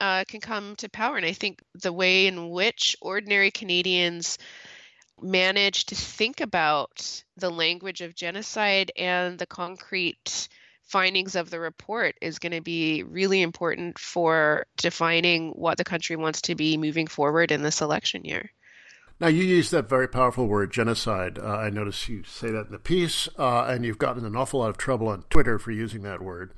uh, 0.00 0.24
can 0.26 0.40
come 0.40 0.76
to 0.76 0.88
power. 0.88 1.16
And 1.16 1.24
I 1.26 1.32
think 1.32 1.62
the 1.74 1.92
way 1.92 2.26
in 2.26 2.50
which 2.50 2.96
ordinary 3.00 3.50
Canadians 3.50 4.38
manage 5.20 5.86
to 5.86 5.94
think 5.94 6.40
about 6.40 7.22
the 7.36 7.50
language 7.50 8.00
of 8.00 8.14
genocide 8.14 8.90
and 8.96 9.38
the 9.38 9.46
concrete 9.46 10.48
findings 10.82 11.34
of 11.34 11.50
the 11.50 11.60
report 11.60 12.14
is 12.20 12.38
going 12.38 12.52
to 12.52 12.60
be 12.60 13.02
really 13.02 13.42
important 13.42 13.98
for 13.98 14.66
defining 14.76 15.50
what 15.50 15.78
the 15.78 15.84
country 15.84 16.16
wants 16.16 16.42
to 16.42 16.54
be 16.54 16.76
moving 16.76 17.06
forward 17.06 17.50
in 17.50 17.62
this 17.62 17.80
election 17.80 18.24
year. 18.24 18.50
Now, 19.22 19.28
you 19.28 19.44
use 19.44 19.70
that 19.70 19.88
very 19.88 20.08
powerful 20.08 20.48
word, 20.48 20.72
genocide. 20.72 21.38
Uh, 21.38 21.46
I 21.46 21.70
notice 21.70 22.08
you 22.08 22.24
say 22.24 22.50
that 22.50 22.66
in 22.66 22.72
the 22.72 22.78
piece, 22.80 23.28
uh, 23.38 23.66
and 23.68 23.84
you've 23.84 23.98
gotten 23.98 24.24
an 24.24 24.34
awful 24.34 24.58
lot 24.58 24.70
of 24.70 24.78
trouble 24.78 25.06
on 25.06 25.22
Twitter 25.30 25.60
for 25.60 25.70
using 25.70 26.02
that 26.02 26.20
word. 26.20 26.52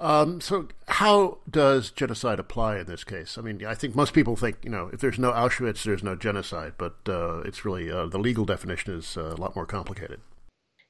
Um, 0.00 0.40
so, 0.40 0.66
how 0.88 1.38
does 1.48 1.92
genocide 1.92 2.40
apply 2.40 2.78
in 2.78 2.86
this 2.86 3.04
case? 3.04 3.38
I 3.38 3.42
mean, 3.42 3.64
I 3.64 3.74
think 3.74 3.94
most 3.94 4.14
people 4.14 4.34
think, 4.34 4.56
you 4.64 4.70
know, 4.70 4.90
if 4.92 4.98
there's 4.98 5.20
no 5.20 5.30
Auschwitz, 5.30 5.84
there's 5.84 6.02
no 6.02 6.16
genocide, 6.16 6.72
but 6.76 6.96
uh, 7.08 7.42
it's 7.42 7.64
really 7.64 7.88
uh, 7.88 8.06
the 8.06 8.18
legal 8.18 8.44
definition 8.44 8.94
is 8.94 9.16
uh, 9.16 9.34
a 9.36 9.40
lot 9.40 9.54
more 9.54 9.66
complicated. 9.66 10.20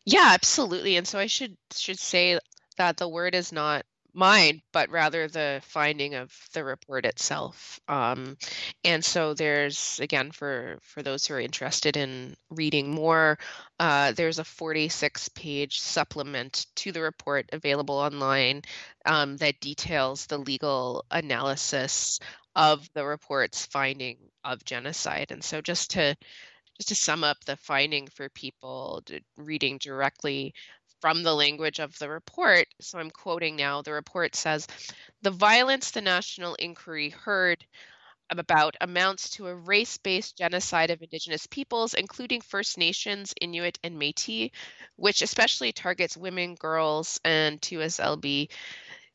Yeah, 0.07 0.30
absolutely. 0.32 0.97
And 0.97 1.07
so 1.07 1.18
I 1.18 1.26
should 1.26 1.59
should 1.74 1.99
say 1.99 2.39
that 2.79 2.97
the 2.97 3.09
word 3.09 3.35
is 3.35 3.53
not 3.53 3.85
mine, 4.14 4.61
but 4.72 4.91
rather 4.91 5.29
the 5.29 5.61
finding 5.64 6.14
of 6.14 6.33
the 6.53 6.64
report 6.64 7.05
itself. 7.05 7.79
Um, 7.89 8.37
and 8.85 9.05
so 9.05 9.35
there's 9.35 10.01
again 10.01 10.33
for 10.33 10.79
for 10.83 11.03
those 11.03 11.26
who 11.26 11.35
are 11.35 11.41
interested 11.41 11.97
in 11.97 12.35
reading 12.51 12.91
more, 12.91 13.39
uh, 13.79 14.12
there's 14.12 14.39
a 14.39 14.45
46 14.45 15.29
page 15.31 15.81
supplement 15.81 16.66
to 16.76 16.93
the 16.93 17.03
report 17.03 17.49
available 17.53 17.97
online 17.97 18.62
um, 19.07 19.37
that 19.37 19.61
details 19.61 20.26
the 20.26 20.39
legal 20.39 21.05
analysis 21.11 22.18
of 22.57 22.89
the 22.95 23.05
report's 23.05 23.66
finding 23.66 24.16
of 24.43 24.64
genocide. 24.64 25.31
And 25.31 25.45
so 25.45 25.61
just 25.61 25.93
to 25.93 26.16
just 26.76 26.89
to 26.89 26.95
sum 26.95 27.24
up 27.24 27.45
the 27.45 27.57
finding 27.57 28.07
for 28.07 28.29
people 28.31 29.03
reading 29.37 29.79
directly 29.79 30.55
from 31.01 31.23
the 31.23 31.35
language 31.35 31.79
of 31.79 31.99
the 31.99 32.09
report. 32.09 32.67
So 32.81 32.99
I'm 32.99 33.11
quoting 33.11 33.57
now. 33.57 33.83
The 33.83 33.93
report 33.93 34.35
says 34.35 34.67
the 35.23 35.31
violence 35.31 35.91
the 35.91 36.01
national 36.01 36.55
inquiry 36.55 37.11
heard 37.11 37.65
about 38.31 38.77
amounts 38.81 39.31
to 39.31 39.47
a 39.47 39.55
race 39.55 39.97
based 39.99 40.37
genocide 40.37 40.91
of 40.91 41.03
Indigenous 41.03 41.47
peoples, 41.47 41.95
including 41.95 42.41
First 42.41 42.77
Nations, 42.77 43.35
Inuit, 43.41 43.79
and 43.83 43.99
Metis, 43.99 44.51
which 44.97 45.23
especially 45.23 45.73
targets 45.73 46.17
women, 46.17 46.55
girls, 46.55 47.21
and 47.25 47.61
2SLB 47.61 48.51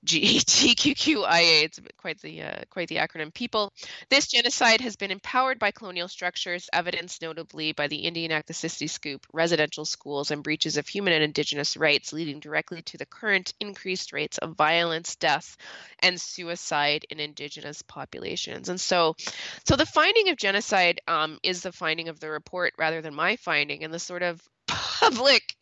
GTQQIA. 0.05 1.63
It's 1.63 1.79
quite 1.97 2.21
the 2.21 2.43
uh, 2.43 2.61
quite 2.69 2.87
the 2.89 2.97
acronym. 2.97 3.33
People. 3.33 3.71
This 4.09 4.27
genocide 4.27 4.81
has 4.81 4.95
been 4.95 5.11
empowered 5.11 5.59
by 5.59 5.71
colonial 5.71 6.07
structures, 6.07 6.69
evidenced 6.73 7.21
notably 7.21 7.71
by 7.71 7.87
the 7.87 7.97
Indian 7.97 8.31
Act 8.31 8.53
Sixties 8.53 8.91
Scoop, 8.91 9.25
residential 9.33 9.85
schools, 9.85 10.31
and 10.31 10.43
breaches 10.43 10.77
of 10.77 10.87
human 10.87 11.13
and 11.13 11.23
indigenous 11.23 11.77
rights, 11.77 12.13
leading 12.13 12.39
directly 12.39 12.81
to 12.83 12.97
the 12.97 13.05
current 13.05 13.53
increased 13.59 14.13
rates 14.13 14.37
of 14.37 14.55
violence, 14.55 15.15
death, 15.15 15.57
and 15.99 16.19
suicide 16.19 17.05
in 17.09 17.19
indigenous 17.19 17.81
populations. 17.81 18.69
And 18.69 18.79
so, 18.79 19.15
so 19.65 19.75
the 19.75 19.85
finding 19.85 20.29
of 20.29 20.37
genocide 20.37 21.01
um, 21.07 21.39
is 21.43 21.61
the 21.61 21.71
finding 21.71 22.09
of 22.09 22.19
the 22.19 22.29
report 22.29 22.73
rather 22.77 23.01
than 23.01 23.13
my 23.13 23.37
finding, 23.37 23.83
and 23.83 23.93
the 23.93 23.99
sort 23.99 24.23
of 24.23 24.41
public 25.03 25.55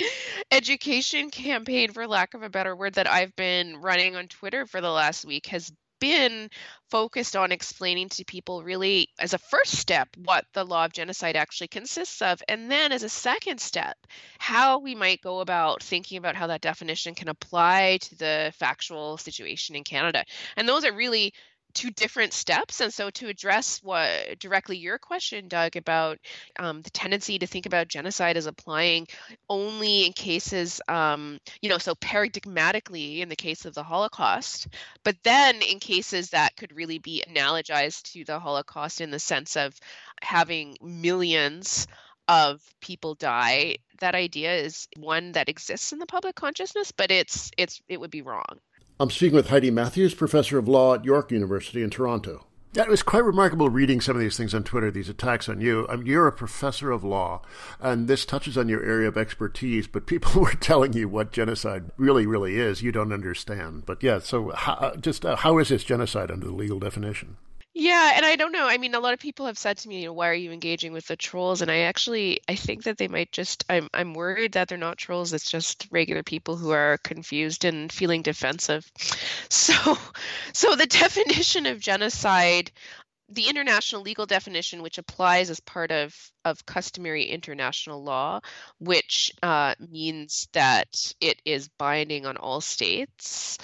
education 0.52 1.30
campaign, 1.32 1.92
for 1.92 2.08
lack 2.08 2.34
of 2.34 2.44
a 2.44 2.50
better 2.50 2.76
word, 2.76 2.94
that 2.94 3.10
I've 3.10 3.36
been 3.36 3.78
running 3.78 4.16
on 4.16 4.28
Twitter 4.28 4.66
for 4.66 4.82
the 4.82 4.90
last 4.90 5.26
week 5.26 5.48
has 5.48 5.72
been 6.00 6.50
focused 6.90 7.36
on 7.36 7.52
explaining 7.52 8.10
to 8.10 8.26
people 8.26 8.64
really 8.64 9.08
as 9.20 9.34
a 9.34 9.38
first 9.38 9.78
step 9.78 10.10
what 10.26 10.46
the 10.54 10.64
law 10.64 10.84
of 10.84 10.92
genocide 10.92 11.36
actually 11.36 11.68
consists 11.68 12.24
of 12.24 12.42
and 12.50 12.72
then 12.72 12.92
as 12.92 13.04
a 13.04 13.10
second 13.10 13.62
step 13.62 13.96
how 14.40 14.80
we 14.80 14.96
might 14.96 15.22
go 15.22 15.42
about 15.42 15.84
thinking 15.84 16.18
about 16.18 16.36
how 16.36 16.48
that 16.48 16.60
definition 16.60 17.14
can 17.14 17.30
apply 17.30 18.00
to 18.02 18.18
the 18.18 18.52
factual 18.58 19.16
situation 19.18 19.76
in 19.76 19.84
Canada. 19.84 20.26
And 20.58 20.68
those 20.68 20.84
are 20.86 20.92
really 20.92 21.34
two 21.74 21.92
different 21.92 22.34
steps. 22.34 22.82
And 22.82 22.94
so, 22.94 23.10
to 23.12 23.28
address 23.28 23.80
what 23.84 24.40
directly 24.40 24.78
your 24.78 24.98
question, 24.98 25.48
Doug, 25.48 25.76
about 25.76 26.20
um, 26.60 26.82
the 26.82 26.90
tendency 26.90 27.40
to 27.40 27.48
think 27.48 27.66
about 27.66 27.88
genocide 27.88 28.38
as 28.38 28.46
applying 28.46 29.08
only 29.50 30.06
in 30.06 30.14
cases, 30.14 30.82
um, 30.88 31.40
you 31.62 31.70
know, 31.70 31.78
so 31.78 31.96
paradigmatically 31.96 33.20
in 33.20 33.30
the 33.30 33.36
case 33.36 33.66
of 33.66 33.74
the 33.74 33.84
Holocaust, 33.84 34.68
but 35.04 35.16
then 35.24 35.62
in 35.62 35.80
cases 35.80 36.30
that 36.30 36.56
could 36.56 36.76
really 36.76 37.00
be 37.00 37.24
analogized 37.28 38.14
to 38.14 38.24
the 38.26 38.40
Holocaust 38.40 39.02
in 39.02 39.12
the 39.12 39.20
sense 39.20 39.56
of 39.56 39.78
having 40.22 40.78
millions 40.82 41.88
of 42.28 42.62
people 42.82 43.16
die 43.16 43.78
that 44.00 44.16
idea 44.16 44.56
is 44.56 44.88
one 44.98 45.32
that 45.34 45.50
exists 45.50 45.92
in 45.92 46.00
the 46.00 46.06
public 46.06 46.36
consciousness 46.36 46.92
but 46.92 47.12
it's 47.12 47.52
it's 47.58 47.82
it 47.90 48.00
would 48.00 48.12
be 48.12 48.22
wrong 48.22 48.60
I'm 49.02 49.10
speaking 49.10 49.36
with 49.36 49.50
Heidi 49.50 49.72
Matthews, 49.72 50.14
professor 50.14 50.60
of 50.60 50.68
law 50.68 50.94
at 50.94 51.04
York 51.04 51.32
University 51.32 51.82
in 51.82 51.90
Toronto. 51.90 52.46
Yeah, 52.74 52.84
it 52.84 52.88
was 52.88 53.02
quite 53.02 53.24
remarkable 53.24 53.68
reading 53.68 54.00
some 54.00 54.16
of 54.16 54.22
these 54.22 54.38
things 54.38 54.54
on 54.54 54.64
Twitter, 54.64 54.92
these 54.92 55.10
attacks 55.10 55.50
on 55.50 55.60
you. 55.60 55.88
I 55.90 55.96
mean, 55.96 56.06
you're 56.06 56.28
a 56.28 56.32
professor 56.32 56.92
of 56.92 57.04
law, 57.04 57.42
and 57.80 58.08
this 58.08 58.28
touches 58.28 58.60
on 58.60 58.70
your 58.70 58.84
area 58.84 59.08
of 59.08 59.18
expertise, 59.18 59.88
but 59.88 60.06
people 60.06 60.40
were 60.44 60.54
telling 60.54 60.94
you 60.94 61.10
what 61.10 61.32
genocide 61.32 61.86
really, 61.98 62.28
really 62.28 62.60
is. 62.60 62.84
You 62.84 62.92
don't 62.92 63.12
understand. 63.12 63.88
But 63.88 64.04
yeah, 64.04 64.20
so 64.20 64.52
how, 64.52 64.94
just 65.02 65.26
uh, 65.26 65.36
how 65.36 65.58
is 65.58 65.70
this 65.70 65.84
genocide 65.84 66.30
under 66.30 66.46
the 66.46 66.54
legal 66.54 66.78
definition? 66.78 67.38
Yeah, 67.74 68.14
and 68.18 68.26
I 68.26 68.36
don't 68.36 68.52
know. 68.52 68.68
I 68.68 68.78
mean, 68.78 68.96
a 68.96 69.00
lot 69.00 69.14
of 69.14 69.20
people 69.22 69.46
have 69.46 69.58
said 69.58 69.78
to 69.78 69.88
me, 69.88 70.02
you 70.02 70.08
know, 70.08 70.14
why 70.14 70.28
are 70.28 70.34
you 70.34 70.52
engaging 70.52 70.92
with 70.92 71.08
the 71.08 71.16
trolls? 71.16 71.62
And 71.62 71.72
I 71.72 71.80
actually 71.80 72.42
I 72.50 72.56
think 72.56 72.84
that 72.84 72.98
they 72.98 73.08
might 73.08 73.32
just 73.32 73.64
I'm 73.70 73.88
I'm 73.94 74.14
worried 74.14 74.54
that 74.54 74.68
they're 74.68 74.78
not 74.78 74.98
trolls. 74.98 75.32
It's 75.32 75.50
just 75.50 75.88
regular 75.90 76.22
people 76.22 76.58
who 76.58 76.72
are 76.72 76.98
confused 76.98 77.64
and 77.64 77.92
feeling 77.92 78.22
defensive. 78.24 78.90
So 79.50 79.98
so 80.54 80.76
the 80.76 80.86
definition 81.02 81.66
of 81.66 81.80
genocide 81.80 82.72
the 83.30 83.48
international 83.48 84.02
legal 84.02 84.26
definition, 84.26 84.82
which 84.82 84.98
applies 84.98 85.50
as 85.50 85.60
part 85.62 85.92
of, 85.92 86.14
of 86.44 86.66
customary 86.66 87.26
international 87.26 88.04
law, 88.04 88.42
which 88.80 89.32
uh, 89.42 89.76
means 89.80 90.50
that 90.54 91.14
it 91.22 91.42
is 91.46 91.70
binding 91.70 92.26
on 92.26 92.38
all 92.38 92.60
states, 92.62 93.58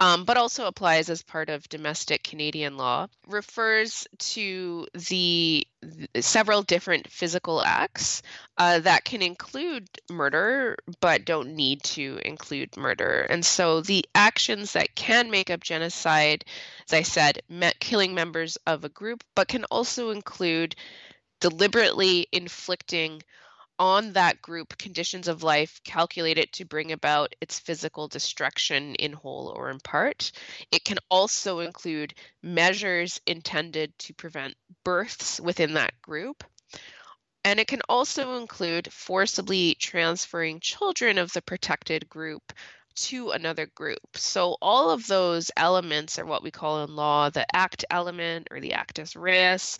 um, 0.00 0.24
but 0.24 0.38
also 0.38 0.66
applies 0.66 1.10
as 1.10 1.22
part 1.22 1.50
of 1.50 1.68
domestic 1.68 2.22
Canadian 2.22 2.78
law, 2.78 3.06
refers 3.28 4.08
to 4.18 4.86
the, 4.94 5.66
the 5.82 6.22
several 6.22 6.62
different 6.62 7.08
physical 7.10 7.62
acts 7.62 8.22
uh, 8.56 8.78
that 8.80 9.04
can 9.04 9.20
include 9.20 9.86
murder, 10.10 10.76
but 11.00 11.26
don't 11.26 11.54
need 11.54 11.82
to 11.82 12.18
include 12.24 12.78
murder. 12.78 13.26
And 13.28 13.44
so 13.44 13.82
the 13.82 14.06
actions 14.14 14.72
that 14.72 14.94
can 14.94 15.30
make 15.30 15.50
up 15.50 15.60
genocide, 15.60 16.46
as 16.88 16.94
I 16.94 17.02
said, 17.02 17.42
met 17.50 17.78
killing 17.78 18.14
members 18.14 18.56
of 18.66 18.84
a 18.84 18.88
group, 18.88 19.22
but 19.36 19.48
can 19.48 19.64
also 19.64 20.10
include 20.10 20.74
deliberately 21.40 22.26
inflicting 22.32 23.22
on 23.80 24.12
that 24.12 24.42
group 24.42 24.76
conditions 24.76 25.26
of 25.26 25.42
life 25.42 25.80
calculated 25.84 26.52
to 26.52 26.66
bring 26.66 26.92
about 26.92 27.34
its 27.40 27.58
physical 27.58 28.06
destruction 28.08 28.94
in 28.96 29.10
whole 29.10 29.52
or 29.56 29.70
in 29.70 29.80
part. 29.80 30.30
It 30.70 30.84
can 30.84 30.98
also 31.10 31.60
include 31.60 32.12
measures 32.42 33.22
intended 33.26 33.98
to 34.00 34.14
prevent 34.14 34.54
births 34.84 35.40
within 35.40 35.74
that 35.74 36.00
group. 36.02 36.44
And 37.42 37.58
it 37.58 37.68
can 37.68 37.80
also 37.88 38.36
include 38.36 38.92
forcibly 38.92 39.74
transferring 39.76 40.60
children 40.60 41.16
of 41.16 41.32
the 41.32 41.40
protected 41.40 42.06
group 42.06 42.52
to 42.96 43.30
another 43.30 43.66
group. 43.74 43.98
So 44.14 44.58
all 44.60 44.90
of 44.90 45.06
those 45.06 45.50
elements 45.56 46.18
are 46.18 46.26
what 46.26 46.42
we 46.42 46.50
call 46.50 46.84
in 46.84 46.94
law 46.94 47.30
the 47.30 47.46
act 47.56 47.86
element 47.90 48.48
or 48.50 48.60
the 48.60 48.74
actus 48.74 49.16
reus 49.16 49.78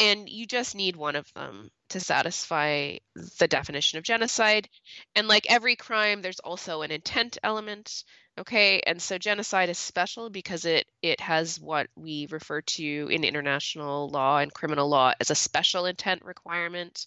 and 0.00 0.28
you 0.28 0.46
just 0.46 0.74
need 0.74 0.96
one 0.96 1.14
of 1.14 1.32
them 1.34 1.70
to 1.90 2.00
satisfy 2.00 2.96
the 3.38 3.48
definition 3.48 3.98
of 3.98 4.04
genocide. 4.04 4.68
And 5.14 5.28
like 5.28 5.46
every 5.48 5.76
crime 5.76 6.22
there's 6.22 6.40
also 6.40 6.82
an 6.82 6.90
intent 6.90 7.38
element 7.42 8.04
okay? 8.38 8.80
And 8.86 9.00
so 9.00 9.18
genocide 9.18 9.70
is 9.70 9.78
special 9.78 10.30
because 10.30 10.64
it 10.64 10.86
it 11.02 11.20
has 11.20 11.60
what 11.60 11.88
we 11.96 12.28
refer 12.30 12.60
to 12.60 13.08
in 13.10 13.24
international 13.24 14.08
law 14.08 14.38
and 14.38 14.52
criminal 14.52 14.88
law 14.88 15.12
as 15.20 15.30
a 15.30 15.34
special 15.34 15.86
intent 15.86 16.24
requirement. 16.24 17.06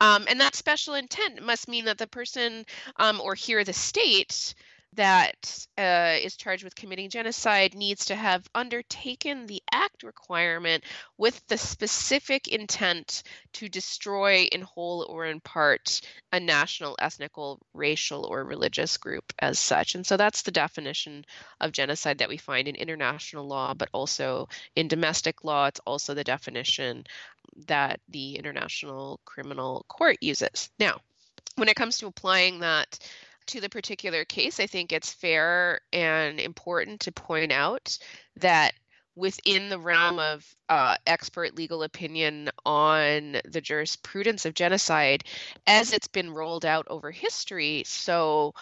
Um, 0.00 0.26
and 0.28 0.40
that 0.40 0.54
special 0.54 0.94
intent 0.94 1.42
must 1.42 1.68
mean 1.68 1.86
that 1.86 1.98
the 1.98 2.06
person 2.06 2.66
um, 2.96 3.20
or 3.20 3.34
here 3.34 3.64
the 3.64 3.72
state 3.72 4.54
that 4.96 5.66
uh, 5.78 6.16
is 6.22 6.36
charged 6.36 6.64
with 6.64 6.74
committing 6.74 7.08
genocide 7.10 7.74
needs 7.74 8.06
to 8.06 8.16
have 8.16 8.48
undertaken 8.54 9.46
the 9.46 9.62
act 9.72 10.02
requirement 10.02 10.84
with 11.16 11.40
the 11.46 11.58
specific 11.58 12.48
intent 12.48 13.22
to 13.52 13.68
destroy 13.68 14.48
in 14.50 14.60
whole 14.60 15.06
or 15.08 15.26
in 15.26 15.40
part 15.40 16.00
a 16.32 16.40
national, 16.40 16.96
ethnical, 17.00 17.60
racial, 17.72 18.24
or 18.26 18.44
religious 18.44 18.96
group 18.96 19.32
as 19.38 19.58
such. 19.58 19.94
And 19.94 20.04
so 20.04 20.16
that's 20.16 20.42
the 20.42 20.50
definition 20.50 21.24
of 21.60 21.72
genocide 21.72 22.18
that 22.18 22.28
we 22.28 22.36
find 22.36 22.68
in 22.68 22.74
international 22.74 23.46
law, 23.46 23.74
but 23.74 23.88
also 23.92 24.48
in 24.74 24.88
domestic 24.88 25.44
law. 25.44 25.66
It's 25.66 25.80
also 25.86 26.14
the 26.14 26.24
definition 26.24 27.04
that 27.66 28.00
the 28.08 28.36
International 28.36 29.20
Criminal 29.24 29.84
Court 29.88 30.16
uses. 30.20 30.70
Now, 30.78 31.00
when 31.56 31.68
it 31.68 31.76
comes 31.76 31.98
to 31.98 32.06
applying 32.06 32.60
that 32.60 32.98
to 33.46 33.60
the 33.60 33.68
particular 33.68 34.24
case, 34.24 34.60
I 34.60 34.66
think 34.66 34.92
it's 34.92 35.12
fair 35.12 35.80
and 35.92 36.40
important 36.40 37.00
to 37.00 37.12
point 37.12 37.52
out 37.52 37.98
that 38.36 38.74
within 39.16 39.70
the 39.70 39.78
realm 39.78 40.18
of 40.18 40.44
uh, 40.68 40.96
expert 41.06 41.56
legal 41.56 41.82
opinion 41.82 42.50
on 42.66 43.40
the 43.46 43.62
jurisprudence 43.62 44.44
of 44.44 44.52
genocide 44.52 45.24
as 45.66 45.92
it's 45.92 46.06
been 46.06 46.30
rolled 46.30 46.66
out 46.66 46.86
over 46.90 47.10
history. 47.10 47.82
So, 47.86 48.52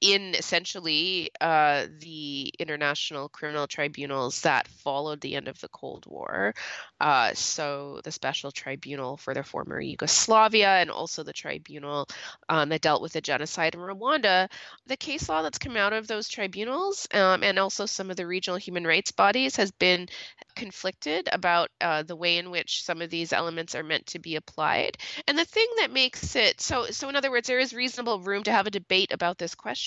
in 0.00 0.34
essentially 0.34 1.30
uh, 1.40 1.86
the 2.00 2.52
international 2.58 3.28
criminal 3.28 3.66
tribunals 3.66 4.42
that 4.42 4.68
followed 4.68 5.20
the 5.20 5.34
end 5.36 5.48
of 5.48 5.58
the 5.60 5.68
Cold 5.68 6.04
War. 6.06 6.54
Uh, 7.00 7.32
so 7.34 8.00
the 8.04 8.12
Special 8.12 8.50
Tribunal 8.50 9.16
for 9.16 9.32
the 9.32 9.42
former 9.42 9.80
Yugoslavia 9.80 10.68
and 10.68 10.90
also 10.90 11.22
the 11.22 11.32
tribunal 11.32 12.06
um, 12.48 12.68
that 12.68 12.82
dealt 12.82 13.02
with 13.02 13.12
the 13.12 13.20
genocide 13.20 13.74
in 13.74 13.80
Rwanda. 13.80 14.48
The 14.86 14.96
case 14.96 15.28
law 15.28 15.42
that's 15.42 15.58
come 15.58 15.76
out 15.76 15.92
of 15.92 16.06
those 16.06 16.28
tribunals 16.28 17.08
um, 17.14 17.42
and 17.42 17.58
also 17.58 17.86
some 17.86 18.10
of 18.10 18.16
the 18.16 18.26
regional 18.26 18.58
human 18.58 18.86
rights 18.86 19.12
bodies 19.12 19.56
has 19.56 19.70
been 19.70 20.08
conflicted 20.54 21.28
about 21.32 21.70
uh, 21.80 22.02
the 22.02 22.16
way 22.16 22.38
in 22.38 22.50
which 22.50 22.82
some 22.82 23.00
of 23.00 23.10
these 23.10 23.32
elements 23.32 23.74
are 23.74 23.82
meant 23.82 24.06
to 24.06 24.18
be 24.18 24.36
applied. 24.36 24.96
And 25.26 25.38
the 25.38 25.44
thing 25.44 25.66
that 25.78 25.90
makes 25.90 26.36
it 26.36 26.60
so, 26.60 26.86
so 26.86 27.08
in 27.08 27.16
other 27.16 27.30
words, 27.30 27.48
there 27.48 27.58
is 27.58 27.72
reasonable 27.72 28.20
room 28.20 28.42
to 28.44 28.52
have 28.52 28.66
a 28.66 28.70
debate 28.70 29.12
about 29.12 29.38
this 29.38 29.54
question. 29.54 29.85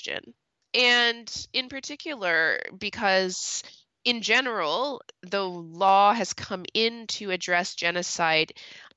And 0.73 1.47
in 1.53 1.69
particular, 1.69 2.59
because 2.77 3.63
in 4.05 4.21
general, 4.21 5.01
the 5.23 5.43
law 5.43 6.13
has 6.13 6.33
come 6.33 6.65
in 6.73 7.07
to 7.07 7.31
address 7.31 7.75
genocide, 7.75 8.53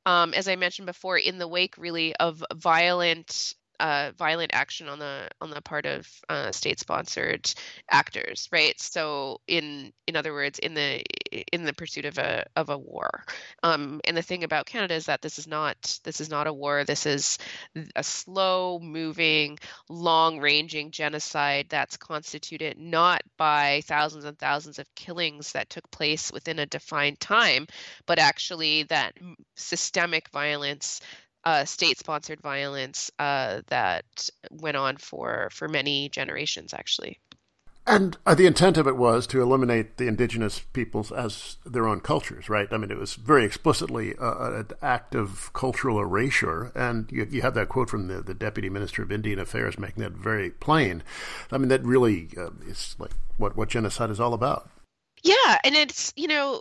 um, 0.07 0.35
as 0.35 0.49
I 0.49 0.57
mentioned 0.57 0.87
before, 0.87 1.19
in 1.19 1.39
the 1.39 1.49
wake 1.49 1.77
really 1.79 2.15
of 2.17 2.45
violent 2.55 3.55
uh, 3.83 4.13
violent 4.17 4.53
action 4.55 4.89
on 4.89 5.01
the 5.01 5.29
on 5.41 5.51
the 5.51 5.61
part 5.61 5.87
of 5.87 6.09
uh, 6.29 6.53
state-sponsored 6.53 7.53
actors, 7.91 8.49
right? 8.53 8.81
So, 8.81 9.41
in 9.49 9.93
in 10.07 10.15
other 10.15 10.33
words, 10.33 10.61
in 10.61 10.75
the 10.75 11.03
in 11.53 11.65
the 11.65 11.73
pursuit 11.73 12.05
of 12.05 12.17
a 12.19 12.45
of 12.55 12.69
a 12.69 12.79
war. 12.79 13.25
Um, 13.65 14.01
and 14.05 14.17
the 14.17 14.23
thing 14.23 14.45
about 14.45 14.67
Canada 14.67 14.95
is 14.95 15.07
that 15.07 15.21
this 15.21 15.37
is 15.41 15.49
not 15.49 15.99
this 16.05 16.21
is 16.21 16.31
not 16.31 16.47
a 16.47 16.53
war. 16.53 16.85
This 16.85 17.07
is 17.07 17.39
a 17.97 18.05
slow-moving, 18.05 19.59
long-ranging 19.89 20.93
genocide 20.93 21.67
that's 21.69 21.97
constituted 21.97 22.79
not 22.79 23.23
by 23.37 23.83
thousands 23.87 24.25
and 24.25 24.39
thousands 24.39 24.79
of 24.79 24.95
killings 24.95 25.53
that 25.53 25.71
took 25.71 25.91
place 25.91 26.31
within 26.33 26.61
a 26.61 26.67
defined 26.67 27.19
time, 27.19 27.67
but 28.07 28.21
actually 28.21 28.85
that 28.85 29.15
systemic 29.57 30.29
violence 30.29 31.01
uh, 31.45 31.65
state-sponsored 31.65 32.41
violence 32.41 33.11
uh, 33.19 33.63
that 33.69 34.05
went 34.51 34.77
on 34.77 34.97
for 34.97 35.49
for 35.53 35.69
many 35.69 36.09
generations, 36.09 36.73
actually. 36.73 37.19
And 37.85 38.17
uh, 38.25 38.37
the 38.37 38.47
intent 38.47 38.77
of 38.77 38.87
it 38.87 38.97
was 38.97 39.27
to 39.29 39.43
eliminate 39.43 39.97
the 39.97 40.07
indigenous 40.07 40.61
peoples 40.61 41.11
as 41.11 41.57
their 41.67 41.89
own 41.89 41.99
cultures, 41.99 42.49
right? 42.49 42.69
I 42.71 42.77
mean, 42.77 42.93
it 42.93 42.97
was 42.97 43.15
very 43.15 43.45
explicitly 43.45 44.15
uh, 44.21 44.53
an 44.53 44.69
act 44.81 45.17
of 45.17 45.53
cultural 45.53 45.99
erasure. 45.99 46.71
And 46.77 47.11
you, 47.11 47.27
you, 47.29 47.43
have 47.43 47.55
that 47.55 47.69
quote 47.69 47.91
from 47.91 48.07
the, 48.07 48.23
the 48.23 48.35
Deputy 48.35 48.71
Minister 48.71 49.03
of 49.03 49.11
Indian 49.11 49.41
Affairs 49.41 49.81
making 49.81 50.05
that 50.05 50.13
very 50.13 50.51
plain. 50.51 51.03
I 51.51 51.59
mean, 51.59 51.69
that 51.71 51.85
really 51.85 52.29
uh, 52.39 52.51
is 52.69 52.95
like 53.01 53.11
what, 53.37 53.57
what 53.57 53.69
genocide 53.69 54.11
is 54.11 54.21
all 54.21 54.33
about. 54.33 54.71
Yeah, 55.25 55.59
and 55.65 55.75
it's 55.75 56.13
you 56.17 56.29
know 56.29 56.61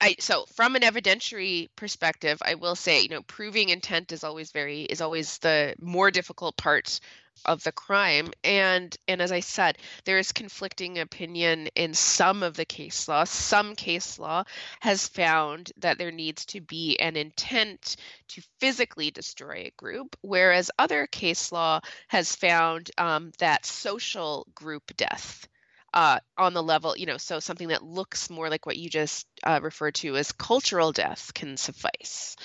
I 0.00 0.16
so 0.18 0.46
from 0.54 0.76
an 0.76 0.82
evidentiary 0.82 1.68
perspective, 1.76 2.38
I 2.44 2.54
will 2.54 2.76
say, 2.76 3.02
you 3.02 3.08
know, 3.08 3.22
proving 3.22 3.68
intent 3.70 4.12
is 4.12 4.24
always 4.24 4.52
very 4.52 4.82
is 4.82 5.00
always 5.00 5.38
the 5.38 5.74
more 5.80 6.10
difficult 6.10 6.56
part 6.56 7.00
of 7.44 7.62
the 7.62 7.72
crime. 7.72 8.32
And 8.44 8.96
and 9.06 9.20
as 9.22 9.32
i 9.32 9.40
said 9.40 9.78
there 10.04 10.18
is 10.18 10.32
conflicting 10.32 10.98
opinion 10.98 11.68
in 11.74 11.94
some 11.94 12.42
of 12.42 12.54
the 12.54 12.64
case 12.64 13.08
law. 13.08 13.24
Some 13.24 13.76
case 13.76 14.18
law 14.18 14.44
has 14.80 15.08
found 15.08 15.72
that 15.78 15.98
there 15.98 16.12
needs 16.12 16.44
to 16.46 16.60
be 16.60 16.98
an 16.98 17.16
intent 17.16 17.96
to 18.28 18.42
physically 18.60 19.10
destroy 19.10 19.66
a 19.66 19.72
group 19.76 20.16
whereas 20.22 20.70
other 20.78 21.06
case 21.06 21.52
law 21.52 21.80
has 22.08 22.34
found 22.34 22.90
um, 22.98 23.32
that 23.38 23.64
social 23.66 24.46
group 24.54 24.96
death 24.96 25.48
uh, 25.94 26.20
on 26.36 26.54
the 26.54 26.62
level, 26.62 26.96
you 26.96 27.06
know, 27.06 27.16
so 27.16 27.40
something 27.40 27.68
that 27.68 27.82
looks 27.82 28.28
more 28.30 28.48
like 28.48 28.66
what 28.66 28.76
you 28.76 28.90
just 28.90 29.26
uh, 29.42 29.60
referred 29.62 29.94
to 29.96 30.16
as 30.16 30.32
cultural 30.32 30.92
death 30.92 31.32
can 31.34 31.56
suffice. 31.56 32.36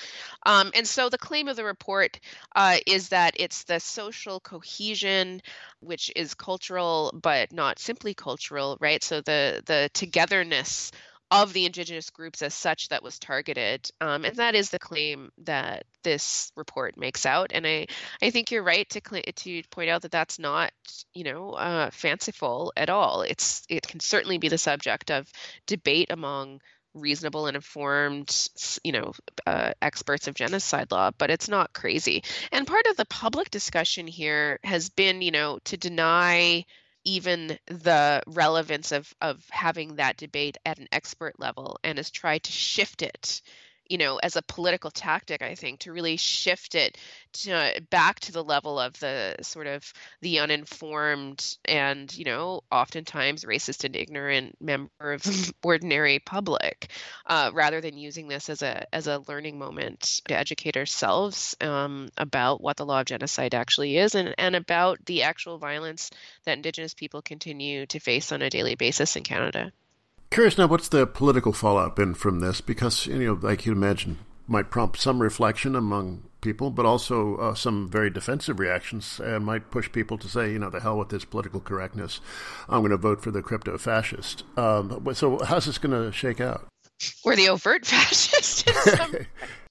Um, 0.46 0.72
and 0.74 0.88
so 0.88 1.10
the 1.10 1.18
claim 1.18 1.48
of 1.48 1.56
the 1.56 1.64
report 1.66 2.20
uh, 2.56 2.78
is 2.88 3.10
that 3.10 3.36
it's 3.38 3.64
the 3.64 3.80
social 3.80 4.40
cohesion, 4.40 5.42
which 5.80 6.12
is 6.16 6.34
cultural 6.34 7.18
but 7.22 7.52
not 7.52 7.80
simply 7.80 8.14
cultural, 8.14 8.78
right? 8.80 9.04
So 9.04 9.22
the 9.22 9.62
the 9.66 9.90
togetherness 9.94 10.92
of 11.34 11.52
the 11.52 11.66
indigenous 11.66 12.12
groups 12.12 12.44
as 12.44 12.54
such 12.54 12.90
that 12.90 13.02
was 13.02 13.18
targeted. 13.18 13.90
Um, 14.00 14.24
and 14.24 14.36
that 14.36 14.54
is 14.54 14.70
the 14.70 14.78
claim 14.78 15.32
that 15.40 15.86
this 16.04 16.52
report 16.56 16.96
makes 16.96 17.26
out. 17.26 17.52
And 17.54 17.66
I, 17.66 17.88
I 18.22 18.30
think 18.30 18.52
you're 18.52 18.64
right 18.64 18.88
to 18.90 19.02
to 19.02 19.64
point 19.72 19.90
out 19.90 20.04
that 20.04 20.12
that's 20.12 20.38
not, 20.38 20.72
you 21.16 21.24
know, 21.24 21.52
uh, 21.54 21.90
fanciful 21.90 22.72
at 22.78 22.92
all. 22.92 23.24
It's 23.24 23.64
it 23.68 23.88
can 23.88 24.00
certainly 24.00 24.38
be 24.38 24.48
the 24.48 24.60
subject 24.60 25.10
of 25.10 25.28
debate 25.66 26.12
among 26.12 26.62
reasonable 26.94 27.48
and 27.48 27.56
informed 27.56 28.50
you 28.84 28.92
know 28.92 29.14
uh, 29.48 29.72
experts 29.82 30.28
of 30.28 30.36
genocide 30.36 30.92
law 30.92 31.10
but 31.18 31.32
it's 31.32 31.50
not 31.50 31.74
crazy 31.74 32.24
and 32.52 32.68
part 32.68 32.86
of 32.86 32.96
the 32.96 33.06
public 33.06 33.50
discussion 33.50 34.06
here 34.06 34.60
has 34.64 34.90
been 34.90 35.20
you 35.24 35.32
know 35.32 35.58
to 35.64 35.76
deny 35.76 36.64
even 37.06 37.58
the 37.68 38.24
relevance 38.28 38.92
of 38.92 39.14
of 39.22 39.46
having 39.50 39.96
that 39.96 40.18
debate 40.18 40.58
at 40.66 40.80
an 40.80 40.88
expert 40.92 41.40
level 41.40 41.80
and 41.84 41.98
has 41.98 42.12
tried 42.12 42.44
to 42.44 42.52
shift 42.52 43.02
it 43.02 43.42
you 43.90 43.98
know 43.98 44.18
as 44.18 44.36
a 44.36 44.42
political 44.42 44.92
tactic 44.92 45.42
i 45.42 45.56
think 45.56 45.80
to 45.80 45.92
really 45.92 46.18
shift 46.18 46.76
it 46.76 46.98
to 47.34 47.82
back 47.90 48.20
to 48.20 48.32
the 48.32 48.44
level 48.44 48.80
of 48.80 48.98
the 49.00 49.36
sort 49.42 49.68
of 49.68 49.94
the 50.22 50.40
uninformed 50.40 51.58
and 51.66 52.16
you 52.16 52.26
know 52.26 52.62
oftentimes 52.72 53.44
racist 53.44 53.84
and 53.84 53.96
ignorant 53.96 54.56
member 54.62 55.14
of 55.14 55.54
ordinary 55.64 56.20
public 56.20 56.90
uh, 57.26 57.52
rather 57.54 57.82
than 57.82 57.98
using 57.98 58.28
this 58.28 58.50
as 58.50 58.62
a 58.62 58.86
as 58.94 59.08
a 59.08 59.24
learning 59.28 59.58
moment 59.58 60.22
to 60.26 60.38
educate 60.38 60.78
ourselves 60.78 61.56
um, 61.62 62.10
about 62.18 62.62
what 62.62 62.78
the 62.78 62.86
law 62.86 63.02
of 63.02 63.06
genocide 63.06 63.54
actually 63.54 63.98
is 63.98 64.16
and, 64.16 64.34
and 64.38 64.56
about 64.56 65.04
the 65.06 65.24
actual 65.24 65.58
violence 65.58 66.10
that 66.46 66.58
indigenous 66.58 66.94
people 66.94 67.22
continue 67.22 67.86
to 67.86 68.00
face 68.00 68.32
on 68.32 68.42
a 68.42 68.50
daily 68.50 68.76
basis 68.76 69.16
in 69.16 69.24
canada 69.24 69.72
Curious 70.34 70.58
now, 70.58 70.66
what's 70.66 70.88
the 70.88 71.06
political 71.06 71.54
fallout 71.54 71.96
been 71.96 72.16
from 72.16 72.40
this? 72.40 72.60
Because 72.60 73.06
you 73.06 73.20
know, 73.20 73.40
like 73.40 73.68
you 73.68 73.72
imagine, 73.72 74.18
might 74.48 74.72
prompt 74.72 75.00
some 75.00 75.22
reflection 75.22 75.76
among 75.76 76.24
people, 76.42 76.72
but 76.72 76.88
also 76.88 77.36
uh, 77.36 77.54
some 77.54 77.88
very 77.88 78.10
defensive 78.10 78.60
reactions, 78.60 79.20
and 79.20 79.46
might 79.46 79.70
push 79.70 79.92
people 79.92 80.18
to 80.18 80.28
say, 80.28 80.52
you 80.52 80.58
know, 80.58 80.72
the 80.72 80.80
hell 80.80 80.98
with 80.98 81.10
this 81.10 81.24
political 81.24 81.60
correctness. 81.60 82.20
I'm 82.68 82.82
going 82.82 82.90
to 82.90 82.98
vote 82.98 83.22
for 83.22 83.30
the 83.30 83.44
crypto 83.44 83.78
fascist. 83.78 84.44
Um, 84.58 85.08
so, 85.14 85.38
how's 85.46 85.66
this 85.68 85.78
going 85.78 85.94
to 86.04 86.12
shake 86.12 86.42
out? 86.42 86.68
Or 87.24 87.36
the 87.36 87.50
overt 87.50 87.86
fascist. 87.86 88.68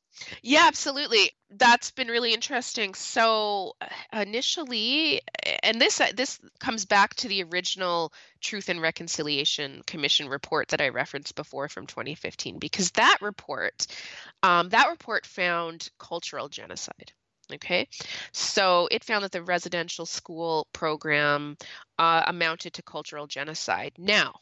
Yeah, 0.42 0.64
absolutely. 0.66 1.30
That's 1.50 1.90
been 1.90 2.08
really 2.08 2.32
interesting. 2.34 2.94
So 2.94 3.74
initially, 4.12 5.20
and 5.62 5.80
this 5.80 6.00
this 6.14 6.40
comes 6.60 6.84
back 6.84 7.14
to 7.16 7.28
the 7.28 7.42
original 7.44 8.12
Truth 8.40 8.68
and 8.68 8.80
Reconciliation 8.80 9.82
Commission 9.86 10.28
report 10.28 10.68
that 10.68 10.80
I 10.80 10.88
referenced 10.88 11.34
before 11.34 11.68
from 11.68 11.86
2015, 11.86 12.58
because 12.58 12.90
that 12.92 13.18
report, 13.20 13.86
um, 14.42 14.70
that 14.70 14.88
report 14.88 15.26
found 15.26 15.88
cultural 15.98 16.48
genocide. 16.48 17.12
Okay, 17.52 17.88
so 18.32 18.88
it 18.90 19.04
found 19.04 19.24
that 19.24 19.32
the 19.32 19.42
residential 19.42 20.06
school 20.06 20.68
program 20.72 21.56
uh, 21.98 22.22
amounted 22.26 22.72
to 22.74 22.82
cultural 22.82 23.26
genocide. 23.26 23.92
Now, 23.98 24.34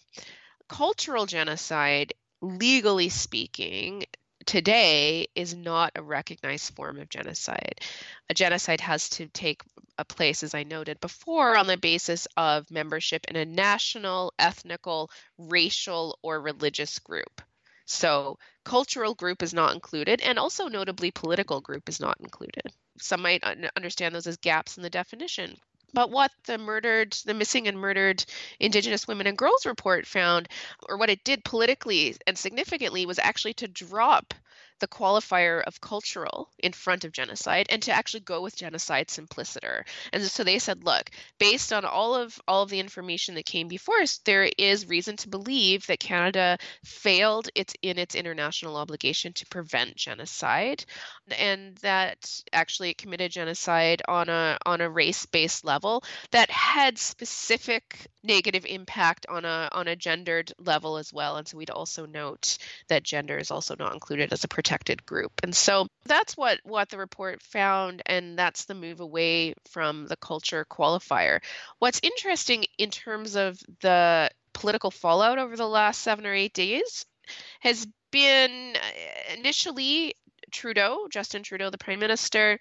cultural 0.69 1.27
genocide 1.27 2.13
legally 2.41 3.09
speaking 3.09 4.05
today 4.47 5.29
is 5.35 5.55
not 5.55 5.93
a 5.95 6.03
recognized 6.03 6.75
form 6.75 6.99
of 6.99 7.09
genocide. 7.09 7.81
A 8.29 8.35
genocide 8.35 8.81
has 8.81 9.09
to 9.11 9.27
take 9.29 9.63
a 9.99 10.05
place, 10.05 10.43
as 10.43 10.55
I 10.55 10.63
noted 10.63 11.01
before, 11.01 11.57
on 11.57 11.67
the 11.67 11.77
basis 11.77 12.27
of 12.37 12.71
membership 12.71 13.27
in 13.29 13.37
a 13.37 13.45
national, 13.45 14.33
ethnical, 14.39 15.11
racial, 15.39 16.19
or 16.23 16.41
religious 16.41 16.99
group. 16.99 17.43
So, 17.87 18.39
cultural 18.65 19.15
group 19.15 19.43
is 19.43 19.53
not 19.53 19.75
included, 19.75 20.21
and 20.21 20.39
also 20.39 20.69
notably, 20.69 21.11
political 21.11 21.61
group 21.61 21.89
is 21.89 22.01
not 22.01 22.19
included. 22.21 22.63
Some 22.99 23.23
might 23.23 23.43
understand 23.77 24.15
those 24.15 24.27
as 24.27 24.37
gaps 24.37 24.77
in 24.77 24.83
the 24.83 24.91
definition. 24.91 25.59
But 25.93 26.11
what 26.11 26.31
the 26.45 26.59
murdered, 26.59 27.13
the 27.25 27.35
missing 27.35 27.67
and 27.69 27.79
murdered 27.79 28.25
Indigenous 28.59 29.09
women 29.09 29.27
and 29.27 29.37
girls 29.37 29.67
report 29.67 30.07
found, 30.07 30.49
or 30.89 30.97
what 30.97 31.11
it 31.11 31.25
did 31.25 31.45
politically 31.45 32.17
and 32.27 32.39
significantly, 32.39 33.07
was 33.07 33.19
actually 33.19 33.55
to 33.55 33.69
drop 33.69 34.35
the 34.81 34.89
qualifier 34.89 35.63
of 35.63 35.81
cultural 35.81 36.49
in 36.59 36.73
front 36.73 37.05
of 37.05 37.13
genocide 37.13 37.67
and 37.71 37.83
to 37.83 37.93
actually 37.93 38.21
go 38.21 38.41
with 38.41 38.57
genocide 38.57 39.11
simpliciter. 39.11 39.85
And 40.13 40.23
so 40.23 40.43
they 40.43 40.59
said, 40.59 40.85
look, 40.85 41.11
based 41.39 41.73
on 41.73 41.85
all 41.85 42.15
of 42.15 42.41
all 42.49 42.63
of 42.63 42.71
the 42.71 42.81
information 42.81 43.35
that 43.35 43.45
came 43.45 43.69
before 43.69 44.01
us, 44.01 44.19
there 44.25 44.49
is 44.59 44.89
reason 44.89 45.17
to 45.19 45.29
believe 45.29 45.87
that 45.87 46.01
Canada 46.01 46.59
failed 46.85 47.49
its 47.55 47.75
in 47.83 47.99
its 47.99 48.15
international 48.15 48.77
obligation 48.77 49.33
to 49.35 49.47
prevent 49.47 49.97
genocide 49.97 50.85
and 51.39 51.77
that 51.79 52.43
actually 52.53 52.91
it 52.91 52.99
committed 52.99 53.31
genocide 53.31 54.03
on 54.09 54.29
a 54.29 54.59
on 54.67 54.81
a 54.81 54.91
race-based 54.91 55.65
level 55.65 55.80
that 56.31 56.51
had 56.51 56.99
specific 56.99 58.07
negative 58.23 58.67
impact 58.67 59.27
on 59.29 59.45
a 59.45 59.69
on 59.73 59.89
a 59.89 59.97
gendered 59.97 60.53
level 60.59 60.97
as 60.97 61.13
well. 61.13 61.37
And 61.37 61.47
so 61.47 61.57
we'd 61.57 61.71
also 61.71 62.07
note 62.07 62.59
that 62.89 63.03
gender 63.03 63.39
is 63.39 63.51
also 63.51 63.75
not 63.79 63.95
included 63.95 64.33
as 64.33 64.45
a 64.45 64.49
protected 64.49 65.05
group. 65.07 65.33
And 65.43 65.55
so 65.55 65.87
that's 66.05 66.37
what 66.37 66.61
what 66.65 66.89
the 66.89 66.99
report 66.99 67.43
found 67.43 68.03
and 68.07 68.39
that's 68.39 68.65
the 68.65 68.75
move 68.75 69.01
away 69.01 69.55
from 69.71 70.07
the 70.07 70.17
culture 70.17 70.67
qualifier. 70.71 71.41
What's 71.79 72.01
interesting 72.03 72.65
in 72.79 72.91
terms 72.91 73.37
of 73.37 73.59
the 73.81 74.31
political 74.53 74.91
fallout 74.91 75.39
over 75.39 75.57
the 75.57 75.69
last 75.69 76.03
7 76.03 76.27
or 76.27 76.35
8 76.35 76.53
days 76.53 77.07
has 77.61 77.87
been 78.11 78.77
uh, 78.77 79.35
initially 79.39 80.15
Trudeau, 80.51 81.07
Justin 81.11 81.43
Trudeau, 81.43 81.71
the 81.71 81.79
prime 81.79 82.01
minister, 82.01 82.59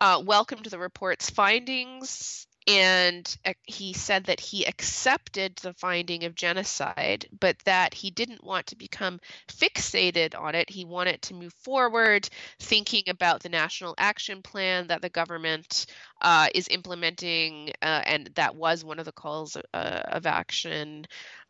uh, 0.00 0.22
welcomed 0.24 0.66
the 0.66 0.78
report's 0.78 1.30
findings 1.30 2.46
and 2.66 3.36
he 3.64 3.92
said 3.92 4.24
that 4.24 4.40
he 4.40 4.64
accepted 4.66 5.56
the 5.56 5.72
finding 5.74 6.24
of 6.24 6.34
genocide, 6.34 7.26
but 7.38 7.58
that 7.64 7.94
he 7.94 8.10
didn't 8.10 8.44
want 8.44 8.66
to 8.66 8.76
become 8.76 9.20
fixated 9.48 10.38
on 10.38 10.54
it. 10.54 10.68
He 10.68 10.84
wanted 10.84 11.22
to 11.22 11.34
move 11.34 11.54
forward, 11.54 12.28
thinking 12.58 13.04
about 13.08 13.42
the 13.42 13.48
national 13.48 13.94
action 13.98 14.42
plan 14.42 14.88
that 14.88 15.02
the 15.02 15.08
government 15.08 15.86
uh, 16.20 16.48
is 16.54 16.68
implementing, 16.68 17.70
uh, 17.82 18.02
and 18.04 18.30
that 18.34 18.54
was 18.54 18.84
one 18.84 18.98
of 18.98 19.06
the 19.06 19.12
calls 19.12 19.56
uh, 19.56 20.02
of 20.08 20.26
action 20.26 21.06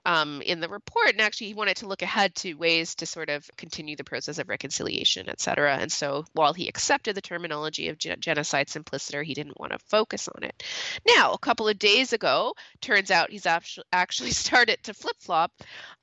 um, 0.06 0.42
in 0.42 0.60
the 0.60 0.68
report. 0.68 1.10
And 1.10 1.20
actually, 1.20 1.48
he 1.48 1.54
wanted 1.54 1.78
to 1.78 1.86
look 1.86 2.02
ahead 2.02 2.34
to 2.36 2.54
ways 2.54 2.94
to 2.96 3.06
sort 3.06 3.28
of 3.28 3.48
continue 3.56 3.96
the 3.96 4.04
process 4.04 4.38
of 4.38 4.48
reconciliation, 4.48 5.28
et 5.28 5.40
cetera. 5.40 5.76
And 5.76 5.90
so 5.90 6.24
while 6.32 6.52
he 6.52 6.68
accepted 6.68 7.14
the 7.14 7.20
terminology 7.20 7.88
of 7.88 7.98
genocide 7.98 8.68
simpliciter, 8.68 9.22
he 9.22 9.34
didn't 9.34 9.58
want 9.58 9.72
to 9.72 9.78
focus 9.78 10.28
on 10.28 10.44
it. 10.44 10.62
Now, 11.06 11.32
a 11.32 11.38
couple 11.38 11.68
of 11.68 11.78
days 11.78 12.12
ago, 12.12 12.54
turns 12.80 13.10
out 13.10 13.30
he's 13.30 13.46
actually 13.46 14.30
started 14.30 14.82
to 14.84 14.94
flip 14.94 15.16
flop 15.20 15.52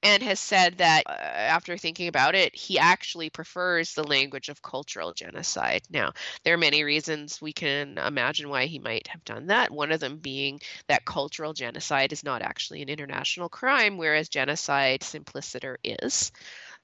and 0.04 0.22
has 0.24 0.40
said 0.40 0.78
that 0.78 1.04
uh, 1.08 1.12
after 1.12 1.78
thinking 1.78 2.08
about 2.08 2.36
it, 2.36 2.56
he 2.56 2.78
actually 2.78 3.30
prefers 3.30 3.94
the 3.94 4.04
language 4.04 4.50
of 4.50 4.62
cultural 4.62 5.14
genocide. 5.14 5.82
Now, 5.90 6.14
there 6.44 6.54
are 6.54 6.58
many 6.58 6.84
reasons 6.84 7.42
we 7.42 7.54
can 7.54 7.98
imagine 7.98 8.50
why 8.50 8.66
he 8.66 8.80
might 8.80 9.08
have 9.08 9.24
done 9.24 9.48
that. 9.48 9.72
One 9.72 9.92
of 9.92 10.00
them 10.00 10.18
being 10.18 10.60
that 10.88 11.06
cultural 11.06 11.54
genocide 11.54 12.14
is 12.14 12.24
not 12.24 12.42
actually 12.42 12.82
an 12.82 12.90
international 12.90 13.50
crime, 13.50 13.87
whereas 13.96 14.28
genocide 14.28 15.04
simpliciter 15.04 15.80
is. 15.84 16.34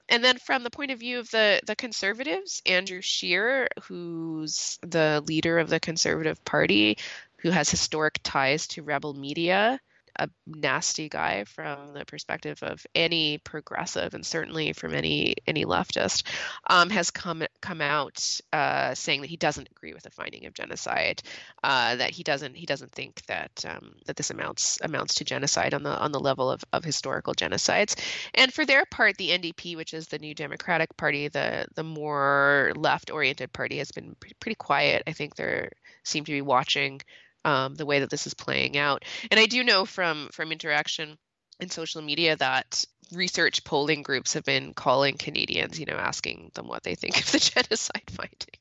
And 0.08 0.24
then 0.24 0.38
from 0.38 0.62
the 0.62 0.70
point 0.70 0.90
of 0.90 0.98
view 0.98 1.18
of 1.18 1.30
the 1.30 1.60
the 1.66 1.76
conservatives, 1.76 2.62
Andrew 2.64 3.02
Scheer, 3.02 3.68
who's 3.82 4.78
the 4.82 5.22
leader 5.26 5.58
of 5.58 5.68
the 5.68 5.80
Conservative 5.80 6.42
Party, 6.44 6.96
who 7.38 7.50
has 7.50 7.68
historic 7.68 8.20
ties 8.22 8.66
to 8.68 8.82
rebel 8.82 9.12
media, 9.12 9.80
a 10.18 10.28
nasty 10.46 11.08
guy 11.08 11.44
from 11.44 11.94
the 11.94 12.04
perspective 12.04 12.62
of 12.62 12.86
any 12.94 13.38
progressive 13.38 14.14
and 14.14 14.24
certainly 14.24 14.72
from 14.72 14.94
any 14.94 15.34
any 15.46 15.64
leftist, 15.64 16.24
um, 16.68 16.90
has 16.90 17.10
come 17.10 17.42
come 17.60 17.80
out 17.80 18.40
uh, 18.52 18.94
saying 18.94 19.22
that 19.22 19.30
he 19.30 19.36
doesn't 19.36 19.68
agree 19.70 19.92
with 19.92 20.02
the 20.02 20.10
finding 20.10 20.46
of 20.46 20.54
genocide, 20.54 21.22
uh, 21.62 21.96
that 21.96 22.10
he 22.10 22.22
doesn't 22.22 22.54
he 22.54 22.66
doesn't 22.66 22.92
think 22.92 23.22
that 23.26 23.64
um, 23.68 23.94
that 24.06 24.16
this 24.16 24.30
amounts 24.30 24.78
amounts 24.82 25.14
to 25.14 25.24
genocide 25.24 25.74
on 25.74 25.82
the 25.82 25.98
on 25.98 26.12
the 26.12 26.20
level 26.20 26.50
of, 26.50 26.62
of 26.72 26.84
historical 26.84 27.34
genocides, 27.34 27.96
and 28.34 28.52
for 28.52 28.64
their 28.64 28.84
part, 28.86 29.16
the 29.16 29.30
NDP, 29.30 29.76
which 29.76 29.94
is 29.94 30.08
the 30.08 30.18
New 30.18 30.34
Democratic 30.34 30.96
Party, 30.96 31.28
the 31.28 31.66
the 31.74 31.84
more 31.84 32.72
left 32.76 33.10
oriented 33.10 33.52
party, 33.52 33.78
has 33.78 33.90
been 33.90 34.14
pretty 34.40 34.56
quiet. 34.56 35.02
I 35.06 35.12
think 35.12 35.34
they 35.34 35.68
seem 36.04 36.24
to 36.24 36.32
be 36.32 36.42
watching 36.42 37.00
um, 37.44 37.74
the 37.74 37.86
way 37.86 38.00
that 38.00 38.10
this 38.10 38.26
is 38.26 38.34
playing 38.34 38.76
out. 38.76 39.04
And 39.30 39.38
I 39.38 39.46
do 39.46 39.64
know 39.64 39.84
from 39.84 40.28
from 40.32 40.52
interaction 40.52 41.16
in 41.60 41.70
social 41.70 42.02
media 42.02 42.36
that 42.36 42.84
research 43.12 43.64
polling 43.64 44.02
groups 44.02 44.34
have 44.34 44.44
been 44.44 44.74
calling 44.74 45.16
Canadians, 45.16 45.78
you 45.78 45.86
know, 45.86 45.96
asking 45.96 46.50
them 46.54 46.68
what 46.68 46.82
they 46.82 46.94
think 46.94 47.16
of 47.20 47.32
the 47.32 47.38
genocide 47.38 48.02
finding, 48.10 48.54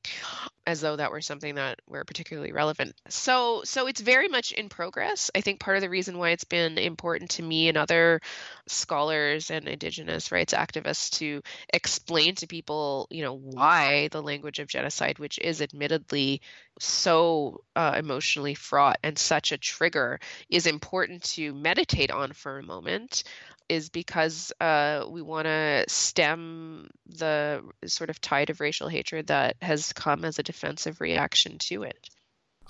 as 0.66 0.82
though 0.82 0.96
that 0.96 1.12
were 1.12 1.22
something 1.22 1.56
that 1.56 1.80
were 1.88 2.04
particularly 2.04 2.52
relevant. 2.52 2.96
So, 3.10 3.62
so 3.66 3.88
it's 3.88 4.02
very 4.02 4.28
much 4.28 4.52
in 4.52 4.70
progress. 4.70 5.32
I 5.36 5.42
think 5.42 5.60
part 5.60 5.78
of 5.78 5.82
the 5.82 5.90
reason 5.90 6.18
why 6.18 6.30
it's 6.30 6.44
been 6.44 6.78
important 6.78 7.32
to 7.32 7.44
me 7.44 7.68
and 7.68 7.78
other 7.78 8.22
scholars 8.68 9.52
and 9.52 9.68
Indigenous 9.68 10.32
rights 10.32 10.54
activists 10.54 11.18
to 11.20 11.42
explain 11.74 12.36
to 12.36 12.48
people, 12.48 13.08
you 13.10 13.24
know, 13.24 13.34
why 13.34 14.08
the 14.10 14.22
language 14.22 14.60
of 14.60 14.68
genocide, 14.68 15.20
which 15.20 15.40
is 15.40 15.62
admittedly 15.62 16.42
so 16.80 17.64
uh, 17.76 17.96
emotionally 17.98 18.56
fraught 18.56 18.98
and 19.04 19.18
such 19.18 19.52
a 19.52 19.58
trigger, 19.58 20.20
is 20.50 20.66
important 20.66 21.24
to 21.24 21.54
meditate 21.54 22.12
on 22.12 22.32
for 22.32 22.60
a 22.60 22.64
moment 22.64 23.24
is 23.70 23.90
because 23.90 24.52
uh, 24.60 25.06
we 25.10 25.22
want 25.22 25.46
to 25.46 25.86
stem 25.88 26.90
the 27.08 27.64
sort 27.86 28.10
of 28.10 28.22
tide 28.22 28.50
of 28.50 28.60
racial 28.60 28.88
hatred 28.88 29.28
that 29.28 29.56
has 29.62 29.94
come 29.94 30.26
as 30.26 30.40
a 30.40 30.44
defensive 30.44 31.02
reaction 31.02 31.58
to 31.60 31.84
it. 31.84 32.10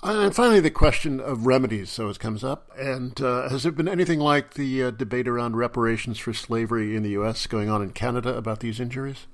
And 0.02 0.34
finally, 0.34 0.60
the 0.60 0.70
question 0.70 1.18
of 1.18 1.46
remedies. 1.46 1.90
So 1.90 2.08
it 2.08 2.18
comes 2.18 2.44
up. 2.44 2.70
And 2.76 3.18
uh, 3.20 3.48
has 3.48 3.62
there 3.62 3.72
been 3.72 3.88
anything 3.88 4.20
like 4.20 4.54
the 4.54 4.84
uh, 4.84 4.90
debate 4.90 5.26
around 5.26 5.56
reparations 5.56 6.18
for 6.18 6.34
slavery 6.34 6.94
in 6.94 7.02
the 7.02 7.10
U.S. 7.10 7.46
going 7.46 7.70
on 7.70 7.82
in 7.82 7.90
Canada 7.90 8.36
about 8.36 8.60
these 8.60 8.80
injuries? 8.80 9.26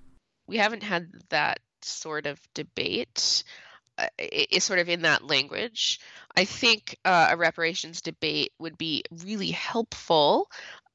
We 0.46 0.58
haven't 0.58 0.84
had 0.84 1.10
that 1.30 1.58
sort 1.82 2.26
of 2.26 2.40
debate. 2.54 3.42
Uh, 3.98 4.06
is 4.18 4.64
sort 4.64 4.78
of 4.78 4.88
in 4.88 5.02
that 5.02 5.24
language. 5.24 6.00
I 6.36 6.44
think 6.44 6.96
uh, 7.04 7.28
a 7.30 7.36
reparations 7.36 8.00
debate 8.00 8.52
would 8.58 8.78
be 8.78 9.02
really 9.24 9.50
helpful 9.50 10.48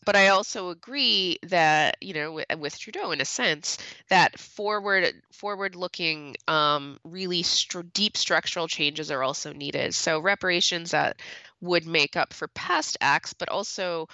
but 0.05 0.15
I 0.15 0.29
also 0.29 0.69
agree 0.69 1.37
that 1.43 1.97
you 2.01 2.13
know 2.13 2.31
with, 2.33 2.45
with 2.57 2.79
Trudeau 2.79 3.11
in 3.11 3.21
a 3.21 3.25
sense 3.25 3.77
that 4.09 4.39
forward 4.39 5.13
forward 5.31 5.75
looking 5.75 6.35
um, 6.47 6.99
really 7.03 7.43
st- 7.43 7.93
deep 7.93 8.15
structural 8.17 8.67
changes 8.67 9.11
are 9.11 9.23
also 9.23 9.51
needed. 9.51 9.93
So 9.95 10.19
reparations 10.19 10.91
that 10.91 11.21
would 11.61 11.85
make 11.85 12.15
up 12.15 12.33
for 12.33 12.47
past 12.49 12.97
acts, 13.01 13.33
but 13.33 13.49
also 13.49 14.07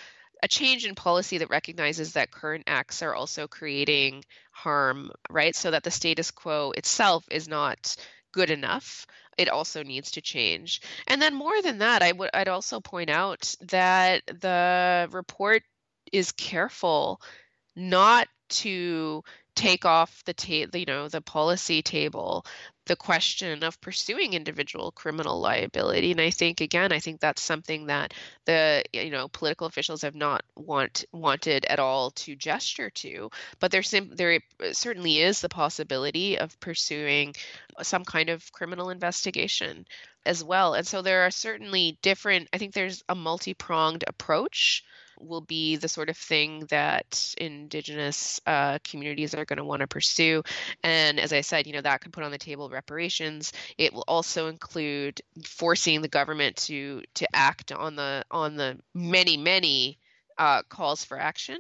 a 0.44 0.48
change 0.48 0.86
in 0.86 0.96
policy 0.96 1.38
that 1.40 1.50
recognizes 1.52 2.14
that 2.14 2.32
current 2.32 2.64
acts 2.66 3.04
are 3.04 3.14
also 3.14 3.48
creating 3.48 4.24
harm, 4.52 5.12
right? 5.30 5.56
So 5.56 5.72
that 5.72 5.84
the 5.84 5.92
status 5.92 6.32
quo 6.32 6.72
itself 6.72 7.26
is 7.30 7.48
not 7.48 7.96
good 8.32 8.50
enough 8.50 9.06
it 9.38 9.50
also 9.50 9.84
needs 9.84 10.12
to 10.12 10.22
change. 10.22 10.82
And 11.08 11.22
then 11.22 11.34
more 11.34 11.62
than 11.62 11.80
that, 11.80 12.02
I 12.04 12.12
would 12.12 12.30
I'd 12.34 12.48
also 12.48 12.80
point 12.80 13.10
out 13.10 13.56
that 13.62 14.24
the 14.28 15.08
report 15.12 15.64
is 16.12 16.32
careful 16.32 17.22
not 17.76 18.28
to 18.50 19.24
take 19.56 19.86
off 19.86 20.24
the 20.26 20.34
ta- 20.34 20.78
you 20.78 20.86
know 20.86 21.08
the 21.10 21.22
policy 21.22 21.82
table 21.82 22.46
the 22.86 22.96
question 22.96 23.64
of 23.64 23.80
pursuing 23.82 24.34
individual 24.34 24.92
criminal 24.92 25.40
liability. 25.40 26.12
And 26.12 26.22
i 26.22 26.30
think 26.30 26.62
again 26.62 26.92
i 26.92 27.00
think 27.00 27.20
that's 27.20 27.42
something 27.42 27.88
that 27.88 28.14
the 28.46 28.84
you 28.94 29.10
know 29.12 29.28
political 29.28 29.68
officials 29.68 30.02
have 30.02 30.16
not 30.16 30.44
want 30.56 31.06
wanted 31.12 31.66
at 31.66 31.80
all 31.80 32.12
to 32.12 32.36
gesture 32.36 32.90
to. 32.90 33.30
But 33.60 33.72
there 33.72 33.84
sim- 33.84 34.16
there 34.16 34.40
certainly 34.72 35.20
is 35.20 35.42
the 35.42 35.50
possibility 35.50 36.38
of 36.38 36.60
pursuing 36.60 37.36
some 37.82 38.06
kind 38.06 38.30
of 38.30 38.52
criminal 38.52 38.90
investigation 38.90 39.86
as 40.26 40.44
well. 40.44 40.74
And 40.76 40.88
so 40.88 41.02
there 41.02 41.22
are 41.26 41.32
certainly 41.32 41.98
different 42.02 42.48
i 42.54 42.58
think 42.58 42.74
there's 42.74 43.04
a 43.10 43.16
multi-pronged 43.16 44.04
approach 44.08 44.84
will 45.22 45.42
be 45.42 45.76
the 45.76 45.88
sort 45.88 46.10
of 46.10 46.18
thing 46.18 46.66
that 46.70 47.34
indigenous 47.38 48.40
uh, 48.46 48.80
communities 48.84 49.34
are 49.34 49.46
going 49.46 49.58
to 49.58 49.64
want 49.64 49.82
to 49.82 49.88
pursue. 49.88 50.44
And 50.84 51.20
as 51.20 51.34
I 51.34 51.42
said, 51.42 51.68
you 51.68 51.74
know, 51.74 51.82
that 51.82 52.02
could 52.02 52.14
put 52.14 52.24
on 52.24 52.32
the 52.32 52.38
table 52.38 52.70
reparations. 52.70 53.54
It 53.78 53.94
will 53.94 54.06
also 54.08 54.48
include 54.48 55.22
forcing 55.44 56.02
the 56.02 56.08
government 56.08 56.58
to 56.58 57.04
to 57.16 57.28
act 57.36 57.72
on 57.72 57.96
the 57.96 58.24
on 58.32 58.56
the 58.56 58.78
many 58.94 59.38
many 59.38 59.98
uh, 60.42 60.64
calls 60.70 61.06
for 61.06 61.20
action, 61.20 61.60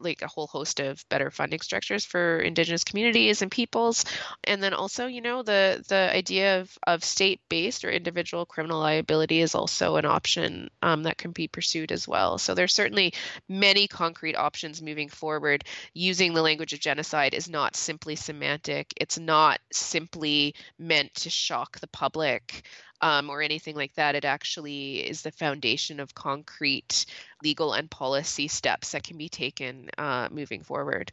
like 0.00 0.22
a 0.22 0.26
whole 0.26 0.46
host 0.46 0.80
of 0.80 1.06
better 1.10 1.30
funding 1.30 1.60
structures 1.60 2.02
for 2.02 2.38
indigenous 2.38 2.82
communities 2.82 3.42
and 3.42 3.50
peoples, 3.50 4.06
and 4.44 4.62
then 4.62 4.72
also, 4.72 5.04
you 5.06 5.20
know, 5.20 5.42
the 5.42 5.84
the 5.88 6.10
idea 6.16 6.60
of, 6.60 6.78
of 6.86 7.04
state-based 7.04 7.84
or 7.84 7.90
individual 7.90 8.46
criminal 8.46 8.80
liability 8.80 9.42
is 9.42 9.54
also 9.54 9.96
an 9.96 10.06
option 10.06 10.70
um, 10.80 11.02
that 11.02 11.18
can 11.18 11.32
be 11.32 11.46
pursued 11.46 11.92
as 11.92 12.08
well. 12.08 12.38
So 12.38 12.54
there's 12.54 12.74
certainly 12.74 13.12
many 13.50 13.86
concrete 13.86 14.34
options 14.34 14.80
moving 14.80 15.10
forward. 15.10 15.64
Using 15.92 16.32
the 16.32 16.40
language 16.40 16.72
of 16.72 16.80
genocide 16.80 17.34
is 17.34 17.50
not 17.50 17.76
simply 17.76 18.16
semantic. 18.16 18.94
It's 18.96 19.18
not 19.18 19.60
simply 19.70 20.54
meant 20.78 21.12
to 21.16 21.28
shock 21.28 21.78
the 21.80 21.88
public 21.88 22.64
um, 23.00 23.30
or 23.30 23.42
anything 23.42 23.76
like 23.76 23.94
that. 23.94 24.14
It 24.14 24.24
actually 24.24 24.98
is 24.98 25.22
the 25.22 25.30
foundation 25.30 26.00
of 26.00 26.14
concrete 26.14 27.06
legal 27.42 27.72
and 27.72 27.90
policy 27.90 28.48
steps 28.48 28.92
that 28.92 29.04
can 29.04 29.16
be 29.16 29.28
taken 29.28 29.90
uh, 29.98 30.28
moving 30.30 30.62
forward. 30.62 31.12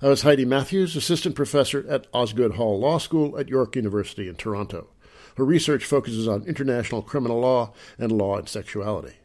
That 0.00 0.08
was 0.08 0.22
Heidi 0.22 0.46
Matthews, 0.46 0.96
assistant 0.96 1.34
professor 1.34 1.84
at 1.88 2.06
Osgoode 2.14 2.54
Hall 2.54 2.80
Law 2.80 2.98
School 2.98 3.38
at 3.38 3.48
York 3.50 3.76
University 3.76 4.28
in 4.28 4.34
Toronto. 4.34 4.88
Her 5.36 5.44
research 5.44 5.84
focuses 5.84 6.26
on 6.26 6.44
international 6.44 7.02
criminal 7.02 7.40
law 7.40 7.72
and 7.98 8.10
law 8.10 8.38
and 8.38 8.48
sexuality. 8.48 9.16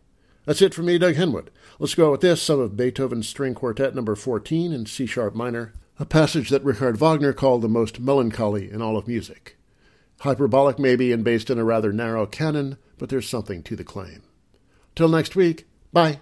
That's 0.46 0.62
it 0.62 0.74
for 0.74 0.84
me, 0.84 0.98
Doug 0.98 1.16
Henwood. 1.16 1.48
Let's 1.80 1.96
go 1.96 2.12
with 2.12 2.22
this 2.22 2.42
some 2.42 2.60
of 2.60 2.78
Beethoven's 2.78 3.28
String 3.28 3.56
Quartet 3.56 3.96
number 3.96 4.16
14 4.16 4.72
in 4.72 4.86
C 4.86 5.06
sharp 5.06 5.34
minor, 5.34 5.74
a 5.98 6.06
passage 6.06 6.50
that 6.50 6.64
Richard 6.64 6.98
Wagner 6.98 7.34
called 7.34 7.62
the 7.62 7.70
most 7.70 8.00
melancholy 8.00 8.70
in 8.70 8.82
all 8.82 8.98
of 8.98 9.08
music. 9.08 9.55
Hyperbolic, 10.26 10.80
maybe, 10.80 11.12
and 11.12 11.24
based 11.24 11.52
in 11.52 11.60
a 11.60 11.64
rather 11.64 11.94
narrow 11.94 12.26
canon, 12.26 12.78
but 12.98 13.10
there's 13.10 13.30
something 13.30 13.62
to 13.62 13.76
the 13.76 13.84
claim. 13.84 14.24
Till 14.96 15.08
next 15.08 15.36
week, 15.36 15.68
bye. 15.94 16.20